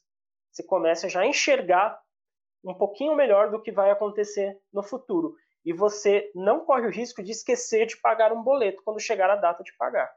Você 0.52 0.64
começa 0.64 1.08
já 1.08 1.22
a 1.22 1.28
enxergar 1.28 2.02
um 2.66 2.74
pouquinho 2.74 3.16
melhor 3.16 3.52
do 3.52 3.62
que 3.62 3.72
vai 3.72 3.92
acontecer 3.92 4.60
no 4.74 4.82
futuro. 4.82 5.36
E 5.68 5.74
você 5.74 6.32
não 6.34 6.64
corre 6.64 6.88
o 6.88 6.90
risco 6.90 7.22
de 7.22 7.34
esquecer 7.34 7.88
de 7.88 7.98
pagar 7.98 8.32
um 8.32 8.42
boleto 8.42 8.82
quando 8.86 9.02
chegar 9.02 9.30
a 9.30 9.36
data 9.36 9.62
de 9.62 9.76
pagar. 9.76 10.10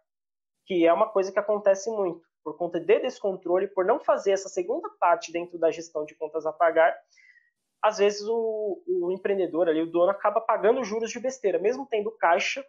Que 0.64 0.86
é 0.86 0.92
uma 0.92 1.08
coisa 1.08 1.32
que 1.32 1.40
acontece 1.40 1.90
muito 1.90 2.22
por 2.44 2.56
conta 2.56 2.78
de 2.78 3.00
descontrole, 3.00 3.66
por 3.66 3.84
não 3.84 3.98
fazer 3.98 4.30
essa 4.30 4.48
segunda 4.48 4.88
parte 5.00 5.32
dentro 5.32 5.58
da 5.58 5.72
gestão 5.72 6.04
de 6.04 6.14
contas 6.14 6.46
a 6.46 6.52
pagar, 6.52 6.96
às 7.82 7.98
vezes 7.98 8.22
o, 8.28 8.80
o 8.86 9.10
empreendedor 9.10 9.68
ali, 9.68 9.82
o 9.82 9.90
dono, 9.90 10.12
acaba 10.12 10.40
pagando 10.40 10.84
juros 10.84 11.10
de 11.10 11.18
besteira, 11.18 11.58
mesmo 11.58 11.84
tendo 11.84 12.12
caixa. 12.12 12.64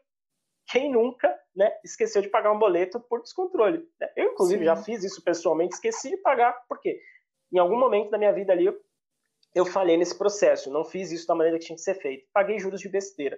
Quem 0.72 0.92
nunca 0.92 1.40
né, 1.56 1.72
esqueceu 1.84 2.20
de 2.20 2.30
pagar 2.30 2.52
um 2.52 2.58
boleto 2.58 3.00
por 3.00 3.22
descontrole? 3.22 3.88
Né? 4.00 4.12
Eu, 4.16 4.32
inclusive, 4.32 4.60
Sim. 4.60 4.66
já 4.66 4.76
fiz 4.76 5.04
isso 5.04 5.24
pessoalmente, 5.24 5.76
esqueci 5.76 6.10
de 6.10 6.18
pagar, 6.18 6.54
porque 6.68 7.00
em 7.54 7.60
algum 7.60 7.78
momento 7.78 8.10
da 8.10 8.18
minha 8.18 8.34
vida 8.34 8.52
ali 8.52 8.66
eu, 8.66 8.76
eu 9.54 9.66
falhei 9.66 9.98
nesse 9.98 10.18
processo, 10.18 10.72
não 10.72 10.84
fiz 10.84 11.12
isso 11.12 11.28
da 11.28 11.36
maneira 11.36 11.60
que 11.60 11.66
tinha 11.66 11.76
que 11.76 11.82
ser 11.82 11.96
feito, 11.96 12.28
paguei 12.34 12.60
juros 12.60 12.82
de 12.82 12.90
besteira. 12.90 13.38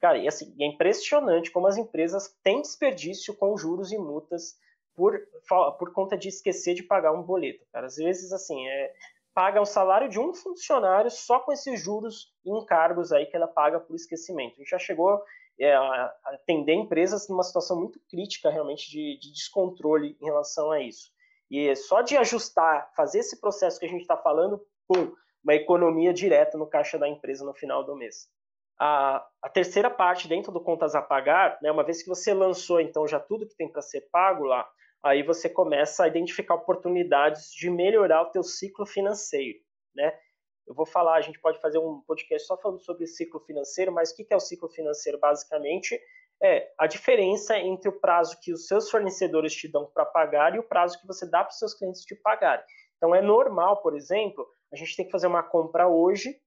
Cara, 0.00 0.18
e 0.18 0.28
assim, 0.28 0.54
é 0.60 0.66
impressionante 0.66 1.50
como 1.50 1.66
as 1.66 1.76
empresas 1.76 2.32
têm 2.42 2.62
desperdício 2.62 3.34
com 3.34 3.56
juros 3.56 3.90
e 3.90 3.98
multas 3.98 4.56
por, 4.94 5.18
por 5.78 5.92
conta 5.92 6.16
de 6.16 6.28
esquecer 6.28 6.74
de 6.74 6.82
pagar 6.82 7.12
um 7.12 7.22
boleto. 7.22 7.64
Cara. 7.72 7.86
Às 7.86 7.96
vezes, 7.96 8.32
assim, 8.32 8.66
é, 8.68 8.92
paga 9.34 9.60
o 9.60 9.66
salário 9.66 10.08
de 10.08 10.18
um 10.18 10.32
funcionário 10.34 11.10
só 11.10 11.40
com 11.40 11.52
esses 11.52 11.80
juros 11.80 12.32
e 12.44 12.50
encargos 12.50 13.12
aí 13.12 13.26
que 13.26 13.36
ela 13.36 13.48
paga 13.48 13.80
por 13.80 13.94
esquecimento. 13.94 14.54
A 14.54 14.58
gente 14.58 14.70
já 14.70 14.78
chegou 14.78 15.20
é, 15.60 15.74
a 15.74 16.14
atender 16.26 16.74
empresas 16.74 17.28
numa 17.28 17.42
situação 17.42 17.78
muito 17.78 18.00
crítica, 18.08 18.50
realmente, 18.50 18.90
de, 18.90 19.18
de 19.20 19.32
descontrole 19.32 20.16
em 20.20 20.24
relação 20.24 20.70
a 20.70 20.80
isso. 20.80 21.10
E 21.50 21.74
só 21.74 22.02
de 22.02 22.16
ajustar, 22.16 22.90
fazer 22.94 23.20
esse 23.20 23.40
processo 23.40 23.80
que 23.80 23.86
a 23.86 23.88
gente 23.88 24.02
está 24.02 24.16
falando, 24.16 24.60
pum, 24.86 25.12
uma 25.42 25.54
economia 25.54 26.12
direta 26.12 26.58
no 26.58 26.66
caixa 26.66 26.98
da 26.98 27.08
empresa 27.08 27.44
no 27.44 27.54
final 27.54 27.84
do 27.84 27.96
mês. 27.96 28.28
A, 28.78 29.26
a, 29.42 29.48
terceira 29.48 29.90
parte 29.90 30.28
dentro 30.28 30.52
do 30.52 30.60
contas 30.60 30.94
a 30.94 31.02
pagar, 31.02 31.58
né, 31.60 31.70
uma 31.70 31.82
vez 31.82 32.02
que 32.02 32.08
você 32.08 32.32
lançou 32.32 32.80
então 32.80 33.08
já 33.08 33.18
tudo 33.18 33.46
que 33.46 33.56
tem 33.56 33.70
para 33.70 33.82
ser 33.82 34.02
pago 34.12 34.44
lá, 34.44 34.68
aí 35.02 35.22
você 35.22 35.48
começa 35.48 36.04
a 36.04 36.08
identificar 36.08 36.54
oportunidades 36.54 37.50
de 37.52 37.70
melhorar 37.70 38.22
o 38.22 38.30
teu 38.30 38.42
ciclo 38.42 38.86
financeiro, 38.86 39.58
né? 39.94 40.16
Eu 40.66 40.74
vou 40.74 40.84
falar, 40.84 41.14
a 41.14 41.20
gente 41.22 41.40
pode 41.40 41.58
fazer 41.60 41.78
um 41.78 42.02
podcast 42.06 42.46
só 42.46 42.56
falando 42.56 42.78
sobre 42.80 43.06
ciclo 43.06 43.40
financeiro, 43.40 43.90
mas 43.90 44.10
o 44.10 44.16
que 44.16 44.26
é 44.30 44.36
o 44.36 44.40
ciclo 44.40 44.68
financeiro 44.68 45.18
basicamente? 45.18 45.98
É 46.42 46.70
a 46.78 46.86
diferença 46.86 47.58
entre 47.58 47.88
o 47.88 47.98
prazo 47.98 48.38
que 48.40 48.52
os 48.52 48.66
seus 48.66 48.90
fornecedores 48.90 49.54
te 49.54 49.66
dão 49.66 49.86
para 49.86 50.04
pagar 50.04 50.54
e 50.54 50.58
o 50.58 50.62
prazo 50.62 51.00
que 51.00 51.06
você 51.06 51.28
dá 51.28 51.42
para 51.42 51.50
os 51.50 51.58
seus 51.58 51.74
clientes 51.74 52.04
te 52.04 52.14
pagarem. 52.14 52.64
Então 52.96 53.14
é 53.14 53.22
normal, 53.22 53.80
por 53.80 53.96
exemplo, 53.96 54.46
a 54.72 54.76
gente 54.76 54.96
tem 54.96 55.06
que 55.06 55.12
fazer 55.12 55.26
uma 55.26 55.42
compra 55.42 55.88
hoje, 55.88 56.40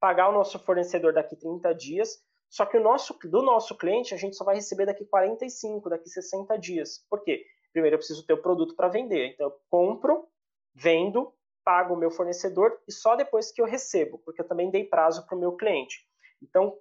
pagar 0.00 0.28
o 0.28 0.32
nosso 0.32 0.58
fornecedor 0.58 1.12
daqui 1.12 1.36
30 1.36 1.74
dias, 1.74 2.22
só 2.48 2.64
que 2.64 2.76
o 2.76 2.82
nosso, 2.82 3.18
do 3.24 3.42
nosso 3.42 3.76
cliente 3.76 4.14
a 4.14 4.16
gente 4.16 4.36
só 4.36 4.44
vai 4.44 4.56
receber 4.56 4.86
daqui 4.86 5.04
45, 5.04 5.90
daqui 5.90 6.08
60 6.08 6.56
dias. 6.58 7.04
Por 7.10 7.22
quê? 7.22 7.44
primeiro 7.72 7.94
eu 7.94 7.98
preciso 7.98 8.26
ter 8.26 8.32
o 8.32 8.42
produto 8.42 8.74
para 8.74 8.88
vender. 8.88 9.32
Então 9.32 9.46
eu 9.46 9.60
compro, 9.70 10.26
vendo, 10.74 11.32
pago 11.64 11.94
o 11.94 11.96
meu 11.96 12.10
fornecedor 12.10 12.78
e 12.88 12.92
só 12.92 13.14
depois 13.14 13.52
que 13.52 13.60
eu 13.60 13.66
recebo, 13.66 14.18
porque 14.18 14.40
eu 14.40 14.48
também 14.48 14.70
dei 14.70 14.84
prazo 14.84 15.26
para 15.26 15.36
o 15.36 15.38
meu 15.40 15.52
cliente. 15.52 16.06
Então, 16.42 16.76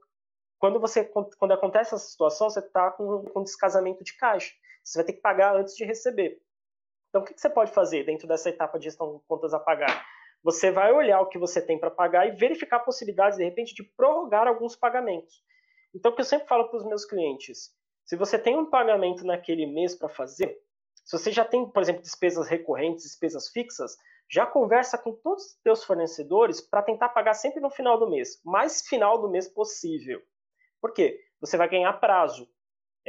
quando 0.60 0.80
você 0.80 1.04
quando 1.04 1.52
acontece 1.52 1.94
essa 1.94 2.08
situação, 2.08 2.50
você 2.50 2.60
está 2.60 2.90
com, 2.92 3.24
com 3.26 3.44
descasamento 3.44 4.04
de 4.04 4.16
caixa. 4.16 4.54
Você 4.84 4.98
vai 4.98 5.06
ter 5.06 5.14
que 5.14 5.22
pagar 5.22 5.56
antes 5.56 5.76
de 5.76 5.84
receber. 5.84 6.42
Então, 7.10 7.22
o 7.22 7.26
que, 7.26 7.34
que 7.34 7.42
você 7.42 7.50
pode 7.50 7.72
fazer 7.72 8.06
dentro 8.06 8.28
dessa 8.28 8.50
etapa 8.50 8.80
de 8.80 8.86
gestão 8.86 9.18
de 9.18 9.24
contas 9.28 9.54
a 9.54 9.60
pagar? 9.60 10.06
Você 10.48 10.72
vai 10.72 10.94
olhar 10.94 11.20
o 11.20 11.26
que 11.26 11.38
você 11.38 11.62
tem 11.62 11.78
para 11.78 11.92
pagar 11.92 12.26
e 12.26 12.32
verificar 12.32 12.80
possibilidades, 12.80 13.38
de 13.38 13.44
repente, 13.44 13.76
de 13.76 13.84
prorrogar 13.84 14.48
alguns 14.48 14.78
pagamentos. 14.78 15.44
Então, 15.94 16.10
o 16.10 16.16
que 16.16 16.22
eu 16.22 16.26
sempre 16.26 16.48
falo 16.48 16.70
para 16.70 16.78
os 16.78 16.86
meus 16.86 17.04
clientes, 17.04 17.76
se 18.06 18.16
você 18.16 18.40
tem 18.40 18.58
um 18.58 18.70
pagamento 18.70 19.26
naquele 19.26 19.66
mês 19.66 19.94
para 19.94 20.08
fazer, 20.08 20.58
se 21.04 21.18
você 21.18 21.34
já 21.34 21.44
tem, 21.44 21.70
por 21.70 21.84
exemplo, 21.84 22.02
despesas 22.02 22.48
recorrentes, 22.48 23.04
despesas 23.04 23.50
fixas, 23.50 23.98
já 24.32 24.46
conversa 24.46 24.98
com 24.98 25.12
todos 25.12 25.44
os 25.44 25.60
seus 25.62 25.84
fornecedores 25.84 26.62
para 26.62 26.82
tentar 26.82 27.10
pagar 27.10 27.34
sempre 27.34 27.60
no 27.60 27.70
final 27.70 28.00
do 28.00 28.10
mês, 28.10 28.40
mais 28.46 28.88
final 28.88 29.20
do 29.20 29.30
mês 29.30 29.50
possível. 29.50 30.22
Por 30.80 30.94
quê? 30.94 31.20
Você 31.42 31.58
vai 31.58 31.68
ganhar 31.68 31.92
prazo. 31.92 32.48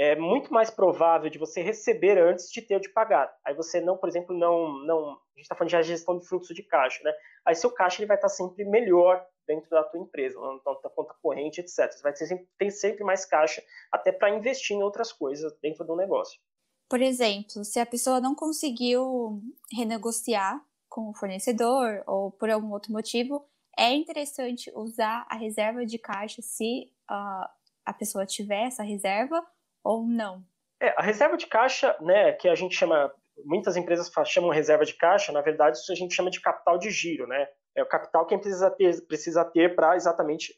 É 0.00 0.14
muito 0.14 0.52
mais 0.52 0.70
provável 0.70 1.28
de 1.28 1.38
você 1.38 1.60
receber 1.60 2.16
antes 2.18 2.52
de 2.52 2.62
ter 2.62 2.78
de 2.78 2.88
pagar. 2.88 3.36
Aí 3.44 3.52
você 3.52 3.80
não, 3.80 3.96
por 3.96 4.08
exemplo, 4.08 4.32
não, 4.32 4.78
não, 4.84 5.10
a 5.10 5.34
gente 5.34 5.42
está 5.42 5.56
falando 5.56 5.70
de 5.72 5.82
gestão 5.82 6.16
de 6.16 6.24
fluxo 6.24 6.54
de 6.54 6.62
caixa, 6.62 7.02
né? 7.02 7.12
Aí 7.44 7.56
seu 7.56 7.68
caixa 7.68 8.00
ele 8.00 8.06
vai 8.06 8.16
estar 8.16 8.28
tá 8.28 8.32
sempre 8.32 8.64
melhor 8.64 9.26
dentro 9.44 9.68
da 9.68 9.82
tua 9.82 9.98
empresa, 9.98 10.38
na 10.40 10.74
tua 10.76 10.90
conta 10.90 11.16
corrente, 11.20 11.60
etc. 11.60 11.90
Você 11.90 12.00
vai 12.00 12.12
ter, 12.12 12.48
ter 12.56 12.70
sempre 12.70 13.02
mais 13.02 13.24
caixa 13.24 13.60
até 13.90 14.12
para 14.12 14.30
investir 14.30 14.76
em 14.76 14.84
outras 14.84 15.12
coisas 15.12 15.52
dentro 15.60 15.84
do 15.84 15.96
negócio. 15.96 16.40
Por 16.88 17.02
exemplo, 17.02 17.64
se 17.64 17.80
a 17.80 17.86
pessoa 17.86 18.20
não 18.20 18.36
conseguiu 18.36 19.42
renegociar 19.72 20.64
com 20.88 21.10
o 21.10 21.14
fornecedor 21.14 22.04
ou 22.06 22.30
por 22.30 22.48
algum 22.48 22.70
outro 22.70 22.92
motivo, 22.92 23.44
é 23.76 23.92
interessante 23.92 24.70
usar 24.76 25.26
a 25.28 25.34
reserva 25.34 25.84
de 25.84 25.98
caixa 25.98 26.40
se 26.40 26.92
uh, 27.10 27.48
a 27.84 27.92
pessoa 27.92 28.24
tiver 28.24 28.68
essa 28.68 28.84
reserva 28.84 29.44
ou 29.82 30.06
não. 30.06 30.44
É, 30.80 30.90
a 30.96 31.02
reserva 31.02 31.36
de 31.36 31.46
caixa, 31.46 31.96
né, 32.00 32.32
que 32.32 32.48
a 32.48 32.54
gente 32.54 32.74
chama, 32.74 33.12
muitas 33.44 33.76
empresas 33.76 34.10
chamam 34.26 34.50
reserva 34.50 34.84
de 34.84 34.94
caixa, 34.94 35.32
na 35.32 35.40
verdade 35.40 35.78
isso 35.78 35.90
a 35.90 35.94
gente 35.94 36.14
chama 36.14 36.30
de 36.30 36.40
capital 36.40 36.78
de 36.78 36.90
giro, 36.90 37.26
né? 37.26 37.48
É 37.74 37.82
o 37.82 37.88
capital 37.88 38.26
que 38.26 38.36
precisa 38.38 38.70
ter, 38.70 39.06
precisa 39.06 39.44
ter 39.44 39.74
para 39.74 39.96
exatamente 39.96 40.54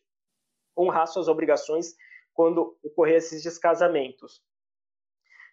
honrar 0.76 1.06
suas 1.06 1.28
obrigações 1.28 1.94
quando 2.33 2.78
ocorrer 2.83 3.16
esses 3.16 3.42
descasamentos. 3.42 4.42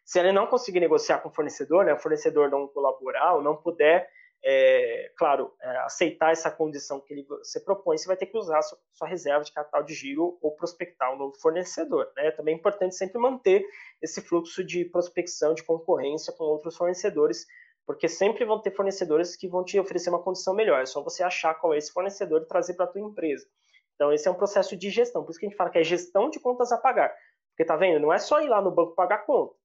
Se 0.06 0.20
ele 0.20 0.32
não 0.32 0.48
conseguir 0.48 0.80
negociar 0.80 1.20
com 1.20 1.28
o 1.30 1.34
fornecedor, 1.34 1.86
né, 1.86 1.94
o 1.94 2.00
fornecedor 2.00 2.50
não 2.50 2.68
colaborar 2.68 3.36
ou 3.36 3.44
não 3.44 3.58
puder, 3.58 4.10
é, 4.44 5.12
claro, 5.18 5.54
é, 5.62 5.78
aceitar 5.80 6.32
essa 6.32 6.50
condição 6.50 7.00
que 7.00 7.14
ele, 7.14 7.24
você 7.28 7.60
propõe, 7.60 7.98
você 7.98 8.08
vai 8.08 8.16
ter 8.16 8.28
que 8.28 8.38
usar 8.38 8.62
sua, 8.62 8.78
sua, 8.94 9.08
reserva 9.08 9.44
de 9.44 9.52
capital 9.52 9.84
de 9.84 9.94
giro 9.94 10.38
ou 10.42 10.56
prospectar 10.56 11.14
um 11.14 11.18
novo 11.18 11.36
fornecedor. 11.40 12.12
Né? 12.16 12.32
Também 12.32 12.54
é 12.54 12.58
importante 12.58 12.96
sempre 12.96 13.20
manter 13.20 13.66
esse 14.02 14.22
fluxo 14.22 14.64
de 14.64 14.86
prospecção, 14.86 15.54
de 15.54 15.64
concorrência 15.64 16.32
com 16.34 16.44
outros 16.44 16.78
fornecedores, 16.78 17.46
porque 17.86 18.08
sempre 18.08 18.46
vão 18.46 18.62
ter 18.62 18.72
fornecedores 18.72 19.36
que 19.36 19.48
vão 19.48 19.64
te 19.64 19.80
oferecer 19.80 20.10
uma 20.10 20.22
condição 20.22 20.54
melhor. 20.54 20.82
É 20.82 20.86
só 20.86 21.02
você 21.02 21.24
achar 21.24 21.56
qual 21.56 21.74
é 21.74 21.78
esse 21.78 21.92
fornecedor 21.92 22.42
e 22.42 22.48
trazer 22.48 22.76
para 22.76 22.86
a 22.86 22.90
tua 22.90 23.02
empresa. 23.02 23.48
Então, 23.96 24.14
esse 24.14 24.28
é 24.28 24.32
um 24.32 24.36
processo 24.36 24.78
de 24.78 24.90
gestão. 24.90 25.24
Por 25.24 25.32
isso 25.32 25.40
que 25.40 25.46
a 25.48 25.50
gente 25.50 25.58
fala 25.58 25.72
que 25.72 25.80
é 25.80 25.84
gestão 25.84 26.30
de 26.30 26.40
contas 26.40 26.72
a 26.72 26.78
pagar. 26.78 27.14
Porque, 27.50 27.66
tá 27.66 27.76
vendo? 27.76 28.00
Não 28.00 28.14
é 28.14 28.20
só 28.20 28.40
ir 28.42 28.48
lá 28.48 28.62
no 28.62 28.70
banco 28.70 28.94
pagar 28.94 29.26
conta 29.26 29.56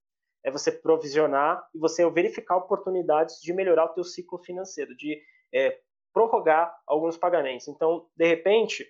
é 0.44 0.50
você 0.50 0.72
provisionar 0.72 1.66
e 1.74 1.78
você 1.78 2.08
verificar 2.10 2.56
oportunidades 2.56 3.40
de 3.40 3.52
melhorar 3.52 3.86
o 3.86 3.94
teu 3.94 4.04
ciclo 4.04 4.38
financeiro, 4.38 4.96
de 4.96 5.22
é, 5.54 5.78
prorrogar 6.12 6.74
alguns 6.86 7.16
pagamentos. 7.16 7.68
Então, 7.68 8.08
de 8.16 8.26
repente, 8.26 8.86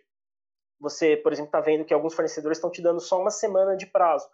você, 0.80 1.16
por 1.16 1.32
exemplo, 1.32 1.48
está 1.48 1.61
vendo 1.61 1.84
que 1.84 1.94
alguns 1.94 2.14
fornecedores 2.14 2.59
estão 2.59 2.70
te 2.70 2.82
dando 2.82 3.00
só 3.00 3.20
uma 3.20 3.30
semana 3.30 3.76
de 3.76 3.86
prazo. 3.86 4.28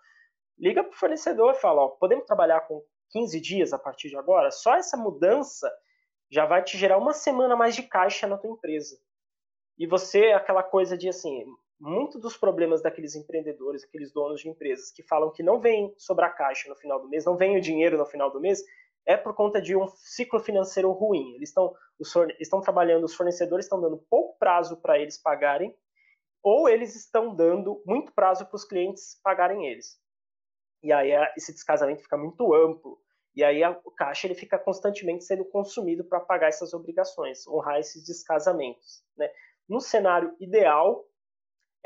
Liga 0.58 0.82
para 0.82 0.92
o 0.92 0.98
fornecedor 0.98 1.54
e 1.54 1.60
fala, 1.60 1.82
ó, 1.82 1.88
podemos 1.88 2.24
trabalhar 2.24 2.62
com 2.62 2.82
15 3.10 3.40
dias 3.40 3.72
a 3.72 3.78
partir 3.78 4.08
de 4.08 4.16
agora? 4.16 4.50
Só 4.50 4.74
essa 4.74 4.96
mudança 4.96 5.70
já 6.30 6.46
vai 6.46 6.62
te 6.62 6.76
gerar 6.76 6.98
uma 6.98 7.12
semana 7.12 7.56
mais 7.56 7.74
de 7.74 7.82
caixa 7.82 8.26
na 8.26 8.38
tua 8.38 8.50
empresa. 8.50 8.98
E 9.78 9.86
você, 9.86 10.32
aquela 10.32 10.62
coisa 10.62 10.96
de 10.96 11.08
assim, 11.08 11.44
muito 11.80 12.18
dos 12.18 12.36
problemas 12.36 12.82
daqueles 12.82 13.14
empreendedores, 13.14 13.84
aqueles 13.84 14.12
donos 14.12 14.40
de 14.40 14.48
empresas 14.48 14.90
que 14.90 15.02
falam 15.02 15.32
que 15.32 15.42
não 15.42 15.60
vem 15.60 15.94
sobrar 15.96 16.36
caixa 16.36 16.68
no 16.68 16.76
final 16.76 17.00
do 17.00 17.08
mês, 17.08 17.24
não 17.24 17.36
vem 17.36 17.56
o 17.56 17.60
dinheiro 17.60 17.96
no 17.96 18.06
final 18.06 18.30
do 18.30 18.40
mês, 18.40 18.62
é 19.06 19.16
por 19.16 19.34
conta 19.34 19.60
de 19.60 19.76
um 19.76 19.86
ciclo 19.88 20.40
financeiro 20.40 20.90
ruim. 20.92 21.34
Eles 21.34 21.48
estão, 21.50 21.74
estão 22.38 22.60
trabalhando, 22.60 23.04
os 23.04 23.14
fornecedores 23.14 23.64
estão 23.64 23.80
dando 23.80 24.04
pouco 24.10 24.38
prazo 24.38 24.76
para 24.76 24.98
eles 24.98 25.16
pagarem, 25.16 25.74
ou 26.42 26.68
eles 26.68 26.94
estão 26.94 27.34
dando 27.34 27.82
muito 27.86 28.12
prazo 28.12 28.46
para 28.46 28.56
os 28.56 28.64
clientes 28.64 29.18
pagarem 29.22 29.66
eles. 29.66 29.98
E 30.82 30.92
aí 30.92 31.10
esse 31.36 31.52
descasamento 31.52 32.02
fica 32.02 32.16
muito 32.16 32.54
amplo. 32.54 33.00
E 33.34 33.44
aí 33.44 33.62
o 33.84 33.90
caixa 33.90 34.26
ele 34.26 34.34
fica 34.34 34.58
constantemente 34.58 35.24
sendo 35.24 35.44
consumido 35.44 36.04
para 36.04 36.20
pagar 36.20 36.48
essas 36.48 36.74
obrigações, 36.74 37.46
honrar 37.46 37.78
esses 37.78 38.04
descasamentos. 38.04 39.02
Né? 39.16 39.30
No 39.68 39.80
cenário 39.80 40.34
ideal, 40.40 41.06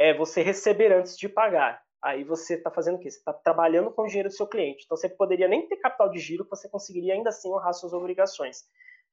é 0.02 0.12
você 0.12 0.42
receber 0.42 0.92
antes 0.92 1.16
de 1.16 1.28
pagar. 1.28 1.80
Aí 2.02 2.24
você 2.24 2.54
está 2.54 2.72
fazendo 2.72 2.96
o 2.96 2.98
quê? 2.98 3.08
Você 3.08 3.18
está 3.18 3.32
trabalhando 3.32 3.92
com 3.92 4.02
o 4.02 4.06
dinheiro 4.08 4.28
do 4.28 4.34
seu 4.34 4.48
cliente. 4.48 4.82
Então 4.84 4.96
você 4.96 5.08
poderia 5.08 5.46
nem 5.46 5.68
ter 5.68 5.76
capital 5.76 6.10
de 6.10 6.18
giro, 6.18 6.44
você 6.50 6.68
conseguiria 6.68 7.14
ainda 7.14 7.28
assim 7.28 7.48
honrar 7.48 7.72
suas 7.72 7.92
obrigações. 7.92 8.64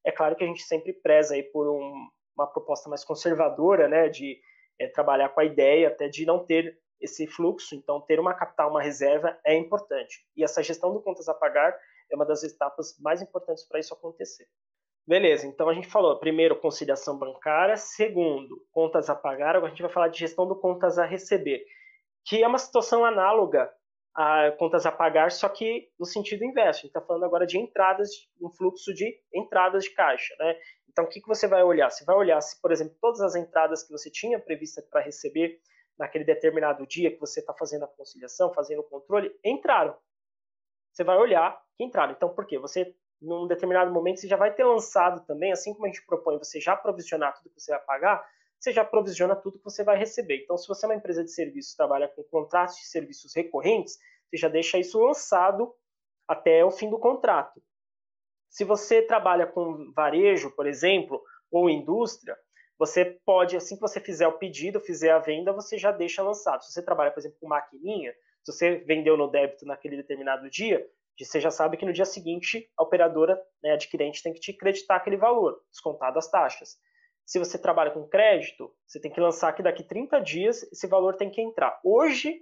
É 0.04 0.12
claro 0.12 0.36
que 0.36 0.44
a 0.44 0.48
gente 0.48 0.64
sempre 0.64 0.92
preza 0.92 1.36
aí 1.36 1.44
por 1.44 1.70
um, 1.70 2.10
uma 2.36 2.48
proposta 2.48 2.90
mais 2.90 3.06
conservadora, 3.06 3.88
né, 3.88 4.10
de 4.10 4.40
é, 4.80 4.88
trabalhar 4.88 5.30
com 5.30 5.42
a 5.42 5.46
ideia 5.46 5.90
até 5.90 6.08
de 6.08 6.26
não 6.26 6.44
ter 6.44 6.76
esse 7.00 7.28
fluxo. 7.28 7.76
Então 7.76 8.02
ter 8.02 8.20
uma 8.20 8.34
capital, 8.34 8.72
uma 8.72 8.82
reserva 8.82 9.40
é 9.46 9.56
importante. 9.56 10.26
E 10.36 10.44
essa 10.44 10.64
gestão 10.64 10.92
do 10.92 11.04
contas 11.04 11.30
a 11.30 11.36
pagar 11.36 11.78
é 12.12 12.16
uma 12.16 12.26
das 12.26 12.42
etapas 12.42 12.98
mais 13.00 13.22
importantes 13.22 13.64
para 13.64 13.80
isso 13.80 13.94
acontecer. 13.94 14.48
Beleza, 15.10 15.48
então 15.48 15.68
a 15.68 15.74
gente 15.74 15.88
falou, 15.88 16.20
primeiro, 16.20 16.56
conciliação 16.56 17.18
bancária, 17.18 17.76
segundo, 17.76 18.64
contas 18.72 19.10
a 19.10 19.16
pagar, 19.16 19.56
agora 19.56 19.66
a 19.66 19.70
gente 19.70 19.82
vai 19.82 19.92
falar 19.92 20.08
de 20.10 20.20
gestão 20.20 20.48
do 20.48 20.56
contas 20.56 21.00
a 21.00 21.06
receber, 21.08 21.66
que 22.24 22.44
é 22.44 22.48
uma 22.48 22.60
situação 22.60 23.04
análoga 23.04 23.74
a 24.14 24.52
contas 24.52 24.86
a 24.86 24.92
pagar, 24.92 25.32
só 25.32 25.50
que 25.50 25.90
no 26.00 26.06
sentido 26.06 26.46
inverso. 26.46 26.82
A 26.82 26.82
gente 26.82 26.90
está 26.90 27.02
falando 27.02 27.24
agora 27.26 27.48
de 27.48 27.58
entradas, 27.58 28.12
um 28.40 28.52
fluxo 28.52 28.94
de 28.94 29.20
entradas 29.34 29.86
de 29.86 29.96
caixa. 29.96 30.36
Né? 30.38 30.56
Então, 30.88 31.06
o 31.06 31.08
que, 31.08 31.20
que 31.20 31.28
você 31.28 31.48
vai 31.48 31.64
olhar? 31.64 31.90
Você 31.90 32.06
vai 32.06 32.16
olhar 32.16 32.40
se, 32.40 32.62
por 32.62 32.72
exemplo, 32.72 32.96
todas 33.02 33.22
as 33.22 33.34
entradas 33.34 33.82
que 33.82 33.92
você 33.92 34.12
tinha 34.12 34.40
prevista 34.40 34.80
para 34.92 35.02
receber 35.02 35.60
naquele 35.98 36.24
determinado 36.24 36.86
dia 36.86 37.10
que 37.10 37.20
você 37.20 37.40
está 37.40 37.56
fazendo 37.56 37.84
a 37.84 37.88
conciliação, 37.88 38.54
fazendo 38.54 38.82
o 38.82 38.88
controle, 38.88 39.36
entraram. 39.44 39.98
Você 40.94 41.04
vai 41.04 41.18
olhar 41.18 41.60
que 41.76 41.84
entraram. 41.84 42.12
Então, 42.12 42.30
por 42.30 42.46
quê? 42.46 42.60
Você 42.60 42.96
num 43.22 43.48
determinado 43.48 43.92
momento 43.92 44.20
você 44.20 44.28
já 44.28 44.38
vai 44.38 44.54
ter 44.54 44.64
lançado 44.64 45.26
também, 45.26 45.52
assim 45.52 45.74
como 45.74 45.86
a 45.86 45.90
gente 45.90 46.06
propõe 46.06 46.38
você 46.38 46.60
já 46.60 46.76
provisionar 46.76 47.36
tudo 47.36 47.50
que 47.50 47.62
você 47.62 47.72
vai 47.72 47.82
pagar, 47.82 48.26
você 48.60 48.72
já 48.74 48.84
provisiona 48.84 49.36
tudo 49.36 49.58
que 49.58 49.64
você 49.64 49.84
vai 49.84 49.98
receber. 49.98 50.44
Então, 50.44 50.58
se 50.58 50.68
você 50.68 50.86
é 50.86 50.90
uma 50.90 50.96
empresa 50.96 51.24
de 51.24 51.32
serviços, 51.32 51.76
trabalha 51.76 52.08
com 52.10 52.24
contratos 52.24 52.76
de 52.76 52.88
serviços 52.88 53.34
recorrentes, 53.36 53.98
você 54.30 54.38
já 54.38 54.50
deixa 54.50 54.78
isso 54.78 55.00
lançado 55.00 55.74
até 56.28 56.64
o 56.64 56.72
fim 56.72 56.90
do 56.90 57.00
contrato. 57.00 57.62
Se 58.50 58.64
você 58.64 59.02
trabalha 59.02 59.48
com 59.48 59.92
varejo, 59.94 60.52
por 60.52 60.68
exemplo, 60.68 61.22
ou 61.52 61.70
indústria, 61.70 62.38
você 62.78 63.06
pode, 63.26 63.56
assim 63.56 63.76
que 63.76 63.82
você 63.82 64.00
fizer 64.00 64.28
o 64.28 64.38
pedido, 64.38 64.80
fizer 64.80 65.12
a 65.12 65.20
venda, 65.20 65.54
você 65.54 65.78
já 65.78 65.92
deixa 65.92 66.24
lançado. 66.24 66.64
Se 66.64 66.72
você 66.72 66.82
trabalha, 66.82 67.12
por 67.12 67.20
exemplo, 67.20 67.38
com 67.40 67.48
maquininha, 67.48 68.14
se 68.44 68.52
você 68.54 68.78
vendeu 68.78 69.18
no 69.18 69.30
débito 69.30 69.66
naquele 69.66 69.98
determinado 69.98 70.50
dia, 70.50 70.86
você 71.26 71.40
já 71.40 71.52
sabe 71.52 71.78
que 71.78 71.86
no 71.86 71.94
dia 71.94 72.06
seguinte 72.06 72.70
a 72.78 72.84
operadora 72.84 73.42
né, 73.64 73.72
adquirente 73.72 74.24
tem 74.24 74.34
que 74.34 74.40
te 74.40 74.54
creditar 74.54 74.98
aquele 74.98 75.18
valor, 75.18 75.60
descontado 75.72 76.18
as 76.18 76.30
taxas. 76.30 76.78
Se 77.26 77.38
você 77.38 77.60
trabalha 77.60 77.92
com 77.92 78.08
crédito, 78.08 78.74
você 78.88 79.00
tem 79.00 79.12
que 79.12 79.22
lançar 79.22 79.54
que 79.54 79.62
daqui 79.62 79.84
30 79.84 80.20
dias 80.20 80.64
esse 80.72 80.88
valor 80.88 81.16
tem 81.16 81.30
que 81.30 81.42
entrar. 81.42 81.80
Hoje, 81.84 82.42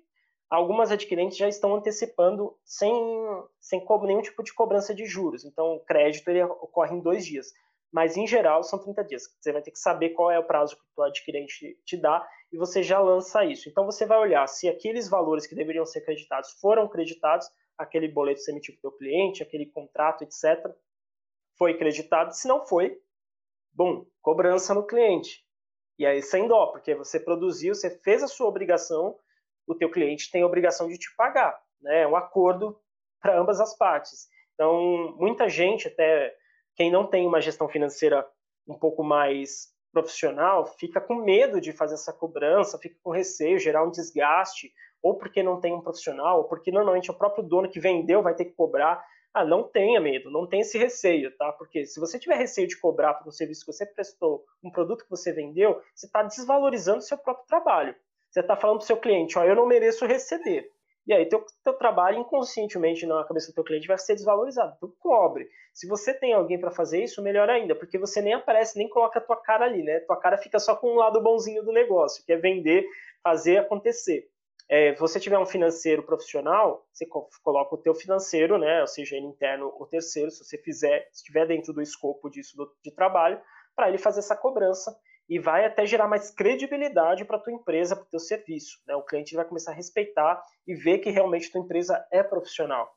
algumas 0.49 0.91
adquirentes 0.91 1.37
já 1.37 1.47
estão 1.47 1.75
antecipando 1.75 2.57
sem, 2.63 2.93
sem 3.59 3.85
nenhum 4.03 4.21
tipo 4.21 4.43
de 4.43 4.53
cobrança 4.53 4.93
de 4.93 5.05
juros. 5.05 5.43
Então, 5.43 5.75
o 5.75 5.79
crédito 5.81 6.29
ele 6.29 6.43
ocorre 6.43 6.95
em 6.95 7.01
dois 7.01 7.25
dias. 7.25 7.47
Mas, 7.91 8.17
em 8.17 8.27
geral, 8.27 8.63
são 8.63 8.79
30 8.79 9.03
dias. 9.03 9.23
Você 9.39 9.51
vai 9.51 9.61
ter 9.61 9.71
que 9.71 9.79
saber 9.79 10.09
qual 10.11 10.29
é 10.31 10.39
o 10.39 10.45
prazo 10.45 10.75
que 10.75 10.83
o 10.95 11.03
adquirente 11.03 11.77
te 11.85 11.97
dá 11.97 12.25
e 12.51 12.57
você 12.57 12.83
já 12.83 12.99
lança 12.99 13.43
isso. 13.45 13.69
Então, 13.69 13.85
você 13.85 14.05
vai 14.05 14.19
olhar 14.19 14.47
se 14.47 14.67
aqueles 14.69 15.09
valores 15.09 15.47
que 15.47 15.55
deveriam 15.55 15.85
ser 15.85 16.01
creditados 16.01 16.51
foram 16.61 16.87
creditados, 16.87 17.47
aquele 17.77 18.07
boleto 18.07 18.39
que 18.39 18.45
você 18.45 18.51
emitiu 18.51 18.75
para 18.81 18.89
o 18.89 18.97
cliente, 18.97 19.43
aquele 19.43 19.65
contrato, 19.65 20.23
etc., 20.23 20.73
foi 21.57 21.77
creditado. 21.77 22.35
Se 22.35 22.47
não 22.47 22.65
foi, 22.65 22.99
bom, 23.73 24.05
cobrança 24.21 24.73
no 24.73 24.85
cliente. 24.85 25.45
E 25.97 26.05
aí 26.05 26.21
sem 26.21 26.47
dó, 26.47 26.67
porque 26.67 26.93
você 26.93 27.19
produziu, 27.19 27.73
você 27.73 27.89
fez 27.89 28.21
a 28.21 28.27
sua 28.27 28.47
obrigação, 28.47 29.17
o 29.65 29.75
teu 29.75 29.89
cliente 29.89 30.31
tem 30.31 30.43
a 30.43 30.45
obrigação 30.45 30.87
de 30.87 30.97
te 30.97 31.13
pagar. 31.15 31.59
Né? 31.81 32.01
É 32.01 32.07
um 32.07 32.15
acordo 32.15 32.79
para 33.19 33.39
ambas 33.39 33.59
as 33.59 33.75
partes. 33.75 34.27
Então, 34.53 35.15
muita 35.17 35.49
gente, 35.49 35.87
até 35.87 36.35
quem 36.75 36.91
não 36.91 37.07
tem 37.07 37.27
uma 37.27 37.41
gestão 37.41 37.67
financeira 37.67 38.27
um 38.67 38.77
pouco 38.77 39.03
mais 39.03 39.73
profissional, 39.91 40.65
fica 40.65 41.01
com 41.01 41.15
medo 41.15 41.59
de 41.59 41.71
fazer 41.71 41.95
essa 41.95 42.13
cobrança, 42.13 42.77
fica 42.77 42.97
com 43.01 43.09
receio, 43.09 43.59
gerar 43.59 43.83
um 43.83 43.91
desgaste, 43.91 44.71
ou 45.01 45.15
porque 45.15 45.43
não 45.43 45.59
tem 45.59 45.73
um 45.73 45.81
profissional, 45.81 46.39
ou 46.39 46.43
porque 46.45 46.71
normalmente 46.71 47.11
o 47.11 47.13
próprio 47.13 47.43
dono 47.43 47.69
que 47.69 47.79
vendeu 47.79 48.21
vai 48.21 48.35
ter 48.35 48.45
que 48.45 48.53
cobrar. 48.53 49.03
Ah, 49.33 49.45
não 49.45 49.63
tenha 49.63 49.99
medo, 50.01 50.31
não 50.31 50.47
tenha 50.47 50.61
esse 50.61 50.77
receio, 50.77 51.35
tá? 51.37 51.51
Porque 51.51 51.85
se 51.85 51.99
você 51.99 52.17
tiver 52.17 52.37
receio 52.37 52.67
de 52.67 52.79
cobrar 52.79 53.13
por 53.13 53.27
um 53.27 53.31
serviço 53.31 53.65
que 53.65 53.71
você 53.71 53.85
prestou, 53.85 54.43
um 54.63 54.71
produto 54.71 55.03
que 55.03 55.09
você 55.09 55.31
vendeu, 55.31 55.81
você 55.93 56.07
está 56.07 56.23
desvalorizando 56.23 56.99
o 56.99 57.01
seu 57.01 57.17
próprio 57.17 57.45
trabalho. 57.45 57.95
Você 58.31 58.39
está 58.39 58.55
falando 58.55 58.77
para 58.77 58.83
o 58.83 58.87
seu 58.87 58.97
cliente, 58.97 59.37
ó, 59.37 59.43
eu 59.43 59.55
não 59.55 59.67
mereço 59.67 60.05
receber. 60.05 60.71
E 61.07 61.13
aí, 61.13 61.25
teu, 61.25 61.45
teu 61.63 61.73
trabalho 61.73 62.19
inconscientemente 62.19 63.05
na 63.05 63.23
cabeça 63.23 63.49
do 63.49 63.55
teu 63.55 63.63
cliente 63.63 63.87
vai 63.87 63.97
ser 63.97 64.13
desvalorizado. 64.15 64.73
Então, 64.75 64.91
cobre. 64.99 65.47
Se 65.73 65.87
você 65.87 66.13
tem 66.13 66.33
alguém 66.33 66.59
para 66.59 66.69
fazer 66.69 67.01
isso, 67.01 67.23
melhor 67.23 67.49
ainda, 67.49 67.73
porque 67.73 67.97
você 67.97 68.21
nem 68.21 68.33
aparece, 68.33 68.77
nem 68.77 68.89
coloca 68.89 69.19
a 69.19 69.21
tua 69.21 69.37
cara 69.37 69.63
ali, 69.63 69.83
né? 69.83 70.01
Tua 70.01 70.19
cara 70.19 70.37
fica 70.37 70.59
só 70.59 70.75
com 70.75 70.91
um 70.91 70.95
lado 70.95 71.21
bonzinho 71.21 71.63
do 71.63 71.71
negócio, 71.71 72.25
que 72.25 72.33
é 72.33 72.37
vender, 72.37 72.85
fazer 73.23 73.57
acontecer. 73.57 74.27
É, 74.69 74.93
você 74.95 75.19
tiver 75.19 75.39
um 75.39 75.45
financeiro 75.45 76.03
profissional, 76.03 76.85
você 76.91 77.05
coloca 77.41 77.75
o 77.75 77.77
teu 77.77 77.95
financeiro, 77.95 78.57
né, 78.57 78.81
ou 78.81 78.87
seja, 78.87 79.15
ele 79.15 79.25
interno 79.25 79.73
ou 79.77 79.87
terceiro, 79.87 80.29
se 80.29 80.43
você 80.43 80.57
fizer, 80.57 81.07
estiver 81.13 81.47
dentro 81.47 81.71
do 81.73 81.81
escopo 81.81 82.29
disso 82.29 82.57
do, 82.57 82.69
de 82.83 82.91
trabalho, 82.91 83.41
para 83.75 83.87
ele 83.87 83.97
fazer 83.97 84.19
essa 84.19 84.35
cobrança 84.35 84.93
e 85.29 85.39
vai 85.39 85.65
até 85.65 85.85
gerar 85.85 86.07
mais 86.07 86.31
credibilidade 86.31 87.25
para 87.25 87.37
a 87.37 87.39
tua 87.39 87.53
empresa, 87.53 87.95
para 87.95 88.05
o 88.05 88.09
teu 88.09 88.19
serviço. 88.19 88.79
Né? 88.87 88.95
O 88.95 89.03
cliente 89.03 89.35
vai 89.35 89.45
começar 89.45 89.71
a 89.71 89.75
respeitar 89.75 90.41
e 90.65 90.73
ver 90.73 90.99
que 90.99 91.09
realmente 91.09 91.51
tua 91.51 91.61
empresa 91.61 92.05
é 92.11 92.23
profissional. 92.23 92.91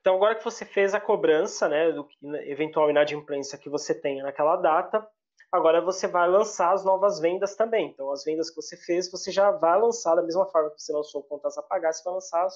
Então, 0.00 0.16
agora 0.16 0.34
que 0.34 0.44
você 0.44 0.64
fez 0.64 0.94
a 0.94 1.00
cobrança 1.00 1.68
né, 1.68 1.92
do 1.92 2.08
eventual 2.46 2.90
inadimplência 2.90 3.58
que 3.58 3.68
você 3.68 3.94
tenha 3.94 4.24
naquela 4.24 4.56
data, 4.56 5.06
Agora 5.52 5.82
você 5.82 6.08
vai 6.08 6.26
lançar 6.28 6.72
as 6.72 6.82
novas 6.82 7.20
vendas 7.20 7.54
também. 7.54 7.90
Então, 7.90 8.10
as 8.10 8.24
vendas 8.24 8.48
que 8.48 8.56
você 8.56 8.74
fez, 8.74 9.10
você 9.10 9.30
já 9.30 9.50
vai 9.50 9.78
lançar 9.78 10.14
da 10.14 10.22
mesma 10.22 10.46
forma 10.46 10.70
que 10.70 10.80
você 10.80 10.92
lançou 10.92 11.22
contas 11.22 11.58
a 11.58 11.62
pagar, 11.62 11.92
você 11.92 12.02
vai 12.02 12.14
lançar 12.14 12.42
as, 12.46 12.54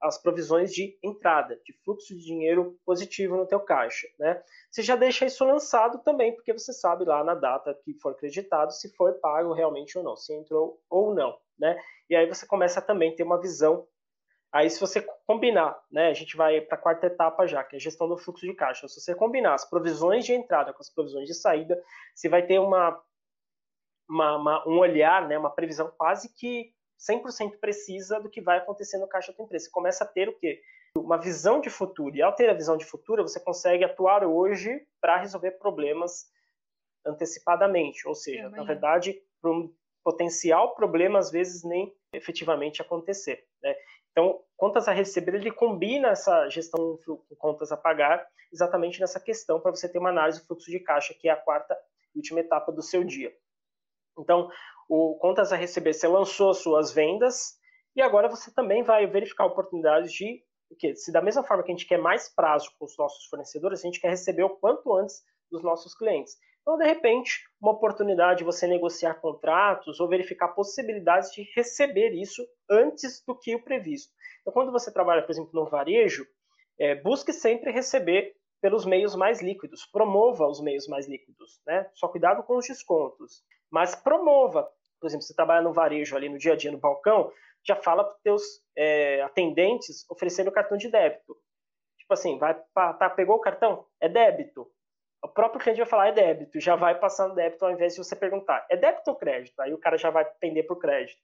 as 0.00 0.16
provisões 0.16 0.72
de 0.72 0.98
entrada, 1.02 1.60
de 1.62 1.74
fluxo 1.84 2.14
de 2.16 2.24
dinheiro 2.24 2.78
positivo 2.86 3.36
no 3.36 3.46
teu 3.46 3.60
caixa, 3.60 4.06
né? 4.18 4.42
Você 4.70 4.82
já 4.82 4.96
deixa 4.96 5.26
isso 5.26 5.44
lançado 5.44 5.98
também, 5.98 6.34
porque 6.34 6.54
você 6.54 6.72
sabe 6.72 7.04
lá 7.04 7.22
na 7.22 7.34
data 7.34 7.78
que 7.84 7.92
for 8.00 8.12
acreditado 8.12 8.72
se 8.72 8.94
foi 8.96 9.12
pago 9.12 9.52
realmente 9.52 9.98
ou 9.98 10.02
não, 10.02 10.16
se 10.16 10.32
entrou 10.32 10.80
ou 10.88 11.14
não, 11.14 11.38
né? 11.58 11.78
E 12.08 12.16
aí 12.16 12.26
você 12.26 12.46
começa 12.46 12.80
também 12.80 13.12
a 13.12 13.16
ter 13.16 13.24
uma 13.24 13.38
visão 13.38 13.86
Aí, 14.52 14.70
se 14.70 14.80
você 14.80 15.02
combinar, 15.26 15.78
né, 15.92 16.08
a 16.08 16.14
gente 16.14 16.36
vai 16.36 16.60
para 16.60 16.76
a 16.78 16.80
quarta 16.80 17.06
etapa 17.06 17.46
já, 17.46 17.62
que 17.62 17.76
é 17.76 17.78
a 17.78 17.80
gestão 17.80 18.08
do 18.08 18.16
fluxo 18.16 18.46
de 18.46 18.54
caixa. 18.54 18.88
Se 18.88 19.00
você 19.00 19.14
combinar 19.14 19.54
as 19.54 19.68
provisões 19.68 20.24
de 20.24 20.32
entrada 20.32 20.72
com 20.72 20.80
as 20.80 20.88
provisões 20.88 21.26
de 21.26 21.34
saída, 21.34 21.80
você 22.14 22.28
vai 22.30 22.46
ter 22.46 22.58
uma, 22.58 22.98
uma, 24.08 24.36
uma 24.36 24.68
um 24.68 24.78
olhar, 24.78 25.28
né, 25.28 25.36
uma 25.38 25.50
previsão 25.50 25.92
quase 25.98 26.32
que 26.34 26.72
100% 26.98 27.58
precisa 27.60 28.18
do 28.18 28.30
que 28.30 28.40
vai 28.40 28.58
acontecer 28.58 28.98
no 28.98 29.06
caixa 29.06 29.32
da 29.32 29.44
empresa. 29.44 29.66
Você 29.66 29.70
começa 29.70 30.04
a 30.04 30.06
ter 30.06 30.28
o 30.28 30.38
quê? 30.38 30.60
Uma 30.96 31.18
visão 31.18 31.60
de 31.60 31.68
futuro. 31.68 32.16
E 32.16 32.22
ao 32.22 32.34
ter 32.34 32.48
a 32.48 32.54
visão 32.54 32.76
de 32.76 32.86
futuro, 32.86 33.22
você 33.22 33.38
consegue 33.38 33.84
atuar 33.84 34.24
hoje 34.24 34.86
para 35.00 35.18
resolver 35.18 35.52
problemas 35.52 36.26
antecipadamente. 37.06 38.08
Ou 38.08 38.14
seja, 38.14 38.48
na 38.48 38.64
verdade, 38.64 39.22
para 39.40 39.50
um 39.50 39.72
potencial 40.02 40.74
problema, 40.74 41.18
às 41.18 41.30
vezes, 41.30 41.62
nem 41.62 41.94
efetivamente 42.12 42.82
acontecer. 42.82 43.46
Né? 43.62 43.76
Então, 44.18 44.40
contas 44.56 44.88
a 44.88 44.92
receber, 44.92 45.36
ele 45.36 45.52
combina 45.52 46.08
essa 46.08 46.48
gestão 46.48 46.98
com 47.06 47.36
contas 47.36 47.70
a 47.70 47.76
pagar 47.76 48.26
exatamente 48.52 48.98
nessa 48.98 49.20
questão 49.20 49.60
para 49.60 49.70
você 49.70 49.88
ter 49.88 50.00
uma 50.00 50.08
análise 50.08 50.40
do 50.40 50.46
fluxo 50.48 50.68
de 50.72 50.80
caixa, 50.80 51.14
que 51.14 51.28
é 51.28 51.30
a 51.30 51.36
quarta 51.36 51.78
e 52.12 52.18
última 52.18 52.40
etapa 52.40 52.72
do 52.72 52.82
seu 52.82 53.04
dia. 53.04 53.32
Então, 54.18 54.50
o 54.88 55.16
contas 55.20 55.52
a 55.52 55.56
receber, 55.56 55.92
você 55.92 56.08
lançou 56.08 56.52
suas 56.52 56.92
vendas 56.92 57.60
e 57.94 58.02
agora 58.02 58.28
você 58.28 58.52
também 58.52 58.82
vai 58.82 59.06
verificar 59.06 59.46
oportunidades 59.46 60.12
de 60.12 60.42
que 60.80 60.96
se 60.96 61.12
da 61.12 61.22
mesma 61.22 61.44
forma 61.44 61.62
que 61.62 61.70
a 61.70 61.76
gente 61.76 61.86
quer 61.86 61.98
mais 61.98 62.28
prazo 62.28 62.72
com 62.76 62.86
os 62.86 62.98
nossos 62.98 63.24
fornecedores, 63.26 63.78
a 63.78 63.86
gente 63.86 64.00
quer 64.00 64.08
receber 64.08 64.42
o 64.42 64.50
quanto 64.50 64.92
antes 64.96 65.22
dos 65.48 65.62
nossos 65.62 65.94
clientes. 65.94 66.36
Então, 66.68 66.76
de 66.76 66.84
repente, 66.84 67.48
uma 67.58 67.72
oportunidade 67.72 68.40
de 68.40 68.44
você 68.44 68.66
negociar 68.66 69.14
contratos 69.14 70.00
ou 70.00 70.06
verificar 70.06 70.48
possibilidades 70.48 71.30
de 71.32 71.50
receber 71.56 72.10
isso 72.10 72.46
antes 72.70 73.24
do 73.26 73.34
que 73.34 73.54
o 73.54 73.64
previsto. 73.64 74.12
Então, 74.42 74.52
quando 74.52 74.70
você 74.70 74.92
trabalha, 74.92 75.22
por 75.22 75.30
exemplo, 75.30 75.50
no 75.54 75.64
varejo, 75.64 76.26
é, 76.78 76.94
busque 76.94 77.32
sempre 77.32 77.70
receber 77.70 78.34
pelos 78.60 78.84
meios 78.84 79.16
mais 79.16 79.40
líquidos, 79.40 79.86
promova 79.86 80.46
os 80.46 80.60
meios 80.60 80.86
mais 80.86 81.08
líquidos, 81.08 81.58
né? 81.66 81.90
Só 81.94 82.06
cuidado 82.06 82.42
com 82.42 82.58
os 82.58 82.66
descontos, 82.66 83.42
mas 83.70 83.94
promova. 83.94 84.70
Por 85.00 85.06
exemplo, 85.06 85.24
você 85.24 85.34
trabalha 85.34 85.62
no 85.62 85.72
varejo 85.72 86.14
ali 86.14 86.28
no 86.28 86.36
dia 86.36 86.52
a 86.52 86.56
dia 86.56 86.70
no 86.70 86.76
balcão, 86.76 87.32
já 87.66 87.76
fala 87.76 88.04
para 88.04 88.14
os 88.14 88.20
teus 88.20 88.42
é, 88.76 89.22
atendentes 89.22 90.04
oferecendo 90.10 90.52
cartão 90.52 90.76
de 90.76 90.90
débito. 90.90 91.34
Tipo 91.96 92.12
assim, 92.12 92.36
vai 92.36 92.62
tá, 92.74 93.08
pegou 93.08 93.36
o 93.36 93.40
cartão? 93.40 93.86
É 93.98 94.06
débito. 94.06 94.70
O 95.22 95.28
próprio 95.28 95.60
cliente 95.60 95.78
vai 95.78 95.86
falar 95.86 96.08
é 96.08 96.12
débito, 96.12 96.60
já 96.60 96.76
vai 96.76 96.98
passar 96.98 97.28
no 97.28 97.34
débito 97.34 97.64
ao 97.64 97.72
invés 97.72 97.94
de 97.94 97.98
você 97.98 98.14
perguntar 98.14 98.64
é 98.70 98.76
débito 98.76 99.10
ou 99.10 99.16
crédito? 99.16 99.58
Aí 99.60 99.74
o 99.74 99.78
cara 99.78 99.98
já 99.98 100.10
vai 100.10 100.24
pender 100.40 100.66
por 100.66 100.78
crédito. 100.78 101.20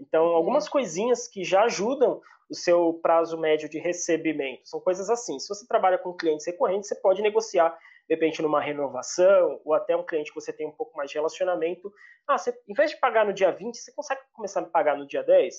Então, 0.00 0.26
uhum. 0.26 0.34
algumas 0.34 0.68
coisinhas 0.68 1.26
que 1.26 1.42
já 1.44 1.64
ajudam 1.64 2.20
o 2.48 2.54
seu 2.54 2.94
prazo 3.02 3.38
médio 3.38 3.68
de 3.68 3.78
recebimento. 3.78 4.68
São 4.68 4.80
coisas 4.80 5.10
assim. 5.10 5.38
Se 5.38 5.48
você 5.48 5.66
trabalha 5.66 5.98
com 5.98 6.14
clientes 6.14 6.46
recorrentes, 6.46 6.88
você 6.88 6.94
pode 6.94 7.20
negociar, 7.20 7.70
de 8.08 8.14
repente, 8.14 8.40
numa 8.40 8.60
renovação, 8.60 9.60
ou 9.64 9.74
até 9.74 9.96
um 9.96 10.04
cliente 10.04 10.30
que 10.30 10.40
você 10.40 10.52
tem 10.52 10.66
um 10.66 10.72
pouco 10.72 10.96
mais 10.96 11.10
de 11.10 11.16
relacionamento. 11.16 11.92
Ah, 12.26 12.38
você, 12.38 12.58
em 12.66 12.74
vez 12.74 12.90
de 12.90 12.98
pagar 12.98 13.26
no 13.26 13.32
dia 13.32 13.50
20, 13.50 13.76
você 13.76 13.92
consegue 13.92 14.20
começar 14.32 14.60
a 14.60 14.64
pagar 14.64 14.96
no 14.96 15.06
dia 15.06 15.22
10, 15.22 15.54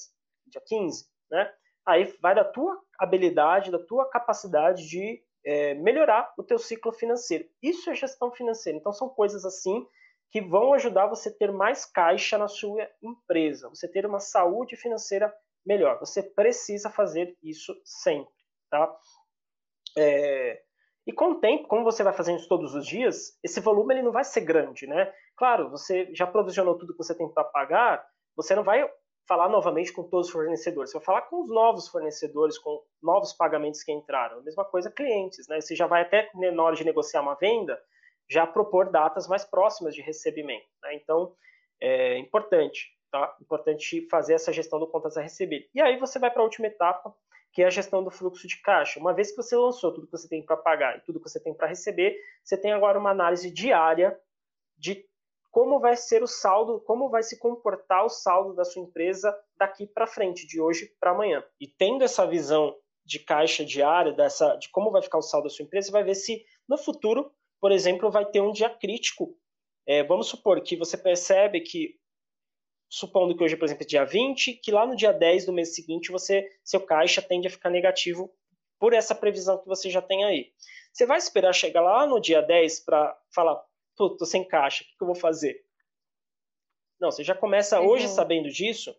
dia 0.47 0.61
15, 0.65 1.05
né? 1.29 1.51
Aí 1.85 2.05
vai 2.21 2.35
da 2.35 2.43
tua 2.43 2.79
habilidade, 2.99 3.71
da 3.71 3.79
tua 3.79 4.09
capacidade 4.09 4.87
de 4.87 5.21
é, 5.49 5.73
melhorar 5.73 6.31
o 6.37 6.43
teu 6.43 6.59
ciclo 6.59 6.91
financeiro. 6.91 7.43
Isso 7.59 7.89
é 7.89 7.95
gestão 7.95 8.31
financeira. 8.31 8.77
Então, 8.77 8.93
são 8.93 9.09
coisas 9.09 9.43
assim 9.43 9.83
que 10.29 10.39
vão 10.39 10.75
ajudar 10.75 11.07
você 11.07 11.29
a 11.29 11.33
ter 11.33 11.51
mais 11.51 11.85
caixa 11.85 12.37
na 12.37 12.47
sua 12.47 12.87
empresa, 13.01 13.67
você 13.67 13.87
ter 13.87 14.05
uma 14.05 14.19
saúde 14.19 14.75
financeira 14.75 15.33
melhor. 15.65 15.99
Você 15.99 16.21
precisa 16.21 16.91
fazer 16.91 17.35
isso 17.41 17.75
sempre, 17.83 18.31
tá? 18.69 18.95
É... 19.97 20.61
E 21.07 21.11
com 21.11 21.31
o 21.31 21.39
tempo, 21.39 21.67
como 21.67 21.83
você 21.83 22.03
vai 22.03 22.13
fazendo 22.13 22.37
isso 22.37 22.47
todos 22.47 22.75
os 22.75 22.85
dias, 22.85 23.35
esse 23.43 23.59
volume 23.59 23.95
ele 23.95 24.03
não 24.03 24.11
vai 24.11 24.23
ser 24.23 24.41
grande, 24.41 24.85
né? 24.85 25.11
Claro, 25.35 25.71
você 25.71 26.13
já 26.13 26.27
provisionou 26.27 26.77
tudo 26.77 26.93
que 26.93 27.03
você 27.03 27.15
tem 27.15 27.27
para 27.27 27.43
pagar, 27.43 28.07
você 28.35 28.53
não 28.53 28.63
vai 28.63 28.87
falar 29.29 29.47
novamente 29.47 29.93
com 29.93 30.01
todos 30.01 30.25
os 30.25 30.33
fornecedores, 30.33 30.89
você 30.89 30.97
vai 30.97 31.05
falar 31.05 31.21
com 31.21 31.43
os 31.43 31.49
novos 31.49 31.87
fornecedores, 31.87 32.57
com 32.57 32.83
novos 33.01 33.31
pagamentos 33.31 33.83
que 33.83 33.91
entraram. 33.91 34.39
A 34.39 34.41
mesma 34.41 34.65
coisa 34.65 34.89
clientes, 34.89 35.47
né? 35.47 35.61
Você 35.61 35.75
já 35.75 35.85
vai 35.85 36.01
até 36.01 36.31
na 36.33 36.63
hora 36.63 36.75
de 36.75 36.83
negociar 36.83 37.21
uma 37.21 37.35
venda, 37.35 37.79
já 38.27 38.47
propor 38.47 38.89
datas 38.89 39.27
mais 39.27 39.45
próximas 39.45 39.93
de 39.93 40.01
recebimento. 40.01 40.65
Né? 40.81 40.95
Então, 40.95 41.35
é 41.79 42.17
importante, 42.17 42.87
tá? 43.11 43.37
Importante 43.39 44.07
fazer 44.09 44.33
essa 44.33 44.51
gestão 44.51 44.79
do 44.79 44.87
contas 44.87 45.15
a 45.15 45.21
receber. 45.21 45.69
E 45.75 45.79
aí 45.79 45.99
você 45.99 46.17
vai 46.17 46.31
para 46.31 46.41
a 46.41 46.45
última 46.45 46.65
etapa, 46.65 47.15
que 47.53 47.61
é 47.61 47.67
a 47.67 47.69
gestão 47.69 48.03
do 48.03 48.09
fluxo 48.09 48.47
de 48.47 48.59
caixa. 48.61 48.99
Uma 48.99 49.13
vez 49.13 49.29
que 49.29 49.37
você 49.37 49.55
lançou 49.55 49.93
tudo 49.93 50.07
que 50.07 50.11
você 50.11 50.27
tem 50.27 50.43
para 50.43 50.57
pagar 50.57 50.97
e 50.97 51.01
tudo 51.01 51.19
que 51.19 51.29
você 51.29 51.39
tem 51.39 51.53
para 51.53 51.67
receber, 51.67 52.15
você 52.43 52.57
tem 52.57 52.71
agora 52.71 52.97
uma 52.97 53.11
análise 53.11 53.51
diária 53.51 54.19
de 54.75 55.07
como 55.51 55.79
vai 55.79 55.95
ser 55.95 56.21
o 56.23 56.27
saldo, 56.27 56.79
como 56.81 57.09
vai 57.09 57.23
se 57.23 57.39
comportar 57.39 58.05
o 58.05 58.09
saldo 58.09 58.53
da 58.53 58.63
sua 58.63 58.83
empresa 58.83 59.35
daqui 59.57 59.87
para 59.87 60.07
frente, 60.07 60.47
de 60.47 60.61
hoje 60.61 60.93
para 60.99 61.11
amanhã. 61.11 61.43
E 61.59 61.67
tendo 61.67 62.03
essa 62.03 62.25
visão 62.25 62.75
de 63.05 63.19
caixa 63.19 63.65
diária, 63.65 64.13
dessa, 64.13 64.55
de 64.55 64.69
como 64.69 64.91
vai 64.91 65.01
ficar 65.01 65.17
o 65.17 65.23
saldo 65.23 65.45
da 65.45 65.49
sua 65.49 65.63
empresa, 65.63 65.87
você 65.87 65.91
vai 65.91 66.03
ver 66.03 66.15
se 66.15 66.45
no 66.67 66.77
futuro 66.77 67.31
por 67.59 67.71
exemplo, 67.71 68.09
vai 68.09 68.25
ter 68.25 68.41
um 68.41 68.51
dia 68.51 68.69
crítico. 68.69 69.35
É, 69.85 70.03
vamos 70.03 70.27
supor 70.27 70.61
que 70.61 70.75
você 70.75 70.97
percebe 70.97 71.61
que, 71.61 71.95
supondo 72.89 73.35
que 73.35 73.43
hoje, 73.43 73.57
por 73.57 73.65
exemplo, 73.65 73.83
é 73.83 73.87
dia 73.87 74.05
20, 74.05 74.53
que 74.53 74.71
lá 74.71 74.85
no 74.85 74.95
dia 74.95 75.11
10 75.11 75.45
do 75.45 75.53
mês 75.53 75.75
seguinte, 75.75 76.11
você, 76.11 76.47
seu 76.63 76.81
caixa 76.81 77.21
tende 77.21 77.47
a 77.47 77.51
ficar 77.51 77.69
negativo 77.69 78.31
por 78.79 78.93
essa 78.93 79.13
previsão 79.13 79.57
que 79.57 79.67
você 79.67 79.89
já 79.89 80.01
tem 80.01 80.23
aí. 80.23 80.51
Você 80.93 81.05
vai 81.05 81.17
esperar 81.17 81.53
chegar 81.53 81.81
lá 81.81 82.07
no 82.07 82.19
dia 82.19 82.41
10 82.41 82.85
para 82.85 83.17
falar, 83.33 83.61
pô, 83.99 84.09
tô 84.15 84.25
sem 84.25 84.47
caixa, 84.47 84.81
o 84.81 84.87
que, 84.87 84.97
que 84.97 85.03
eu 85.03 85.07
vou 85.07 85.15
fazer? 85.15 85.61
Não, 87.01 87.11
você 87.11 87.21
já 87.21 87.35
começa 87.35 87.81
uhum. 87.81 87.87
hoje 87.87 88.07
sabendo 88.07 88.49
disso 88.49 88.95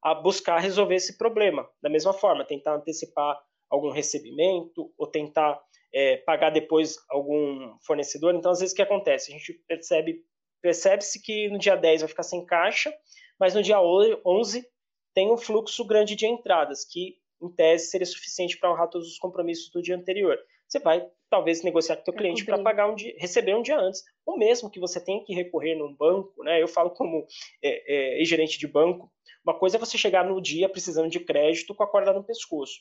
a 0.00 0.14
buscar 0.14 0.60
resolver 0.60 0.94
esse 0.94 1.18
problema. 1.18 1.68
Da 1.82 1.90
mesma 1.90 2.12
forma, 2.12 2.46
tentar 2.46 2.76
antecipar 2.76 3.36
algum 3.68 3.90
recebimento 3.90 4.92
ou 4.96 5.06
tentar 5.08 5.60
é, 5.92 6.18
pagar 6.18 6.50
depois 6.50 6.96
algum 7.10 7.76
fornecedor. 7.84 8.36
Então, 8.36 8.52
às 8.52 8.60
vezes, 8.60 8.72
o 8.72 8.76
que 8.76 8.82
acontece? 8.82 9.32
A 9.32 9.36
gente 9.36 9.52
percebe 9.66 10.24
percebe-se 10.62 11.20
que 11.22 11.48
no 11.48 11.58
dia 11.58 11.76
10 11.76 12.00
vai 12.00 12.08
ficar 12.08 12.22
sem 12.22 12.44
caixa, 12.44 12.92
mas 13.38 13.54
no 13.54 13.62
dia 13.62 13.80
11 13.80 14.66
tem 15.14 15.30
um 15.30 15.36
fluxo 15.36 15.84
grande 15.84 16.16
de 16.16 16.26
entradas, 16.26 16.84
que 16.84 17.18
em 17.40 17.48
tese 17.48 17.86
seria 17.86 18.06
suficiente 18.06 18.58
para 18.58 18.72
honrar 18.72 18.88
todos 18.88 19.06
os 19.06 19.18
compromissos 19.18 19.70
do 19.70 19.82
dia 19.82 19.96
anterior. 19.96 20.36
Você 20.68 20.78
vai 20.78 21.06
talvez 21.28 21.62
negociar 21.62 21.96
com 21.96 22.02
o 22.02 22.04
seu 22.04 22.14
cliente 22.14 22.44
para 22.44 22.62
pagar 22.62 22.88
um 22.90 22.94
dia, 22.94 23.14
receber 23.18 23.54
um 23.54 23.62
dia 23.62 23.78
antes, 23.78 24.02
ou 24.24 24.38
mesmo 24.38 24.70
que 24.70 24.80
você 24.80 25.00
tenha 25.00 25.24
que 25.24 25.34
recorrer 25.34 25.74
num 25.74 25.94
banco, 25.94 26.42
né? 26.44 26.62
Eu 26.62 26.68
falo 26.68 26.90
como 26.90 27.26
é, 27.62 28.20
é, 28.20 28.24
gerente 28.24 28.58
de 28.58 28.66
banco, 28.66 29.10
uma 29.46 29.56
coisa 29.56 29.76
é 29.76 29.80
você 29.80 29.96
chegar 29.96 30.24
no 30.24 30.40
dia 30.40 30.68
precisando 30.68 31.08
de 31.08 31.20
crédito 31.20 31.72
com 31.72 31.84
a 31.84 31.86
corda 31.86 32.12
no 32.12 32.24
pescoço. 32.24 32.80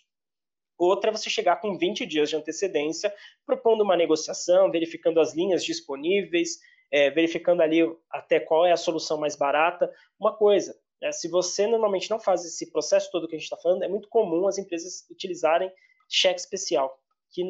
Outra 0.78 1.12
é 1.12 1.14
você 1.14 1.30
chegar 1.30 1.58
com 1.58 1.78
20 1.78 2.08
dias 2.08 2.30
de 2.30 2.36
antecedência, 2.36 3.14
propondo 3.46 3.82
uma 3.82 3.96
negociação, 3.96 4.72
verificando 4.72 5.20
as 5.20 5.36
linhas 5.36 5.64
disponíveis, 5.64 6.58
é, 6.92 7.12
verificando 7.12 7.62
ali 7.62 7.82
até 8.10 8.40
qual 8.40 8.66
é 8.66 8.72
a 8.72 8.78
solução 8.78 9.18
mais 9.20 9.36
barata. 9.36 9.92
Uma 10.20 10.36
coisa, 10.36 10.76
é, 11.04 11.12
se 11.12 11.30
você 11.30 11.68
normalmente 11.68 12.10
não 12.10 12.20
faz 12.20 12.44
esse 12.44 12.72
processo 12.72 13.12
todo 13.12 13.28
que 13.28 13.36
a 13.36 13.38
gente 13.38 13.46
está 13.46 13.58
falando, 13.58 13.84
é 13.84 13.88
muito 13.88 14.10
comum 14.10 14.48
as 14.48 14.58
empresas 14.58 15.08
utilizarem 15.10 15.72
cheque 16.10 16.40
especial, 16.40 17.00
que, 17.32 17.44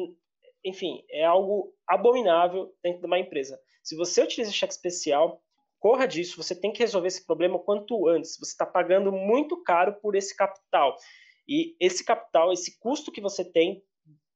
enfim, 0.66 1.04
é 1.08 1.24
algo 1.24 1.72
abominável 1.86 2.74
dentro 2.82 3.00
de 3.00 3.06
uma 3.06 3.18
empresa. 3.18 3.58
Se 3.82 3.94
você 3.94 4.22
utiliza 4.22 4.50
cheque 4.50 4.72
especial, 4.72 5.40
corra 5.78 6.06
disso, 6.06 6.36
você 6.36 6.54
tem 6.58 6.72
que 6.72 6.80
resolver 6.80 7.06
esse 7.06 7.24
problema 7.24 7.54
o 7.54 7.60
quanto 7.60 8.08
antes. 8.08 8.36
Você 8.38 8.50
está 8.50 8.66
pagando 8.66 9.12
muito 9.12 9.62
caro 9.62 9.94
por 10.00 10.16
esse 10.16 10.36
capital. 10.36 10.96
E 11.48 11.76
esse 11.80 12.04
capital, 12.04 12.52
esse 12.52 12.78
custo 12.80 13.12
que 13.12 13.20
você 13.20 13.44
tem, 13.44 13.80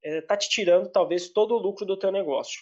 está 0.02 0.34
é, 0.34 0.36
te 0.36 0.48
tirando 0.48 0.88
talvez 0.90 1.30
todo 1.30 1.56
o 1.56 1.58
lucro 1.58 1.84
do 1.84 1.98
teu 1.98 2.12
negócio. 2.12 2.60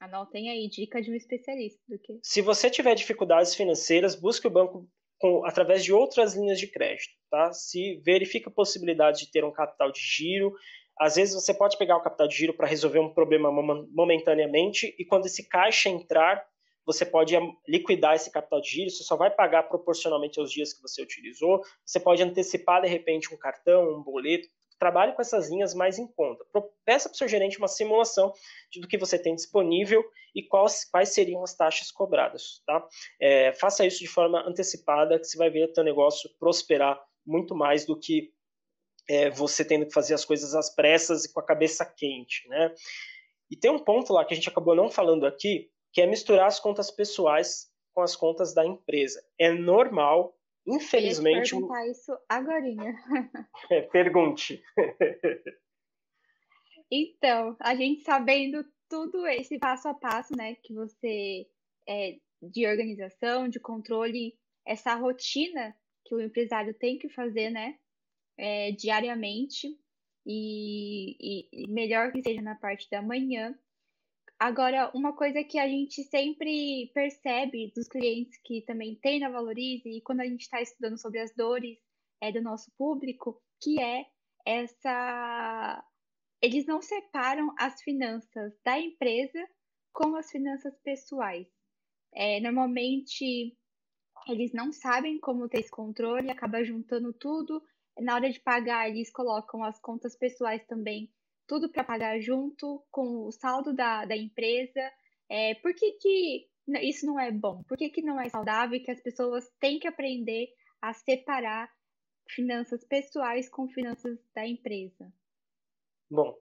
Anotem 0.00 0.50
aí, 0.50 0.68
dica 0.68 1.00
de 1.00 1.10
um 1.10 1.14
especialista. 1.14 1.80
Do 1.86 1.98
que... 1.98 2.18
Se 2.22 2.40
você 2.40 2.70
tiver 2.70 2.94
dificuldades 2.94 3.54
financeiras, 3.54 4.14
busque 4.14 4.46
o 4.46 4.50
banco 4.50 4.88
com, 5.18 5.44
através 5.44 5.84
de 5.84 5.92
outras 5.92 6.34
linhas 6.34 6.58
de 6.58 6.66
crédito. 6.66 7.12
Tá? 7.30 7.52
Se 7.52 8.00
verifica 8.04 8.48
a 8.48 8.52
possibilidade 8.52 9.20
de 9.20 9.30
ter 9.30 9.44
um 9.44 9.52
capital 9.52 9.92
de 9.92 10.00
giro. 10.00 10.54
Às 10.98 11.16
vezes 11.16 11.34
você 11.34 11.52
pode 11.52 11.76
pegar 11.76 11.96
o 11.96 12.02
capital 12.02 12.26
de 12.26 12.36
giro 12.36 12.54
para 12.54 12.66
resolver 12.66 12.98
um 12.98 13.12
problema 13.12 13.50
momentaneamente 13.50 14.94
e 14.98 15.04
quando 15.04 15.26
esse 15.26 15.48
caixa 15.48 15.88
entrar, 15.88 16.44
você 16.86 17.04
pode 17.04 17.34
liquidar 17.66 18.14
esse 18.14 18.30
capital 18.30 18.60
de 18.60 18.70
giro, 18.70 18.90
você 18.90 19.02
só 19.02 19.16
vai 19.16 19.30
pagar 19.30 19.64
proporcionalmente 19.64 20.38
aos 20.38 20.52
dias 20.52 20.72
que 20.72 20.80
você 20.80 21.02
utilizou, 21.02 21.60
você 21.84 21.98
pode 21.98 22.22
antecipar 22.22 22.80
de 22.80 22.88
repente 22.88 23.34
um 23.34 23.36
cartão, 23.36 23.98
um 23.98 24.02
boleto, 24.02 24.48
trabalhe 24.78 25.12
com 25.12 25.22
essas 25.22 25.50
linhas 25.50 25.74
mais 25.74 25.98
em 25.98 26.06
conta. 26.06 26.44
Peça 26.84 27.08
para 27.08 27.14
o 27.14 27.18
seu 27.18 27.28
gerente 27.28 27.58
uma 27.58 27.68
simulação 27.68 28.32
do 28.76 28.86
que 28.86 28.98
você 28.98 29.18
tem 29.18 29.34
disponível 29.34 30.04
e 30.34 30.42
quais, 30.42 30.84
quais 30.84 31.14
seriam 31.14 31.42
as 31.42 31.54
taxas 31.54 31.90
cobradas. 31.90 32.62
Tá? 32.66 32.86
É, 33.20 33.52
faça 33.54 33.86
isso 33.86 33.98
de 33.98 34.06
forma 34.06 34.46
antecipada, 34.46 35.18
que 35.18 35.26
você 35.26 35.36
vai 35.36 35.50
ver 35.50 35.68
o 35.68 35.74
seu 35.74 35.82
negócio 35.82 36.30
prosperar 36.38 37.02
muito 37.26 37.54
mais 37.54 37.84
do 37.84 37.98
que 37.98 38.32
é, 39.08 39.30
você 39.30 39.64
tendo 39.64 39.86
que 39.86 39.92
fazer 39.92 40.14
as 40.14 40.24
coisas 40.24 40.54
às 40.54 40.74
pressas 40.74 41.24
e 41.24 41.32
com 41.32 41.40
a 41.40 41.46
cabeça 41.46 41.84
quente. 41.84 42.48
Né? 42.48 42.74
E 43.50 43.56
tem 43.56 43.70
um 43.70 43.78
ponto 43.78 44.12
lá 44.12 44.24
que 44.24 44.34
a 44.34 44.36
gente 44.36 44.48
acabou 44.48 44.74
não 44.74 44.90
falando 44.90 45.26
aqui, 45.26 45.70
que 45.92 46.00
é 46.00 46.06
misturar 46.06 46.46
as 46.46 46.60
contas 46.60 46.90
pessoais 46.90 47.70
com 47.94 48.02
as 48.02 48.14
contas 48.14 48.52
da 48.52 48.66
empresa. 48.66 49.24
É 49.38 49.50
normal, 49.52 50.36
infelizmente. 50.66 51.52
Eu 51.52 51.60
perguntar 51.60 51.86
isso 51.88 52.18
agora. 52.28 52.60
É, 53.70 53.82
pergunte. 53.82 54.62
então, 56.90 57.56
a 57.60 57.74
gente 57.74 58.02
sabendo 58.02 58.64
tudo 58.88 59.26
esse 59.26 59.58
passo 59.58 59.88
a 59.88 59.94
passo, 59.94 60.36
né, 60.36 60.56
que 60.62 60.74
você 60.74 61.46
é, 61.88 62.16
de 62.42 62.66
organização, 62.66 63.48
de 63.48 63.58
controle, 63.58 64.34
essa 64.66 64.94
rotina 64.94 65.74
que 66.04 66.14
o 66.14 66.20
empresário 66.20 66.74
tem 66.74 66.98
que 66.98 67.08
fazer, 67.08 67.50
né, 67.50 67.78
é, 68.38 68.72
diariamente 68.72 69.78
e, 70.26 71.48
e, 71.52 71.68
melhor 71.68 72.12
que 72.12 72.22
seja 72.22 72.42
na 72.42 72.54
parte 72.54 72.88
da 72.90 73.00
manhã, 73.00 73.54
Agora, 74.38 74.90
uma 74.94 75.16
coisa 75.16 75.42
que 75.42 75.58
a 75.58 75.66
gente 75.66 76.04
sempre 76.04 76.90
percebe 76.92 77.72
dos 77.74 77.88
clientes 77.88 78.38
que 78.44 78.60
também 78.66 78.94
tem 78.96 79.18
na 79.18 79.30
Valorize, 79.30 79.88
e 79.88 80.02
quando 80.02 80.20
a 80.20 80.26
gente 80.26 80.42
está 80.42 80.60
estudando 80.60 81.00
sobre 81.00 81.20
as 81.20 81.34
dores 81.34 81.78
é, 82.20 82.30
do 82.30 82.42
nosso 82.42 82.70
público, 82.76 83.42
que 83.62 83.80
é 83.80 84.04
essa. 84.44 85.84
Eles 86.42 86.66
não 86.66 86.82
separam 86.82 87.54
as 87.58 87.80
finanças 87.80 88.52
da 88.62 88.78
empresa 88.78 89.48
com 89.90 90.14
as 90.16 90.30
finanças 90.30 90.78
pessoais. 90.84 91.48
É, 92.14 92.38
normalmente, 92.40 93.56
eles 94.28 94.52
não 94.52 94.70
sabem 94.70 95.18
como 95.18 95.48
ter 95.48 95.60
esse 95.60 95.70
controle, 95.70 96.30
acaba 96.30 96.62
juntando 96.62 97.10
tudo. 97.14 97.62
Na 97.98 98.14
hora 98.14 98.30
de 98.30 98.40
pagar, 98.40 98.88
eles 98.88 99.10
colocam 99.10 99.62
as 99.62 99.80
contas 99.80 100.16
pessoais 100.16 100.64
também 100.66 101.10
tudo 101.46 101.70
para 101.70 101.84
pagar 101.84 102.20
junto 102.20 102.84
com 102.90 103.26
o 103.26 103.32
saldo 103.32 103.72
da, 103.72 104.04
da 104.04 104.16
empresa. 104.16 104.80
É, 105.28 105.54
por 105.56 105.72
que, 105.74 105.92
que 105.92 106.48
isso 106.82 107.06
não 107.06 107.18
é 107.18 107.30
bom? 107.30 107.62
Por 107.64 107.76
que, 107.76 107.88
que 107.88 108.02
não 108.02 108.20
é 108.20 108.28
saudável 108.28 108.76
e 108.76 108.80
que 108.80 108.90
as 108.90 109.00
pessoas 109.00 109.48
têm 109.60 109.78
que 109.78 109.86
aprender 109.86 110.48
a 110.82 110.92
separar 110.92 111.70
finanças 112.28 112.84
pessoais 112.84 113.48
com 113.48 113.68
finanças 113.68 114.18
da 114.34 114.46
empresa? 114.46 115.12
Bom, 116.10 116.36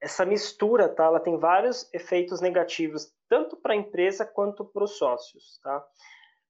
essa 0.00 0.26
mistura, 0.26 0.88
tá? 0.88 1.04
Ela 1.04 1.20
tem 1.20 1.38
vários 1.38 1.92
efeitos 1.94 2.40
negativos, 2.40 3.12
tanto 3.28 3.56
para 3.56 3.74
a 3.74 3.76
empresa 3.76 4.26
quanto 4.26 4.64
para 4.64 4.84
os 4.84 4.96
sócios, 4.96 5.58
tá? 5.62 5.86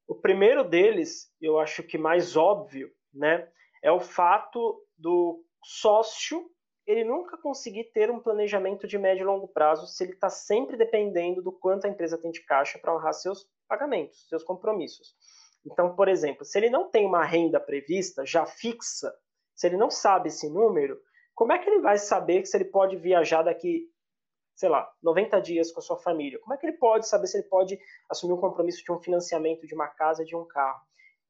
O 0.06 0.14
primeiro 0.14 0.64
deles, 0.64 1.32
eu 1.40 1.58
acho 1.58 1.82
que 1.82 1.98
mais 1.98 2.36
óbvio, 2.36 2.90
né, 3.12 3.48
é 3.82 3.90
o 3.90 4.00
fato 4.00 4.82
do 4.96 5.44
sócio 5.62 6.50
ele 6.86 7.04
nunca 7.04 7.36
conseguir 7.36 7.84
ter 7.92 8.10
um 8.10 8.20
planejamento 8.20 8.86
de 8.86 8.98
médio 8.98 9.22
e 9.22 9.26
longo 9.26 9.46
prazo 9.46 9.86
se 9.86 10.02
ele 10.02 10.12
está 10.12 10.28
sempre 10.28 10.76
dependendo 10.76 11.42
do 11.42 11.52
quanto 11.52 11.86
a 11.86 11.90
empresa 11.90 12.18
tem 12.18 12.30
de 12.30 12.44
caixa 12.44 12.78
para 12.78 12.94
honrar 12.94 13.14
seus 13.14 13.48
pagamentos, 13.68 14.26
seus 14.28 14.42
compromissos. 14.42 15.14
Então, 15.64 15.94
por 15.94 16.08
exemplo, 16.08 16.44
se 16.44 16.58
ele 16.58 16.70
não 16.70 16.90
tem 16.90 17.06
uma 17.06 17.24
renda 17.24 17.60
prevista 17.60 18.24
já 18.24 18.46
fixa, 18.46 19.14
se 19.54 19.66
ele 19.66 19.76
não 19.76 19.90
sabe 19.90 20.28
esse 20.28 20.48
número, 20.48 20.98
como 21.34 21.52
é 21.52 21.58
que 21.58 21.68
ele 21.68 21.80
vai 21.80 21.98
saber 21.98 22.44
se 22.46 22.56
ele 22.56 22.64
pode 22.64 22.96
viajar 22.96 23.42
daqui, 23.42 23.88
sei 24.56 24.68
lá, 24.68 24.90
90 25.02 25.40
dias 25.40 25.70
com 25.70 25.80
a 25.80 25.82
sua 25.82 25.98
família? 25.98 26.40
Como 26.40 26.54
é 26.54 26.56
que 26.56 26.66
ele 26.66 26.76
pode 26.76 27.06
saber 27.06 27.26
se 27.26 27.38
ele 27.38 27.48
pode 27.48 27.78
assumir 28.10 28.32
um 28.32 28.40
compromisso 28.40 28.82
de 28.82 28.90
um 28.90 28.98
financiamento 28.98 29.66
de 29.66 29.74
uma 29.74 29.86
casa, 29.86 30.24
de 30.24 30.34
um 30.34 30.46
carro? 30.46 30.80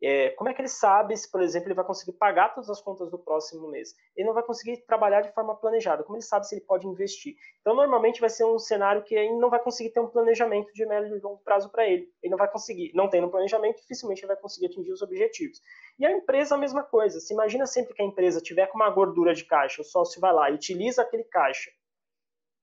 É, 0.02 0.30
como 0.30 0.48
é 0.48 0.54
que 0.54 0.62
ele 0.62 0.68
sabe 0.68 1.14
se, 1.14 1.30
por 1.30 1.42
exemplo, 1.42 1.68
ele 1.68 1.74
vai 1.74 1.84
conseguir 1.84 2.12
pagar 2.12 2.54
todas 2.54 2.70
as 2.70 2.80
contas 2.80 3.10
do 3.10 3.18
próximo 3.18 3.68
mês? 3.68 3.94
Ele 4.16 4.26
não 4.26 4.34
vai 4.34 4.42
conseguir 4.42 4.78
trabalhar 4.86 5.20
de 5.20 5.32
forma 5.32 5.54
planejada. 5.54 6.02
Como 6.02 6.16
ele 6.16 6.24
sabe 6.24 6.48
se 6.48 6.54
ele 6.54 6.64
pode 6.64 6.86
investir? 6.86 7.36
Então, 7.60 7.74
normalmente 7.74 8.20
vai 8.20 8.30
ser 8.30 8.44
um 8.44 8.58
cenário 8.58 9.02
que 9.02 9.14
ele 9.14 9.36
não 9.38 9.50
vai 9.50 9.62
conseguir 9.62 9.90
ter 9.90 10.00
um 10.00 10.08
planejamento 10.08 10.72
de 10.72 10.86
médio 10.86 11.16
e 11.16 11.20
longo 11.20 11.42
prazo 11.44 11.70
para 11.70 11.86
ele. 11.86 12.10
Ele 12.22 12.30
não 12.30 12.38
vai 12.38 12.50
conseguir, 12.50 12.92
não 12.94 13.10
tendo 13.10 13.26
um 13.26 13.30
planejamento, 13.30 13.76
dificilmente 13.76 14.22
ele 14.22 14.28
vai 14.28 14.36
conseguir 14.36 14.66
atingir 14.66 14.92
os 14.92 15.02
objetivos. 15.02 15.60
E 15.98 16.06
a 16.06 16.10
empresa, 16.10 16.54
a 16.54 16.58
mesma 16.58 16.82
coisa. 16.82 17.20
Se 17.20 17.34
imagina 17.34 17.66
sempre 17.66 17.94
que 17.94 18.02
a 18.02 18.06
empresa 18.06 18.40
tiver 18.40 18.68
com 18.68 18.76
uma 18.76 18.88
gordura 18.88 19.34
de 19.34 19.44
caixa, 19.44 19.82
o 19.82 19.84
sócio 19.84 20.20
vai 20.20 20.32
lá 20.32 20.50
e 20.50 20.54
utiliza 20.54 21.02
aquele 21.02 21.24
caixa 21.24 21.70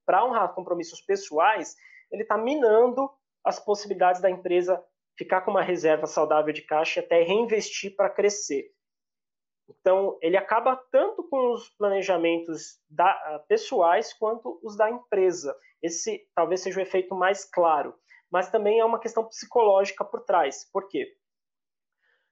para 0.08 0.26
honrar 0.26 0.56
compromissos 0.56 1.02
pessoais, 1.02 1.76
ele 2.10 2.24
está 2.24 2.38
minando 2.38 3.12
as 3.44 3.60
possibilidades 3.60 4.22
da 4.22 4.30
empresa 4.30 4.82
ficar 5.18 5.42
com 5.42 5.52
uma 5.52 5.64
reserva 5.64 6.06
saudável 6.06 6.54
de 6.54 6.62
caixa 6.62 7.00
até 7.00 7.24
reinvestir 7.24 7.96
para 7.96 8.10
crescer. 8.10 8.72
Então, 9.70 10.18
ele 10.22 10.38
acaba 10.38 10.78
tanto 10.92 11.28
com 11.28 11.52
os 11.52 11.70
planejamentos 11.72 12.80
da, 12.90 13.10
ah, 13.10 13.44
pessoais 13.48 14.14
quanto 14.14 14.60
os 14.64 14.78
da 14.78 14.90
empresa. 14.90 15.54
Esse 15.82 16.26
talvez 16.34 16.62
seja 16.62 16.80
o 16.80 16.82
efeito 16.82 17.14
mais 17.14 17.44
claro, 17.44 17.94
mas 18.32 18.50
também 18.50 18.80
é 18.80 18.86
uma 18.86 19.00
questão 19.00 19.26
psicológica 19.26 20.06
por 20.06 20.24
trás. 20.24 20.70
Por 20.72 20.88
quê? 20.88 21.14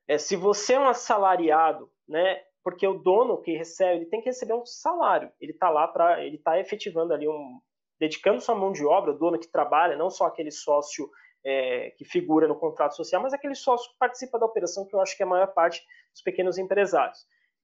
É, 0.07 0.17
se 0.17 0.35
você 0.35 0.73
é 0.73 0.79
um 0.79 0.87
assalariado, 0.87 1.91
né, 2.07 2.41
porque 2.63 2.87
o 2.87 2.99
dono 2.99 3.41
que 3.41 3.57
recebe, 3.57 3.97
ele 3.97 4.05
tem 4.05 4.21
que 4.21 4.29
receber 4.29 4.53
um 4.53 4.65
salário. 4.65 5.31
Ele 5.39 5.51
está 5.51 5.69
lá 5.69 5.87
para, 5.87 6.23
ele 6.23 6.37
está 6.37 6.59
efetivando 6.59 7.13
ali 7.13 7.27
um, 7.27 7.59
dedicando 7.99 8.41
sua 8.41 8.55
mão 8.55 8.71
de 8.71 8.85
obra, 8.85 9.11
o 9.11 9.17
dono 9.17 9.39
que 9.39 9.47
trabalha, 9.47 9.97
não 9.97 10.09
só 10.09 10.25
aquele 10.25 10.51
sócio 10.51 11.09
é, 11.45 11.91
que 11.91 12.03
figura 12.03 12.47
no 12.47 12.55
contrato 12.55 12.95
social, 12.95 13.21
mas 13.21 13.33
aquele 13.33 13.53
sócio 13.53 13.91
que 13.91 13.97
participa 13.99 14.39
da 14.39 14.47
operação, 14.47 14.85
que 14.85 14.95
eu 14.95 14.99
acho 14.99 15.15
que 15.15 15.21
é 15.21 15.25
a 15.25 15.29
maior 15.29 15.53
parte 15.53 15.85
dos 16.11 16.23
pequenos 16.23 16.57
empresários. 16.57 17.19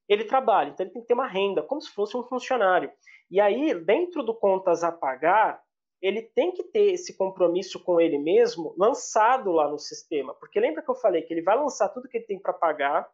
Ele 0.08 0.24
trabalha, 0.24 0.70
então 0.70 0.86
ele 0.86 0.94
tem 0.94 1.02
que 1.02 1.08
ter 1.08 1.14
uma 1.14 1.28
renda, 1.28 1.64
como 1.64 1.82
se 1.82 1.90
fosse 1.90 2.16
um 2.16 2.24
funcionário. 2.24 2.92
E 3.30 3.40
aí, 3.40 3.74
dentro 3.74 4.22
do 4.22 4.36
contas 4.36 4.84
a 4.84 4.92
pagar, 4.92 5.62
ele 6.02 6.22
tem 6.22 6.52
que 6.52 6.64
ter 6.64 6.94
esse 6.94 7.18
compromisso 7.18 7.82
com 7.84 8.00
ele 8.00 8.18
mesmo 8.18 8.76
lançado 8.78 9.52
lá 9.52 9.70
no 9.70 9.80
sistema. 9.80 10.34
Porque 10.36 10.60
lembra 10.60 10.84
que 10.84 10.90
eu 10.90 10.96
falei 10.96 11.22
que 11.22 11.34
ele 11.34 11.42
vai 11.42 11.56
lançar 11.58 11.90
tudo 11.90 12.08
que 12.08 12.18
ele 12.18 12.26
tem 12.26 12.40
para 12.40 12.54
pagar, 12.54 13.08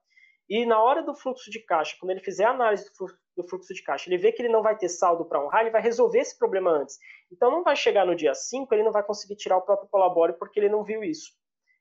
e 0.49 0.65
na 0.65 0.81
hora 0.81 1.03
do 1.03 1.13
fluxo 1.13 1.51
de 1.51 1.59
caixa, 1.59 1.95
quando 1.99 2.11
ele 2.11 2.21
fizer 2.21 2.45
a 2.45 2.51
análise 2.51 2.89
do 3.35 3.47
fluxo 3.47 3.73
de 3.73 3.83
caixa, 3.83 4.09
ele 4.09 4.17
vê 4.17 4.31
que 4.31 4.41
ele 4.41 4.51
não 4.51 4.63
vai 4.63 4.77
ter 4.77 4.89
saldo 4.89 5.25
para 5.25 5.43
honrar, 5.43 5.61
ele 5.61 5.71
vai 5.71 5.81
resolver 5.81 6.19
esse 6.19 6.37
problema 6.37 6.71
antes. 6.71 6.97
Então 7.31 7.51
não 7.51 7.63
vai 7.63 7.75
chegar 7.75 8.05
no 8.05 8.15
dia 8.15 8.33
5, 8.33 8.73
ele 8.73 8.83
não 8.83 8.91
vai 8.91 9.03
conseguir 9.03 9.35
tirar 9.35 9.57
o 9.57 9.61
próprio 9.61 9.89
Colabore 9.89 10.33
porque 10.33 10.59
ele 10.59 10.69
não 10.69 10.83
viu 10.83 11.03
isso. 11.03 11.31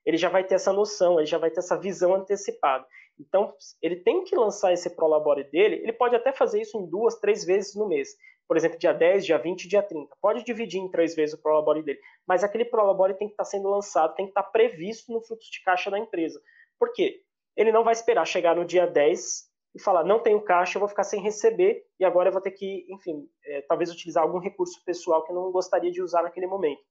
Ele 0.05 0.17
já 0.17 0.29
vai 0.29 0.43
ter 0.43 0.55
essa 0.55 0.71
noção, 0.71 1.19
ele 1.19 1.25
já 1.25 1.37
vai 1.37 1.51
ter 1.51 1.59
essa 1.59 1.77
visão 1.77 2.13
antecipada. 2.15 2.85
Então, 3.19 3.53
ele 3.81 3.97
tem 3.97 4.23
que 4.23 4.35
lançar 4.35 4.71
esse 4.71 4.89
Prolabore 4.95 5.43
dele, 5.45 5.77
ele 5.77 5.91
pode 5.91 6.15
até 6.15 6.31
fazer 6.31 6.61
isso 6.61 6.77
em 6.77 6.85
duas, 6.85 7.19
três 7.19 7.43
vezes 7.43 7.75
no 7.75 7.87
mês. 7.87 8.15
Por 8.47 8.55
exemplo, 8.55 8.79
dia 8.79 8.93
10, 8.93 9.25
dia 9.25 9.37
20, 9.37 9.67
dia 9.67 9.83
30. 9.83 10.15
Pode 10.21 10.43
dividir 10.45 10.79
em 10.79 10.89
três 10.89 11.15
vezes 11.15 11.35
o 11.35 11.41
Prolabore 11.41 11.83
dele. 11.83 11.99
Mas 12.25 12.43
aquele 12.43 12.63
Prolabore 12.63 13.15
tem 13.15 13.27
que 13.27 13.33
estar 13.33 13.43
sendo 13.43 13.69
lançado, 13.69 14.15
tem 14.15 14.25
que 14.25 14.31
estar 14.31 14.43
previsto 14.43 15.11
no 15.11 15.21
fluxo 15.21 15.51
de 15.51 15.61
caixa 15.63 15.91
da 15.91 15.99
empresa. 15.99 16.41
Por 16.79 16.93
quê? 16.93 17.21
Ele 17.57 17.71
não 17.71 17.83
vai 17.83 17.91
esperar 17.91 18.25
chegar 18.25 18.55
no 18.55 18.63
dia 18.63 18.85
10 18.85 19.47
e 19.75 19.81
falar, 19.81 20.03
não 20.03 20.19
tenho 20.19 20.39
caixa, 20.41 20.77
eu 20.77 20.79
vou 20.79 20.87
ficar 20.87 21.03
sem 21.03 21.21
receber 21.21 21.83
e 21.99 22.05
agora 22.05 22.29
eu 22.29 22.33
vou 22.33 22.41
ter 22.41 22.51
que, 22.51 22.85
enfim, 22.89 23.27
é, 23.45 23.61
talvez 23.67 23.91
utilizar 23.91 24.23
algum 24.23 24.39
recurso 24.39 24.81
pessoal 24.85 25.23
que 25.25 25.31
eu 25.31 25.35
não 25.35 25.51
gostaria 25.51 25.91
de 25.91 26.01
usar 26.01 26.21
naquele 26.21 26.47
momento. 26.47 26.81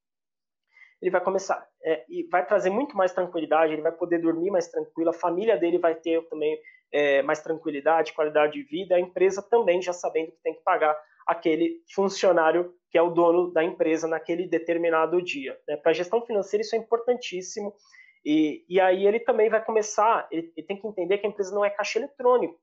Ele 1.00 1.10
vai 1.10 1.20
começar 1.20 1.66
é, 1.84 2.04
e 2.08 2.26
vai 2.30 2.44
trazer 2.44 2.70
muito 2.70 2.96
mais 2.96 3.12
tranquilidade, 3.12 3.72
ele 3.72 3.82
vai 3.82 3.92
poder 3.92 4.18
dormir 4.18 4.50
mais 4.50 4.68
tranquilo, 4.68 5.10
a 5.10 5.14
família 5.14 5.56
dele 5.56 5.78
vai 5.78 5.94
ter 5.94 6.26
também 6.28 6.58
é, 6.92 7.22
mais 7.22 7.40
tranquilidade, 7.40 8.12
qualidade 8.12 8.54
de 8.54 8.62
vida, 8.64 8.96
a 8.96 9.00
empresa 9.00 9.42
também 9.42 9.80
já 9.80 9.92
sabendo 9.92 10.32
que 10.32 10.42
tem 10.42 10.54
que 10.54 10.62
pagar 10.64 10.98
aquele 11.26 11.82
funcionário 11.94 12.72
que 12.90 12.98
é 12.98 13.02
o 13.02 13.10
dono 13.10 13.52
da 13.52 13.62
empresa 13.62 14.08
naquele 14.08 14.48
determinado 14.48 15.20
dia. 15.20 15.58
Né? 15.68 15.76
Para 15.76 15.90
a 15.90 15.94
gestão 15.94 16.24
financeira 16.24 16.62
isso 16.62 16.74
é 16.74 16.78
importantíssimo 16.78 17.74
e, 18.26 18.64
e 18.68 18.80
aí 18.80 19.06
ele 19.06 19.20
também 19.20 19.48
vai 19.48 19.64
começar, 19.64 20.26
ele, 20.32 20.52
ele 20.56 20.66
tem 20.66 20.76
que 20.76 20.86
entender 20.86 21.18
que 21.18 21.26
a 21.26 21.30
empresa 21.30 21.54
não 21.54 21.64
é 21.64 21.70
caixa 21.70 22.00
eletrônico. 22.00 22.60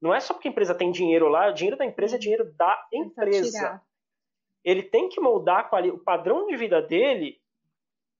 Não 0.00 0.14
é 0.14 0.20
só 0.20 0.34
porque 0.34 0.48
a 0.48 0.50
empresa 0.50 0.74
tem 0.74 0.92
dinheiro 0.92 1.28
lá, 1.28 1.48
o 1.48 1.54
dinheiro 1.54 1.78
da 1.78 1.84
empresa 1.84 2.16
é 2.16 2.18
dinheiro 2.18 2.52
da 2.54 2.86
empresa. 2.92 3.82
Ele 4.62 4.82
tem 4.82 5.08
que 5.08 5.20
moldar 5.20 5.70
o 5.92 5.98
padrão 5.98 6.46
de 6.46 6.56
vida 6.56 6.82
dele 6.82 7.40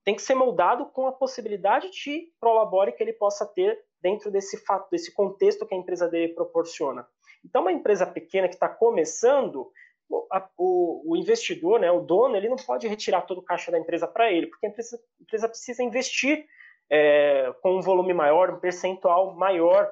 tem 0.04 0.14
que 0.14 0.22
ser 0.22 0.34
moldado 0.34 0.86
com 0.86 1.06
a 1.06 1.12
possibilidade 1.12 1.90
de 1.90 2.32
prolabore 2.40 2.92
que 2.92 3.02
ele 3.02 3.12
possa 3.12 3.46
ter 3.46 3.78
dentro 4.00 4.30
desse 4.30 4.64
fato, 4.64 4.90
desse 4.90 5.12
contexto 5.12 5.66
que 5.66 5.74
a 5.74 5.78
empresa 5.78 6.08
dele 6.08 6.32
proporciona. 6.32 7.06
Então, 7.44 7.62
uma 7.62 7.72
empresa 7.72 8.06
pequena 8.06 8.48
que 8.48 8.54
está 8.54 8.68
começando, 8.68 9.70
o, 10.10 11.12
o, 11.12 11.16
investidor, 11.16 11.78
né, 11.78 11.90
o 11.90 12.00
dono, 12.00 12.36
ele 12.36 12.48
não 12.48 12.56
pode 12.56 12.88
retirar 12.88 13.22
todo 13.22 13.38
o 13.38 13.44
caixa 13.44 13.70
da 13.70 13.78
empresa 13.78 14.08
para 14.08 14.30
ele, 14.30 14.48
porque 14.48 14.66
a 14.66 14.68
empresa, 14.68 14.96
a 14.96 15.22
empresa 15.22 15.48
precisa 15.48 15.82
investir 15.82 16.46
é, 16.90 17.54
com 17.62 17.76
um 17.76 17.80
volume 17.80 18.12
maior, 18.12 18.50
um 18.50 18.58
percentual 18.58 19.34
maior 19.36 19.90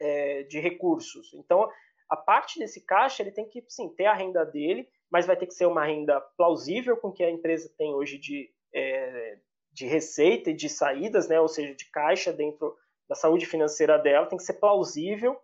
é, 0.00 0.42
de 0.44 0.58
recursos. 0.58 1.32
Então, 1.34 1.70
a 2.08 2.16
parte 2.16 2.58
desse 2.58 2.84
caixa, 2.84 3.22
ele 3.22 3.30
tem 3.30 3.48
que, 3.48 3.64
sim, 3.68 3.88
ter 3.90 4.06
a 4.06 4.14
renda 4.14 4.44
dele, 4.44 4.88
mas 5.10 5.26
vai 5.26 5.36
ter 5.36 5.46
que 5.46 5.54
ser 5.54 5.66
uma 5.66 5.84
renda 5.84 6.20
plausível 6.36 6.96
com 6.96 7.12
que 7.12 7.22
a 7.22 7.30
empresa 7.30 7.72
tem 7.78 7.94
hoje 7.94 8.18
de, 8.18 8.50
é, 8.74 9.38
de 9.72 9.86
receita 9.86 10.50
e 10.50 10.54
de 10.54 10.68
saídas, 10.68 11.28
né, 11.28 11.40
ou 11.40 11.48
seja, 11.48 11.74
de 11.74 11.88
caixa 11.90 12.32
dentro 12.32 12.76
da 13.08 13.14
saúde 13.14 13.46
financeira 13.46 13.98
dela, 13.98 14.26
tem 14.26 14.38
que 14.38 14.44
ser 14.44 14.54
plausível 14.54 15.40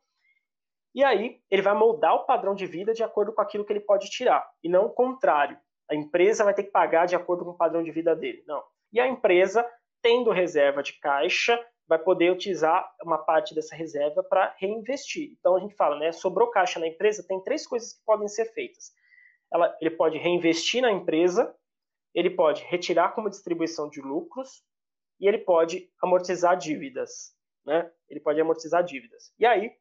e 0.96 1.04
aí 1.04 1.38
ele 1.50 1.60
vai 1.60 1.74
moldar 1.74 2.14
o 2.14 2.24
padrão 2.24 2.54
de 2.54 2.64
vida 2.64 2.94
de 2.94 3.02
acordo 3.02 3.30
com 3.30 3.42
aquilo 3.42 3.66
que 3.66 3.72
ele 3.72 3.80
pode 3.80 4.08
tirar, 4.08 4.50
e 4.64 4.68
não 4.68 4.86
o 4.86 4.90
contrário. 4.90 5.58
A 5.90 5.94
empresa 5.94 6.42
vai 6.42 6.54
ter 6.54 6.62
que 6.62 6.70
pagar 6.70 7.04
de 7.04 7.14
acordo 7.14 7.44
com 7.44 7.50
o 7.50 7.56
padrão 7.56 7.82
de 7.82 7.90
vida 7.90 8.16
dele. 8.16 8.42
Não. 8.46 8.64
E 8.90 8.98
a 8.98 9.06
empresa, 9.06 9.68
tendo 10.00 10.30
reserva 10.30 10.82
de 10.82 10.94
caixa, 10.94 11.62
vai 11.86 11.98
poder 11.98 12.32
utilizar 12.32 12.90
uma 13.02 13.18
parte 13.18 13.54
dessa 13.54 13.76
reserva 13.76 14.22
para 14.24 14.56
reinvestir. 14.58 15.36
Então 15.38 15.54
a 15.54 15.60
gente 15.60 15.76
fala, 15.76 15.98
né? 15.98 16.12
Sobrou 16.12 16.50
caixa 16.50 16.80
na 16.80 16.88
empresa, 16.88 17.22
tem 17.28 17.42
três 17.44 17.66
coisas 17.66 17.92
que 17.92 18.04
podem 18.04 18.26
ser 18.26 18.46
feitas. 18.46 18.90
Ela, 19.52 19.76
ele 19.80 19.90
pode 19.90 20.16
reinvestir 20.16 20.80
na 20.80 20.90
empresa, 20.90 21.54
ele 22.14 22.30
pode 22.30 22.64
retirar 22.64 23.10
como 23.10 23.28
distribuição 23.28 23.90
de 23.90 24.00
lucros 24.00 24.64
e 25.20 25.28
ele 25.28 25.38
pode 25.38 25.88
amortizar 26.02 26.56
dívidas, 26.56 27.36
né? 27.66 27.88
Ele 28.08 28.18
pode 28.18 28.40
amortizar 28.40 28.82
dívidas. 28.82 29.32
E 29.38 29.44
aí 29.44 29.72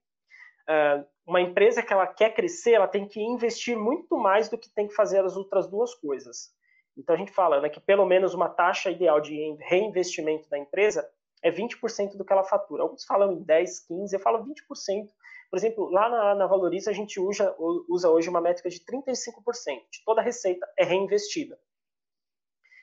uma 1.25 1.41
empresa 1.41 1.81
que 1.81 1.91
ela 1.91 2.07
quer 2.07 2.33
crescer, 2.33 2.73
ela 2.73 2.87
tem 2.87 3.07
que 3.07 3.19
investir 3.19 3.77
muito 3.77 4.17
mais 4.17 4.49
do 4.49 4.57
que 4.57 4.69
tem 4.69 4.87
que 4.87 4.93
fazer 4.93 5.23
as 5.23 5.35
outras 5.35 5.67
duas 5.67 5.93
coisas. 5.95 6.53
Então 6.97 7.15
a 7.15 7.17
gente 7.17 7.31
fala 7.31 7.59
né, 7.59 7.69
que 7.69 7.79
pelo 7.79 8.05
menos 8.05 8.33
uma 8.33 8.49
taxa 8.49 8.89
ideal 8.89 9.19
de 9.19 9.55
reinvestimento 9.59 10.49
da 10.49 10.57
empresa 10.57 11.07
é 11.43 11.51
20% 11.51 12.15
do 12.15 12.23
que 12.23 12.31
ela 12.31 12.43
fatura. 12.43 12.83
Alguns 12.83 13.05
falam 13.05 13.33
em 13.33 13.43
10, 13.43 13.79
15, 13.81 14.15
eu 14.15 14.19
falo 14.19 14.45
20%. 14.45 15.09
Por 15.49 15.57
exemplo, 15.57 15.89
lá 15.91 16.09
na, 16.09 16.35
na 16.35 16.47
Valoriza 16.47 16.89
a 16.89 16.93
gente 16.93 17.19
usa, 17.19 17.55
usa 17.89 18.09
hoje 18.09 18.29
uma 18.29 18.41
métrica 18.41 18.69
de 18.69 18.79
35% 18.79 19.81
de 19.91 20.03
toda 20.03 20.21
a 20.21 20.23
receita 20.23 20.67
é 20.77 20.83
reinvestida. 20.83 21.59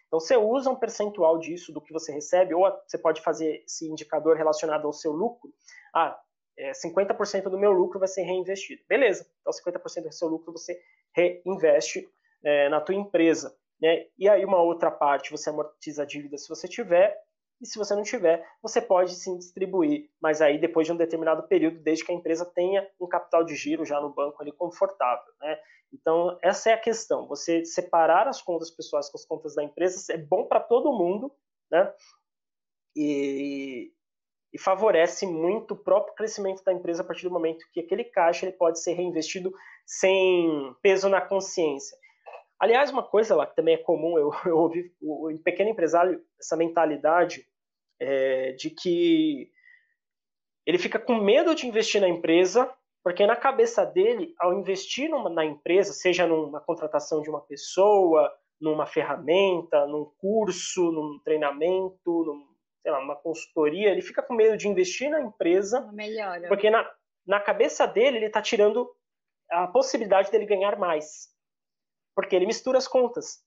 Então 0.06 0.20
você 0.20 0.36
usa 0.36 0.70
um 0.70 0.76
percentual 0.76 1.38
disso 1.38 1.72
do 1.72 1.80
que 1.80 1.92
você 1.92 2.12
recebe, 2.12 2.54
ou 2.54 2.70
você 2.86 2.98
pode 2.98 3.22
fazer 3.22 3.64
esse 3.64 3.88
indicador 3.88 4.36
relacionado 4.36 4.86
ao 4.86 4.92
seu 4.92 5.10
lucro. 5.10 5.50
Ah, 5.94 6.20
é, 6.62 6.72
50% 6.72 7.44
do 7.44 7.58
meu 7.58 7.72
lucro 7.72 7.98
vai 7.98 8.08
ser 8.08 8.22
reinvestido. 8.22 8.82
Beleza, 8.88 9.26
então 9.40 9.52
50% 9.52 10.04
do 10.04 10.12
seu 10.12 10.28
lucro 10.28 10.52
você 10.52 10.80
reinveste 11.14 12.08
é, 12.44 12.68
na 12.68 12.80
tua 12.80 12.94
empresa. 12.94 13.56
Né? 13.80 14.06
E 14.16 14.28
aí 14.28 14.44
uma 14.44 14.62
outra 14.62 14.90
parte 14.90 15.30
você 15.30 15.50
amortiza 15.50 16.02
a 16.02 16.06
dívida 16.06 16.38
se 16.38 16.48
você 16.48 16.68
tiver, 16.68 17.20
e 17.60 17.66
se 17.66 17.78
você 17.78 17.94
não 17.94 18.02
tiver, 18.02 18.44
você 18.60 18.80
pode 18.80 19.14
sim 19.14 19.38
distribuir, 19.38 20.10
mas 20.20 20.42
aí 20.42 20.58
depois 20.58 20.84
de 20.84 20.92
um 20.92 20.96
determinado 20.96 21.44
período, 21.44 21.78
desde 21.78 22.04
que 22.04 22.10
a 22.10 22.14
empresa 22.14 22.44
tenha 22.44 22.88
um 23.00 23.06
capital 23.06 23.44
de 23.44 23.54
giro 23.54 23.84
já 23.84 24.00
no 24.00 24.12
banco 24.12 24.42
ali 24.42 24.50
confortável. 24.50 25.32
Né? 25.40 25.56
Então, 25.92 26.36
essa 26.42 26.70
é 26.70 26.72
a 26.72 26.80
questão. 26.80 27.28
Você 27.28 27.64
separar 27.64 28.26
as 28.26 28.42
contas 28.42 28.68
pessoais 28.68 29.08
com 29.08 29.16
as 29.16 29.24
contas 29.24 29.54
da 29.54 29.62
empresa 29.62 30.12
é 30.12 30.16
bom 30.16 30.44
para 30.46 30.58
todo 30.58 30.92
mundo, 30.92 31.32
né? 31.70 31.94
E, 32.96 33.92
e, 34.52 34.58
favorece 34.58 35.26
muito 35.26 35.74
o 35.74 35.76
próprio 35.76 36.14
crescimento 36.14 36.62
da 36.64 36.72
empresa 36.72 37.02
a 37.02 37.06
partir 37.06 37.24
do 37.24 37.32
momento 37.32 37.64
que 37.72 37.80
aquele 37.80 38.04
caixa 38.04 38.46
ele 38.46 38.56
pode 38.56 38.80
ser 38.82 38.92
reinvestido 38.92 39.52
sem 39.86 40.74
peso 40.82 41.08
na 41.08 41.20
consciência. 41.20 41.96
Aliás, 42.58 42.90
uma 42.90 43.02
coisa 43.02 43.34
lá 43.34 43.46
que 43.46 43.56
também 43.56 43.74
é 43.74 43.78
comum, 43.78 44.18
eu, 44.18 44.30
eu 44.46 44.56
ouvi 44.56 44.92
o, 45.00 45.30
em 45.30 45.38
pequeno 45.38 45.70
empresário 45.70 46.22
essa 46.38 46.56
mentalidade 46.56 47.46
é, 48.00 48.52
de 48.52 48.70
que 48.70 49.50
ele 50.66 50.78
fica 50.78 50.98
com 50.98 51.16
medo 51.16 51.54
de 51.54 51.66
investir 51.66 52.00
na 52.00 52.08
empresa, 52.08 52.72
porque 53.02 53.26
na 53.26 53.34
cabeça 53.34 53.84
dele, 53.84 54.32
ao 54.38 54.52
investir 54.54 55.10
numa, 55.10 55.28
na 55.28 55.44
empresa, 55.44 55.92
seja 55.92 56.26
numa 56.26 56.60
contratação 56.60 57.20
de 57.20 57.28
uma 57.28 57.40
pessoa, 57.40 58.32
numa 58.60 58.86
ferramenta, 58.86 59.86
num 59.86 60.04
curso, 60.18 60.92
num 60.92 61.18
treinamento, 61.24 61.98
num, 62.06 62.46
sei 62.82 62.90
lá, 62.90 63.00
numa 63.00 63.16
consultoria, 63.16 63.90
ele 63.90 64.02
fica 64.02 64.22
com 64.22 64.34
medo 64.34 64.56
de 64.56 64.68
investir 64.68 65.08
na 65.08 65.20
empresa, 65.20 65.80
Melhora. 65.92 66.48
porque 66.48 66.68
na, 66.68 66.88
na 67.26 67.40
cabeça 67.40 67.86
dele 67.86 68.16
ele 68.16 68.26
está 68.26 68.42
tirando 68.42 68.90
a 69.50 69.68
possibilidade 69.68 70.30
dele 70.30 70.46
ganhar 70.46 70.78
mais, 70.78 71.28
porque 72.14 72.34
ele 72.34 72.46
mistura 72.46 72.78
as 72.78 72.88
contas. 72.88 73.44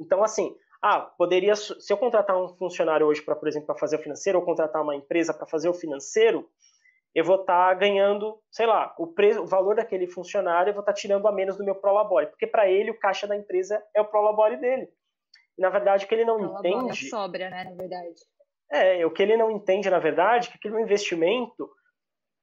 Então, 0.00 0.24
assim, 0.24 0.56
ah, 0.82 1.00
poderia, 1.00 1.54
se 1.54 1.92
eu 1.92 1.98
contratar 1.98 2.36
um 2.36 2.48
funcionário 2.56 3.06
hoje 3.06 3.20
para, 3.20 3.36
por 3.36 3.46
exemplo, 3.46 3.66
para 3.66 3.78
fazer 3.78 3.96
o 3.96 4.02
financeiro, 4.02 4.38
ou 4.38 4.44
contratar 4.44 4.82
uma 4.82 4.96
empresa 4.96 5.34
para 5.34 5.46
fazer 5.46 5.68
o 5.68 5.74
financeiro, 5.74 6.48
eu 7.14 7.24
vou 7.24 7.40
estar 7.40 7.68
tá 7.68 7.74
ganhando, 7.74 8.40
sei 8.50 8.66
lá, 8.66 8.94
o, 8.98 9.06
preço, 9.08 9.42
o 9.42 9.46
valor 9.46 9.76
daquele 9.76 10.06
funcionário, 10.06 10.70
eu 10.70 10.74
vou 10.74 10.80
estar 10.80 10.92
tá 10.92 10.98
tirando 10.98 11.26
a 11.28 11.32
menos 11.32 11.56
do 11.58 11.64
meu 11.64 11.74
prolabore, 11.74 12.28
porque 12.28 12.46
para 12.46 12.70
ele 12.70 12.90
o 12.90 12.98
caixa 12.98 13.26
da 13.26 13.36
empresa 13.36 13.82
é 13.94 14.00
o 14.00 14.06
prolabore 14.06 14.56
dele. 14.56 14.88
Na 15.60 15.68
verdade, 15.68 16.04
o 16.04 16.08
que 16.08 16.14
ele 16.14 16.24
não 16.24 16.58
entende... 16.58 17.08
Sobra, 17.08 17.50
né, 17.50 17.64
na 17.64 17.74
verdade. 17.74 18.14
É, 18.72 19.04
o 19.04 19.10
que 19.10 19.22
ele 19.22 19.36
não 19.36 19.50
entende, 19.50 19.90
na 19.90 19.98
verdade, 19.98 20.48
é 20.48 20.50
que 20.52 20.56
aquele 20.56 20.80
investimento, 20.80 21.70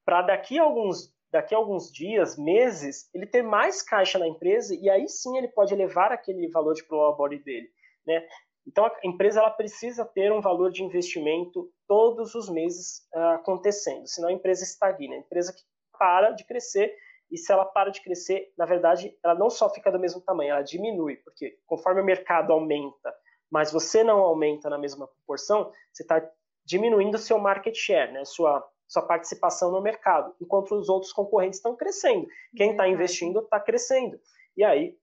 para 0.04 0.22
daqui 0.22 0.58
a 0.58 0.62
alguns 0.62 1.12
daqui 1.30 1.54
a 1.54 1.58
alguns 1.58 1.92
dias, 1.92 2.38
meses, 2.38 3.10
ele 3.14 3.26
ter 3.26 3.42
mais 3.42 3.82
caixa 3.82 4.18
na 4.18 4.26
empresa 4.26 4.74
e 4.74 4.88
aí 4.88 5.06
sim 5.08 5.36
ele 5.36 5.48
pode 5.48 5.74
elevar 5.74 6.10
aquele 6.10 6.48
valor 6.48 6.72
de 6.72 6.84
prolabore 6.84 7.38
dele. 7.38 7.68
Né? 8.06 8.26
Então 8.66 8.86
a 8.86 8.92
empresa 9.04 9.40
ela 9.40 9.50
precisa 9.50 10.06
ter 10.06 10.32
um 10.32 10.40
valor 10.40 10.70
de 10.70 10.82
investimento 10.82 11.70
todos 11.86 12.34
os 12.34 12.48
meses 12.48 13.06
uh, 13.14 13.34
acontecendo, 13.34 14.06
senão 14.06 14.30
a 14.30 14.32
empresa 14.32 14.64
estagna, 14.64 15.16
a 15.16 15.18
empresa 15.18 15.52
que 15.52 15.62
para 15.98 16.30
de 16.30 16.44
crescer 16.44 16.94
e 17.30 17.36
se 17.36 17.52
ela 17.52 17.64
para 17.64 17.90
de 17.90 18.02
crescer, 18.02 18.52
na 18.56 18.64
verdade, 18.64 19.16
ela 19.22 19.34
não 19.34 19.50
só 19.50 19.68
fica 19.68 19.90
do 19.90 19.98
mesmo 19.98 20.20
tamanho, 20.20 20.50
ela 20.50 20.62
diminui, 20.62 21.16
porque 21.16 21.58
conforme 21.66 22.00
o 22.00 22.04
mercado 22.04 22.52
aumenta, 22.52 23.14
mas 23.50 23.72
você 23.72 24.02
não 24.02 24.18
aumenta 24.20 24.68
na 24.68 24.78
mesma 24.78 25.06
proporção, 25.06 25.72
você 25.92 26.02
está 26.02 26.26
diminuindo 26.64 27.14
o 27.14 27.18
seu 27.18 27.38
market 27.38 27.74
share, 27.74 28.12
né? 28.12 28.24
sua, 28.24 28.66
sua 28.86 29.02
participação 29.02 29.70
no 29.70 29.80
mercado, 29.80 30.34
enquanto 30.40 30.74
os 30.74 30.88
outros 30.88 31.12
concorrentes 31.12 31.58
estão 31.58 31.76
crescendo. 31.76 32.26
Quem 32.56 32.72
está 32.72 32.86
investindo 32.88 33.40
está 33.40 33.58
crescendo. 33.58 34.20
E 34.56 34.64
aí 34.64 34.96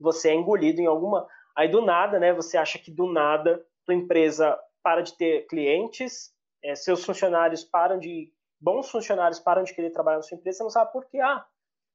você 0.00 0.30
é 0.30 0.34
engolido 0.34 0.80
em 0.80 0.86
alguma 0.86 1.28
Aí 1.58 1.66
do 1.66 1.82
nada, 1.82 2.20
né, 2.20 2.32
você 2.32 2.56
acha 2.56 2.78
que 2.78 2.88
do 2.88 3.12
nada 3.12 3.60
tua 3.84 3.92
empresa 3.92 4.56
para 4.80 5.00
de 5.00 5.16
ter 5.16 5.44
clientes, 5.48 6.32
é, 6.62 6.76
seus 6.76 7.04
funcionários 7.04 7.64
param 7.64 7.98
de 7.98 8.32
bons 8.60 8.90
funcionários 8.90 9.40
param 9.40 9.62
de 9.62 9.74
querer 9.74 9.90
trabalhar 9.90 10.18
na 10.18 10.22
sua 10.22 10.36
empresa, 10.36 10.58
você 10.58 10.62
não 10.64 10.70
sabe 10.70 10.92
por 10.92 11.06
quê. 11.06 11.18
Ah, 11.20 11.46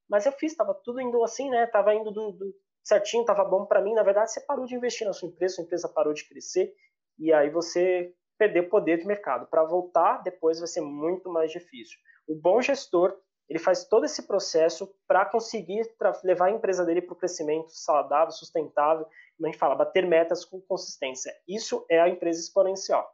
mas 0.09 0.25
eu 0.25 0.31
fiz, 0.31 0.51
estava 0.51 0.73
tudo 0.73 1.01
indo 1.01 1.23
assim, 1.23 1.49
né? 1.49 1.65
Tava 1.67 1.93
indo 1.93 2.11
do, 2.11 2.31
do 2.31 2.53
certinho, 2.83 3.21
estava 3.21 3.43
bom 3.43 3.65
para 3.65 3.81
mim. 3.81 3.93
Na 3.93 4.03
verdade, 4.03 4.31
você 4.31 4.41
parou 4.41 4.65
de 4.65 4.75
investir 4.75 5.07
na 5.07 5.13
sua 5.13 5.29
empresa, 5.29 5.55
sua 5.55 5.63
empresa 5.63 5.89
parou 5.89 6.13
de 6.13 6.27
crescer 6.27 6.73
e 7.17 7.31
aí 7.31 7.49
você 7.49 8.13
perdeu 8.37 8.67
poder 8.69 8.97
de 8.97 9.05
mercado. 9.05 9.47
Para 9.47 9.63
voltar 9.63 10.21
depois 10.23 10.59
vai 10.59 10.67
ser 10.67 10.81
muito 10.81 11.29
mais 11.29 11.51
difícil. 11.51 11.97
O 12.27 12.35
bom 12.35 12.61
gestor 12.61 13.17
ele 13.49 13.59
faz 13.59 13.85
todo 13.85 14.05
esse 14.05 14.25
processo 14.25 14.91
para 15.07 15.25
conseguir 15.25 15.83
levar 16.23 16.47
a 16.47 16.51
empresa 16.51 16.85
dele 16.85 17.01
para 17.01 17.13
o 17.13 17.17
crescimento 17.17 17.69
saudável, 17.69 18.31
sustentável, 18.31 19.05
como 19.37 19.47
a 19.47 19.51
gente 19.51 19.59
fala, 19.59 19.75
bater 19.75 20.05
metas 20.05 20.45
com 20.45 20.61
consistência. 20.61 21.33
Isso 21.47 21.85
é 21.89 21.99
a 21.99 22.09
empresa 22.09 22.39
exponencial. 22.39 23.07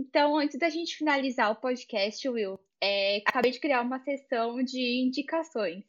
Então, 0.00 0.38
antes 0.38 0.58
da 0.58 0.70
gente 0.70 0.96
finalizar 0.96 1.52
o 1.52 1.56
podcast, 1.56 2.26
Will, 2.26 2.58
é, 2.82 3.18
acabei 3.18 3.50
de 3.50 3.60
criar 3.60 3.82
uma 3.82 3.98
sessão 3.98 4.62
de 4.62 5.04
indicações. 5.06 5.84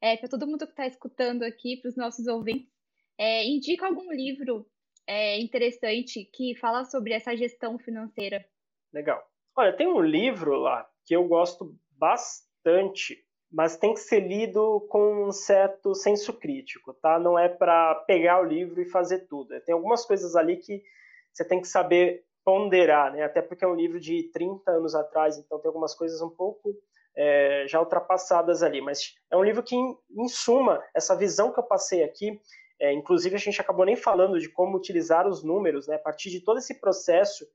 É, 0.00 0.16
para 0.16 0.30
todo 0.30 0.46
mundo 0.46 0.66
que 0.66 0.72
está 0.72 0.86
escutando 0.86 1.42
aqui, 1.42 1.76
para 1.76 1.90
os 1.90 1.96
nossos 1.96 2.26
ouvintes, 2.26 2.72
é, 3.18 3.44
indica 3.44 3.86
algum 3.86 4.10
livro 4.10 4.66
é, 5.06 5.38
interessante 5.38 6.24
que 6.32 6.54
fala 6.56 6.86
sobre 6.86 7.12
essa 7.12 7.36
gestão 7.36 7.78
financeira. 7.78 8.42
Legal. 8.90 9.22
Olha, 9.54 9.76
tem 9.76 9.86
um 9.86 10.00
livro 10.00 10.56
lá 10.56 10.88
que 11.04 11.14
eu 11.14 11.28
gosto 11.28 11.78
bastante 11.90 13.22
mas 13.54 13.76
tem 13.76 13.92
que 13.92 14.00
ser 14.00 14.20
lido 14.20 14.80
com 14.88 15.26
um 15.26 15.30
certo 15.30 15.94
senso 15.94 16.32
crítico, 16.32 16.94
tá? 16.94 17.18
Não 17.18 17.38
é 17.38 17.50
para 17.50 17.94
pegar 18.06 18.40
o 18.40 18.46
livro 18.46 18.80
e 18.80 18.88
fazer 18.88 19.26
tudo. 19.28 19.60
Tem 19.60 19.74
algumas 19.74 20.06
coisas 20.06 20.34
ali 20.34 20.56
que 20.56 20.82
você 21.30 21.44
tem 21.44 21.60
que 21.60 21.68
saber 21.68 22.24
ponderar, 22.44 23.12
né? 23.12 23.22
Até 23.22 23.40
porque 23.40 23.64
é 23.64 23.68
um 23.68 23.74
livro 23.74 24.00
de 24.00 24.30
30 24.32 24.70
anos 24.70 24.94
atrás, 24.94 25.38
então 25.38 25.58
tem 25.58 25.68
algumas 25.68 25.94
coisas 25.94 26.20
um 26.20 26.30
pouco 26.30 26.74
é, 27.16 27.64
já 27.68 27.80
ultrapassadas 27.80 28.62
ali. 28.62 28.80
Mas 28.80 29.14
é 29.30 29.36
um 29.36 29.44
livro 29.44 29.62
que, 29.62 29.76
em, 29.76 29.96
em 30.16 30.28
suma, 30.28 30.82
essa 30.94 31.16
visão 31.16 31.52
que 31.52 31.58
eu 31.58 31.64
passei 31.64 32.02
aqui, 32.02 32.40
é, 32.80 32.92
inclusive 32.92 33.34
a 33.36 33.38
gente 33.38 33.60
acabou 33.60 33.86
nem 33.86 33.96
falando 33.96 34.38
de 34.38 34.48
como 34.48 34.76
utilizar 34.76 35.26
os 35.26 35.42
números, 35.42 35.86
né? 35.86 35.96
A 35.96 36.00
partir 36.00 36.30
de 36.30 36.40
todo 36.40 36.58
esse 36.58 36.80
processo, 36.80 37.46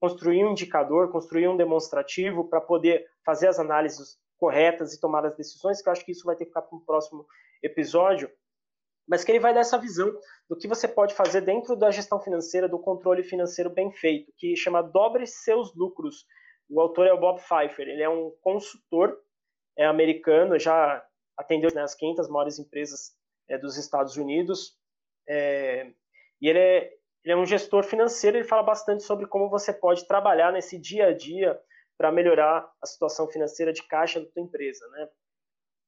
construir 0.00 0.44
um 0.44 0.52
indicador, 0.52 1.10
construir 1.10 1.48
um 1.48 1.56
demonstrativo 1.56 2.44
para 2.48 2.60
poder 2.60 3.04
fazer 3.24 3.48
as 3.48 3.58
análises 3.58 4.16
corretas 4.38 4.94
e 4.94 5.00
tomar 5.00 5.26
as 5.26 5.36
decisões, 5.36 5.82
que 5.82 5.88
eu 5.88 5.92
acho 5.92 6.04
que 6.04 6.12
isso 6.12 6.24
vai 6.24 6.36
ter 6.36 6.44
que 6.44 6.50
ficar 6.50 6.62
para 6.62 6.76
um 6.76 6.80
próximo 6.80 7.26
episódio, 7.62 8.30
mas 9.08 9.24
que 9.24 9.32
ele 9.32 9.40
vai 9.40 9.54
dar 9.54 9.60
essa 9.60 9.78
visão 9.78 10.12
do 10.48 10.56
que 10.56 10.68
você 10.68 10.86
pode 10.86 11.14
fazer 11.14 11.40
dentro 11.40 11.74
da 11.74 11.90
gestão 11.90 12.20
financeira, 12.20 12.68
do 12.68 12.78
controle 12.78 13.22
financeiro 13.22 13.70
bem 13.70 13.90
feito, 13.90 14.32
que 14.36 14.54
chama 14.54 14.82
Dobre 14.82 15.26
Seus 15.26 15.74
Lucros. 15.74 16.26
O 16.68 16.80
autor 16.80 17.06
é 17.06 17.12
o 17.12 17.18
Bob 17.18 17.40
Pfeiffer, 17.40 17.88
ele 17.88 18.02
é 18.02 18.08
um 18.08 18.30
consultor 18.42 19.18
é, 19.76 19.86
americano, 19.86 20.58
já 20.58 21.02
atendeu 21.36 21.70
nas 21.74 21.94
500 21.94 22.28
maiores 22.28 22.58
empresas 22.58 23.16
é, 23.48 23.56
dos 23.56 23.78
Estados 23.78 24.16
Unidos, 24.16 24.76
é, 25.26 25.90
e 26.40 26.48
ele 26.48 26.58
é, 26.58 26.92
ele 27.24 27.32
é 27.32 27.36
um 27.36 27.46
gestor 27.46 27.84
financeiro, 27.84 28.36
ele 28.36 28.44
fala 28.44 28.62
bastante 28.62 29.02
sobre 29.02 29.26
como 29.26 29.48
você 29.48 29.72
pode 29.72 30.06
trabalhar 30.06 30.52
nesse 30.52 30.78
dia 30.78 31.06
a 31.06 31.14
dia 31.14 31.58
para 31.96 32.12
melhorar 32.12 32.70
a 32.82 32.86
situação 32.86 33.26
financeira 33.26 33.72
de 33.72 33.82
caixa 33.82 34.20
da 34.20 34.26
tua 34.30 34.42
empresa, 34.42 34.86
né? 34.88 35.08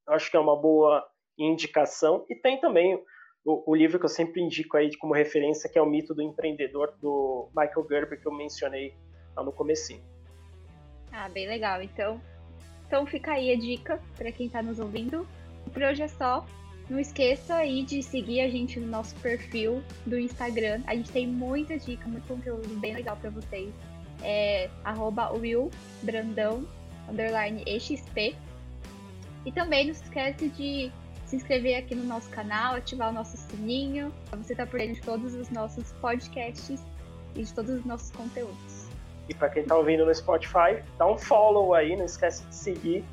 Eu 0.09 0.15
acho 0.15 0.31
que 0.31 0.37
é 0.37 0.41
uma 0.41 0.57
boa 0.57 1.07
indicação 1.45 2.25
e 2.29 2.35
tem 2.35 2.61
também 2.61 3.03
o, 3.45 3.71
o, 3.71 3.75
livro 3.75 3.99
que 3.99 4.05
eu 4.05 4.09
sempre 4.09 4.43
indico 4.43 4.77
aí 4.77 4.95
como 4.97 5.15
referência, 5.15 5.69
que 5.71 5.79
é 5.79 5.83
o 5.83 5.87
Mito 5.87 6.15
do 6.15 6.23
Empreendedor 6.23 6.95
do 7.01 7.49
Michael 7.57 7.87
Gerber 7.89 8.21
que 8.21 8.27
eu 8.27 8.33
mencionei 8.33 8.95
lá 9.37 9.43
no 9.43 9.53
comecinho. 9.53 10.03
Ah, 11.13 11.29
bem 11.29 11.49
legal. 11.49 11.83
Então, 11.83 12.21
então 12.87 13.07
fica 13.07 13.33
aí 13.33 13.53
a 13.53 13.57
dica 13.57 14.01
para 14.17 14.31
quem 14.31 14.47
está 14.47 14.63
nos 14.63 14.79
ouvindo. 14.79 15.27
Por 15.73 15.83
hoje 15.83 16.03
é 16.03 16.09
só. 16.09 16.45
Não 16.89 16.99
esqueça 16.99 17.55
aí 17.55 17.85
de 17.85 18.03
seguir 18.03 18.41
a 18.41 18.49
gente 18.49 18.81
no 18.81 18.87
nosso 18.87 19.15
perfil 19.17 19.83
do 20.05 20.19
Instagram. 20.19 20.83
A 20.87 20.95
gente 20.95 21.11
tem 21.11 21.27
muita 21.27 21.79
dica, 21.79 22.07
muito 22.09 22.27
conteúdo 22.27 22.69
bem 22.81 22.95
legal 22.95 23.17
para 23.17 23.31
vocês 23.31 23.73
é 24.23 24.71
arroba 24.85 25.33
Will 25.33 25.71
Brandão, 26.03 26.67
underline 27.09 27.65
XP. 27.79 28.35
E 29.45 29.53
também 29.53 29.87
não 29.87 29.95
se 29.95 30.03
esquece 30.05 30.49
de 30.49 30.93
se 31.31 31.37
inscrever 31.37 31.77
aqui 31.77 31.95
no 31.95 32.03
nosso 32.03 32.29
canal, 32.31 32.75
ativar 32.75 33.11
o 33.11 33.13
nosso 33.13 33.37
sininho, 33.37 34.13
para 34.29 34.37
você 34.37 34.53
estar 34.53 34.67
tá 34.67 34.71
por 34.71 34.81
dentro 34.81 34.97
de 34.97 35.03
todos 35.03 35.35
os 35.35 35.49
nossos 35.49 35.93
podcasts 35.93 36.83
e 37.37 37.45
de 37.45 37.55
todos 37.55 37.71
os 37.71 37.85
nossos 37.85 38.11
conteúdos. 38.11 38.89
E 39.29 39.35
para 39.35 39.49
quem 39.49 39.63
está 39.63 39.77
ouvindo 39.77 40.05
no 40.05 40.13
Spotify, 40.13 40.83
dá 40.99 41.07
um 41.07 41.17
follow 41.17 41.73
aí, 41.73 41.95
não 41.95 42.05
esquece 42.05 42.45
de 42.47 42.55
seguir. 42.55 43.05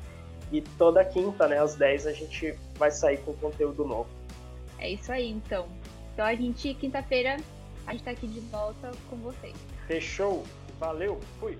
E 0.50 0.60
toda 0.60 1.04
quinta, 1.04 1.46
né, 1.46 1.60
às 1.60 1.76
10, 1.76 2.08
a 2.08 2.12
gente 2.12 2.58
vai 2.74 2.90
sair 2.90 3.18
com 3.18 3.32
conteúdo 3.34 3.84
novo. 3.84 4.08
É 4.80 4.90
isso 4.90 5.12
aí, 5.12 5.30
então. 5.30 5.68
Então 6.12 6.26
a 6.26 6.34
gente, 6.34 6.74
quinta-feira, 6.74 7.36
a 7.86 7.92
gente 7.92 8.00
está 8.00 8.10
aqui 8.10 8.26
de 8.26 8.40
volta 8.40 8.90
com 9.08 9.16
vocês. 9.16 9.54
Fechou! 9.86 10.42
Valeu, 10.80 11.20
fui. 11.38 11.56